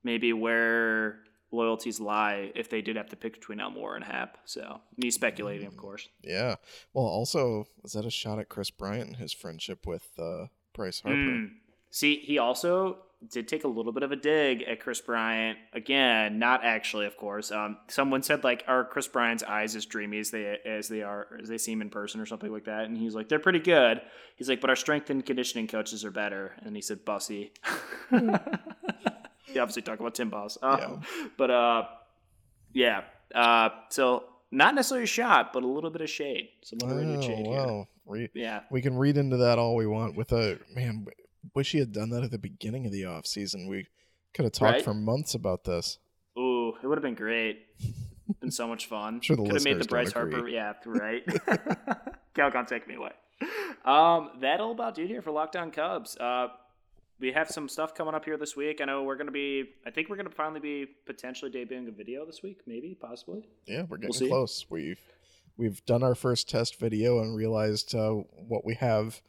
maybe 0.03 0.33
where 0.33 1.19
loyalties 1.51 1.99
lie 1.99 2.51
if 2.55 2.69
they 2.69 2.81
did 2.81 2.95
have 2.97 3.09
to 3.09 3.15
pick 3.15 3.33
between 3.33 3.59
Almora 3.59 3.95
and 3.95 4.03
Happ. 4.03 4.37
So 4.45 4.81
me 4.97 5.09
speculating, 5.11 5.67
of 5.67 5.77
course. 5.77 6.09
Yeah. 6.23 6.55
Well, 6.93 7.05
also, 7.05 7.67
was 7.81 7.93
that 7.93 8.05
a 8.05 8.09
shot 8.11 8.39
at 8.39 8.49
Kris 8.49 8.69
Bryant 8.69 9.07
and 9.07 9.15
his 9.17 9.31
friendship 9.33 9.85
with 9.87 10.09
uh, 10.19 10.47
Bryce 10.73 10.99
Harper? 11.01 11.17
Mm. 11.17 11.51
See, 11.89 12.19
he 12.19 12.37
also 12.37 12.97
did 13.31 13.47
take 13.47 13.63
a 13.63 13.67
little 13.67 13.91
bit 13.91 14.03
of 14.03 14.11
a 14.11 14.15
dig 14.15 14.61
at 14.63 14.79
Kris 14.79 15.01
Bryant. 15.01 15.57
Again, 15.73 16.37
not 16.37 16.63
actually, 16.63 17.05
of 17.07 17.17
course. 17.17 17.51
Um, 17.51 17.77
someone 17.87 18.21
said 18.21 18.43
like, 18.43 18.63
"Are 18.67 18.85
Kris 18.85 19.07
Bryant's 19.07 19.43
eyes 19.43 19.75
as 19.75 19.85
dreamy 19.85 20.19
as 20.19 20.29
they 20.31 20.57
as 20.65 20.87
they 20.87 21.01
are 21.01 21.27
as 21.41 21.49
they 21.49 21.57
seem 21.57 21.81
in 21.81 21.89
person, 21.89 22.21
or 22.21 22.25
something 22.27 22.51
like 22.51 22.65
that?" 22.65 22.85
And 22.85 22.95
he's 22.97 23.15
like, 23.15 23.27
"They're 23.27 23.39
pretty 23.39 23.59
good." 23.59 24.01
He's 24.35 24.47
like, 24.49 24.61
"But 24.61 24.69
our 24.69 24.75
strength 24.75 25.09
and 25.09 25.25
conditioning 25.25 25.67
coaches 25.67 26.05
are 26.05 26.11
better." 26.11 26.53
And 26.63 26.75
he 26.75 26.81
said, 26.81 27.05
"Bussy." 27.05 27.51
he 28.11 29.59
obviously 29.59 29.81
talking 29.81 30.01
about 30.01 30.15
Tim 30.15 30.29
Buss. 30.29 30.57
Um, 30.61 31.01
But 31.37 31.51
uh, 31.51 31.83
yeah. 32.73 33.01
Uh, 33.33 33.69
so 33.89 34.23
not 34.51 34.75
necessarily 34.75 35.03
a 35.05 35.07
shot, 35.07 35.53
but 35.53 35.63
a 35.63 35.67
little 35.67 35.89
bit 35.89 36.01
of 36.01 36.09
shade. 36.09 36.49
Some 36.63 36.79
underrated 36.83 37.17
Oh, 37.17 37.21
shade 37.21 37.45
here. 37.47 37.57
wow. 37.57 37.87
Re- 38.05 38.29
Yeah. 38.33 38.61
we 38.71 38.81
can 38.81 38.95
read 38.97 39.17
into 39.17 39.37
that 39.37 39.57
all 39.59 39.75
we 39.75 39.85
want 39.87 40.15
with 40.15 40.31
a 40.31 40.59
man 40.73 41.05
wish 41.55 41.71
he 41.71 41.79
had 41.79 41.91
done 41.91 42.09
that 42.09 42.23
at 42.23 42.31
the 42.31 42.37
beginning 42.37 42.85
of 42.85 42.91
the 42.91 43.05
off 43.05 43.25
season 43.25 43.67
we 43.67 43.87
could 44.33 44.43
have 44.45 44.51
talked 44.51 44.73
Right? 44.75 44.83
for 44.83 44.93
months 44.93 45.33
about 45.33 45.63
this 45.63 45.99
Ooh, 46.37 46.73
it 46.83 46.85
would 46.87 46.97
have 46.97 47.03
been 47.03 47.15
great. 47.15 47.65
been 48.41 48.51
so 48.51 48.67
much 48.67 48.85
fun. 48.87 49.21
sure 49.21 49.35
the 49.35 49.43
Could 49.43 49.53
have 49.53 49.63
made 49.63 49.79
the 49.79 49.85
Bryce 49.85 50.11
Harper. 50.11 50.37
agree. 50.37 50.53
Yeah, 50.53 50.73
right. 50.85 51.25
Calgon, 52.35 52.67
take 52.67 52.87
me 52.87 52.95
away. 52.95 53.11
Um, 53.85 54.31
that'll 54.41 54.71
about 54.71 54.95
do 54.95 55.03
it 55.03 55.07
here 55.07 55.21
for 55.21 55.31
Locked 55.31 55.55
On 55.55 55.71
Cubs. 55.71 56.15
Uh, 56.17 56.47
we 57.19 57.31
have 57.31 57.47
some 57.49 57.67
stuff 57.67 57.95
coming 57.95 58.13
up 58.13 58.25
here 58.25 58.37
this 58.37 58.55
week. 58.55 58.79
I 58.81 58.85
know 58.85 59.03
we're 59.03 59.15
gonna 59.15 59.31
be. 59.31 59.63
I 59.85 59.89
think 59.91 60.09
we're 60.09 60.17
gonna 60.17 60.29
finally 60.29 60.59
be 60.59 60.85
potentially 61.07 61.49
debuting 61.49 61.87
a 61.87 61.91
video 61.91 62.25
this 62.25 62.43
week, 62.43 62.59
maybe, 62.67 62.95
possibly. 62.99 63.47
yeah 63.65 63.83
we're 63.89 63.97
getting 63.97 64.13
see. 64.13 64.27
close 64.27 64.65
we've 64.69 64.99
we've 65.57 65.83
done 65.85 66.03
our 66.03 66.13
first 66.15 66.47
test 66.47 66.79
video 66.79 67.19
and 67.19 67.35
realized 67.35 67.95
uh, 67.95 68.11
what 68.11 68.63
we 68.65 68.75
have 68.75 69.21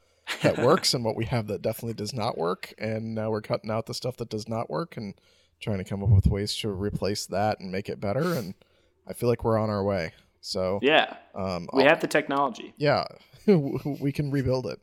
that 0.43 0.59
works 0.65 0.95
and 0.95 1.05
what 1.05 1.17
we 1.17 1.25
have 1.27 1.47
that 1.49 1.63
definitely 1.63 1.95
does 1.95 2.13
not 2.15 2.37
work 2.39 2.75
and 2.79 3.15
now 3.15 3.31
we're 3.31 3.41
cutting 3.41 3.71
out 3.71 3.87
the 3.87 3.95
stuff 3.95 4.17
that 4.17 4.29
does 4.29 4.49
not 4.49 4.69
work 4.71 4.97
and 4.97 5.15
trying 5.61 5.79
to 5.79 5.85
come 5.85 6.03
up 6.03 6.11
with 6.11 6.27
ways 6.27 6.55
to 6.57 6.69
replace 6.69 7.27
that 7.27 7.59
and 7.61 7.73
make 7.73 7.89
it 7.89 8.01
better 8.01 8.33
and 8.35 8.55
i 9.09 9.13
feel 9.13 9.29
like 9.29 9.43
we're 9.45 9.59
on 9.59 9.71
our 9.71 9.83
way 9.85 10.13
so 10.41 10.79
Yeah, 10.83 11.17
um 11.35 11.69
we 11.73 11.83
I'll- 11.83 11.89
have 11.89 12.01
the 12.01 12.07
technology. 12.07 12.75
yeah 12.79 13.05
we 13.47 14.13
can 14.13 14.31
rebuild 14.31 14.67
it 14.67 14.79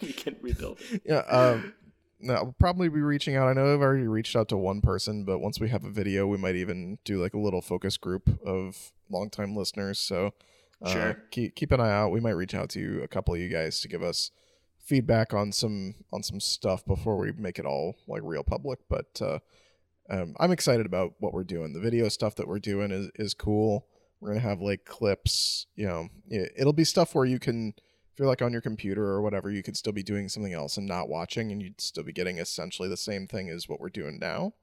we 0.00 0.12
can 0.14 0.34
rebuild. 0.40 0.80
it. 0.90 1.02
Yeah, 1.04 1.18
um, 1.28 1.74
no, 2.20 2.32
I'll 2.34 2.54
probably 2.58 2.88
be 2.88 3.02
reaching 3.02 3.36
out. 3.36 3.48
I 3.48 3.52
know 3.52 3.74
I've 3.74 3.82
already 3.82 4.06
reached 4.08 4.34
out 4.34 4.48
to 4.48 4.56
one 4.56 4.80
person, 4.80 5.24
but 5.24 5.40
once 5.40 5.60
we 5.60 5.68
have 5.68 5.84
a 5.84 5.90
video, 5.90 6.26
we 6.26 6.38
might 6.38 6.56
even 6.56 6.96
do 7.04 7.20
like 7.22 7.34
a 7.34 7.38
little 7.38 7.60
focus 7.60 7.98
group 7.98 8.40
of 8.46 8.92
longtime 9.10 9.54
listeners. 9.54 9.98
So, 9.98 10.32
uh, 10.82 10.90
Sure. 10.90 11.16
keep 11.30 11.54
keep 11.54 11.70
an 11.70 11.80
eye 11.80 11.92
out. 11.92 12.10
We 12.10 12.20
might 12.20 12.30
reach 12.30 12.54
out 12.54 12.70
to 12.70 13.02
a 13.04 13.08
couple 13.08 13.34
of 13.34 13.40
you 13.40 13.50
guys, 13.50 13.78
to 13.80 13.88
give 13.88 14.02
us 14.02 14.30
feedback 14.88 15.34
on 15.34 15.52
some 15.52 15.94
on 16.12 16.22
some 16.22 16.40
stuff 16.40 16.84
before 16.86 17.18
we 17.18 17.30
make 17.32 17.58
it 17.58 17.66
all 17.66 17.96
like 18.08 18.22
real 18.24 18.42
public. 18.42 18.78
But 18.88 19.20
uh, 19.22 19.38
um, 20.08 20.34
I'm 20.40 20.50
excited 20.50 20.86
about 20.86 21.12
what 21.18 21.34
we're 21.34 21.44
doing. 21.44 21.74
The 21.74 21.80
video 21.80 22.08
stuff 22.08 22.34
that 22.36 22.48
we're 22.48 22.58
doing 22.58 22.90
is 22.90 23.10
is 23.16 23.34
cool. 23.34 23.86
We're 24.20 24.30
gonna 24.30 24.40
have 24.40 24.60
like 24.62 24.84
clips. 24.86 25.66
You 25.76 25.86
know, 25.86 26.08
it- 26.28 26.52
it'll 26.56 26.72
be 26.72 26.84
stuff 26.84 27.14
where 27.14 27.26
you 27.26 27.38
can 27.38 27.74
if 28.12 28.18
you're 28.18 28.26
like 28.28 28.42
on 28.42 28.50
your 28.52 28.62
computer 28.62 29.04
or 29.04 29.20
whatever, 29.22 29.50
you 29.50 29.62
could 29.62 29.76
still 29.76 29.92
be 29.92 30.02
doing 30.02 30.28
something 30.28 30.52
else 30.54 30.76
and 30.76 30.88
not 30.88 31.08
watching, 31.08 31.52
and 31.52 31.62
you'd 31.62 31.80
still 31.80 32.02
be 32.02 32.12
getting 32.12 32.38
essentially 32.38 32.88
the 32.88 32.96
same 32.96 33.28
thing 33.28 33.48
as 33.48 33.68
what 33.68 33.78
we're 33.80 33.90
doing 33.90 34.18
now. 34.18 34.54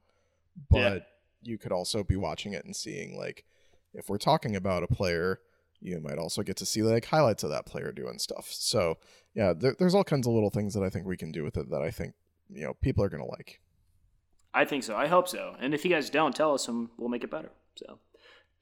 But 0.70 0.78
Yeah. 0.80 1.00
you 1.44 1.58
could 1.58 1.72
also 1.72 2.04
be 2.04 2.16
watching 2.18 2.54
it 2.54 2.66
and 2.66 2.76
seeing 2.76 3.16
like 3.18 3.46
if 3.94 4.10
we're 4.10 4.18
talking 4.18 4.56
about 4.58 4.84
a 4.84 4.88
player, 4.88 5.40
you 5.86 6.00
might 6.02 6.18
also 6.18 6.42
get 6.42 6.58
to 6.58 6.66
see 6.66 6.82
like 6.82 7.06
highlights 7.06 7.44
of 7.44 7.52
that 7.52 7.66
player 7.66 7.92
doing 7.92 8.18
stuff. 8.18 8.48
So 8.52 8.98
yeah, 9.34 9.54
there, 9.54 9.76
there's 9.78 9.94
all 9.94 10.04
kinds 10.04 10.28
of 10.28 10.34
little 10.34 10.50
things 10.50 10.74
that 10.74 10.84
I 10.84 10.90
think 10.90 11.06
we 11.06 11.18
can 11.18 11.32
do 11.32 11.44
with 11.44 11.58
it 11.58 11.70
that 11.70 11.82
I 11.82 11.92
think 11.92 12.14
you 12.50 12.64
know 12.64 12.74
people 12.74 13.04
are 13.04 13.10
gonna 13.10 13.26
like. 13.26 13.60
I 14.54 14.66
think 14.66 14.84
so. 14.84 14.96
I 14.96 15.08
hope 15.08 15.28
so. 15.28 15.56
And 15.60 15.74
if 15.74 15.84
you 15.84 15.92
guys 15.92 16.10
don't, 16.10 16.36
tell 16.36 16.54
us, 16.54 16.68
and 16.68 16.90
we'll 16.98 17.10
make 17.10 17.24
it 17.24 17.32
better. 17.32 17.52
So 17.76 18.00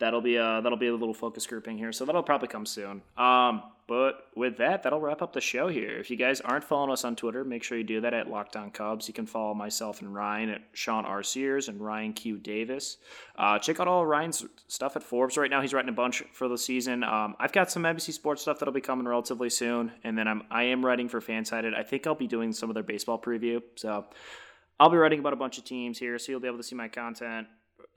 that'll 0.04 0.22
be 0.22 0.36
a 0.36 0.60
that'll 0.62 0.78
be 0.78 0.88
a 0.88 0.94
little 0.94 1.14
focus 1.14 1.48
grouping 1.48 1.78
here. 1.78 1.92
So 1.92 2.06
that'll 2.06 2.24
probably 2.24 2.50
come 2.50 2.66
soon. 2.66 3.02
Um, 3.18 3.64
but 3.88 4.28
with 4.36 4.58
that, 4.58 4.84
that'll 4.84 5.02
wrap 5.02 5.22
up 5.22 5.34
the 5.34 5.42
show 5.42 5.68
here. 5.68 5.98
If 5.98 6.10
you 6.10 6.16
guys 6.16 6.40
aren't 6.42 6.64
following 6.64 6.92
us 6.92 7.04
on 7.04 7.16
Twitter, 7.16 7.44
make 7.44 7.64
sure 7.64 7.78
you 7.78 7.84
do 7.84 8.02
that 8.02 8.14
at 8.14 8.30
Locked 8.30 8.56
On 8.56 8.72
Cubs. 8.72 9.08
You 9.08 9.14
can 9.14 9.26
follow 9.26 9.54
myself 9.54 10.02
and 10.02 10.14
Ryan 10.14 10.50
at 10.50 10.62
Sean 10.74 11.06
R. 11.06 11.22
Sears 11.22 11.68
and 11.68 11.82
Ryan 11.82 12.14
Q. 12.14 12.38
Davis. 12.38 12.98
Uh, 13.38 13.60
check 13.60 13.80
out 13.80 13.88
all 13.88 14.06
Ryan's 14.06 14.46
stuff 14.68 14.96
at 14.96 15.04
Forbes 15.04 15.38
right 15.38 15.50
now. 15.50 15.62
He's 15.62 15.74
writing 15.74 15.90
a 15.90 15.94
bunch 15.94 16.24
for 16.32 16.48
the 16.48 16.58
season. 16.58 17.04
Um, 17.04 17.36
I've 17.40 17.52
got 17.52 17.72
some 17.72 17.84
NBC 17.84 18.14
Sports 18.14 18.42
stuff 18.42 18.60
that'll 18.60 18.74
be 18.74 18.82
coming 18.82 19.08
relatively 19.08 19.50
soon, 19.50 19.92
and 20.04 20.18
then 20.18 20.28
I'm 20.28 20.44
I 20.50 20.64
am 20.64 20.86
writing 20.86 21.10
for 21.10 21.22
Fansided. 21.22 21.76
I 21.76 21.84
think 21.84 22.08
I'll 22.08 22.16
be 22.16 22.28
doing 22.28 22.54
some 22.54 22.70
of 22.70 22.74
their 22.74 22.84
baseball 22.84 23.20
preview. 23.20 23.62
So 23.76 24.06
I'll 24.80 24.90
be 24.90 24.98
writing 24.98 25.20
about 25.20 25.34
a 25.34 25.38
bunch 25.38 25.58
of 25.58 25.66
teams 25.66 26.00
here, 26.00 26.18
so 26.20 26.32
you'll 26.32 26.42
be 26.42 26.48
able 26.48 26.58
to 26.58 26.64
see 26.64 26.76
my 26.76 26.88
content 26.88 27.48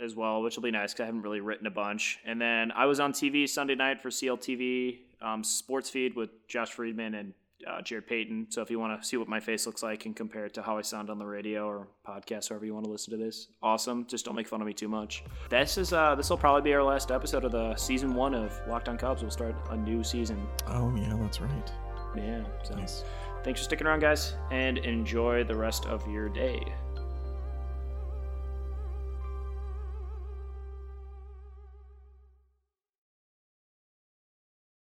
as 0.00 0.14
well, 0.14 0.42
which 0.42 0.56
will 0.56 0.62
be 0.62 0.70
nice 0.70 0.92
because 0.92 1.04
I 1.04 1.06
haven't 1.06 1.22
really 1.22 1.40
written 1.40 1.66
a 1.66 1.70
bunch. 1.70 2.18
And 2.24 2.40
then 2.40 2.70
I 2.72 2.86
was 2.86 3.00
on 3.00 3.12
TV 3.12 3.48
Sunday 3.48 3.74
night 3.74 4.00
for 4.02 4.10
CLTV 4.10 4.98
um, 5.22 5.42
sports 5.44 5.88
feed 5.90 6.14
with 6.16 6.30
Josh 6.48 6.70
Friedman 6.72 7.14
and 7.14 7.32
uh, 7.66 7.80
Jarrett 7.82 8.06
Payton. 8.06 8.46
So 8.50 8.60
if 8.62 8.70
you 8.70 8.78
want 8.78 9.00
to 9.00 9.06
see 9.08 9.16
what 9.16 9.28
my 9.28 9.40
face 9.40 9.66
looks 9.66 9.82
like 9.82 10.04
and 10.06 10.14
compare 10.14 10.44
it 10.44 10.54
to 10.54 10.62
how 10.62 10.76
I 10.78 10.82
sound 10.82 11.08
on 11.10 11.18
the 11.18 11.24
radio 11.26 11.66
or 11.66 11.88
podcast, 12.06 12.50
however 12.50 12.66
you 12.66 12.74
want 12.74 12.84
to 12.84 12.90
listen 12.90 13.10
to 13.12 13.16
this, 13.16 13.48
awesome. 13.62 14.06
Just 14.06 14.24
don't 14.26 14.34
make 14.36 14.46
fun 14.46 14.60
of 14.60 14.66
me 14.66 14.74
too 14.74 14.88
much. 14.88 15.24
This 15.48 15.78
is 15.78 15.92
uh, 15.92 16.14
this 16.14 16.28
will 16.30 16.36
probably 16.36 16.62
be 16.62 16.74
our 16.74 16.82
last 16.82 17.10
episode 17.10 17.44
of 17.44 17.52
the 17.52 17.74
season 17.76 18.14
one 18.14 18.34
of 18.34 18.52
Locked 18.68 18.88
On 18.88 18.98
Cubs. 18.98 19.22
We'll 19.22 19.30
start 19.30 19.56
a 19.70 19.76
new 19.76 20.04
season. 20.04 20.46
Oh 20.68 20.94
yeah, 20.96 21.16
that's 21.20 21.40
right. 21.40 21.72
Yeah. 22.14 22.44
So 22.62 22.74
Nice. 22.74 23.04
thanks 23.42 23.60
for 23.60 23.64
sticking 23.64 23.86
around, 23.86 24.00
guys, 24.00 24.34
and 24.50 24.78
enjoy 24.78 25.42
the 25.44 25.56
rest 25.56 25.86
of 25.86 26.06
your 26.08 26.28
day. 26.28 26.72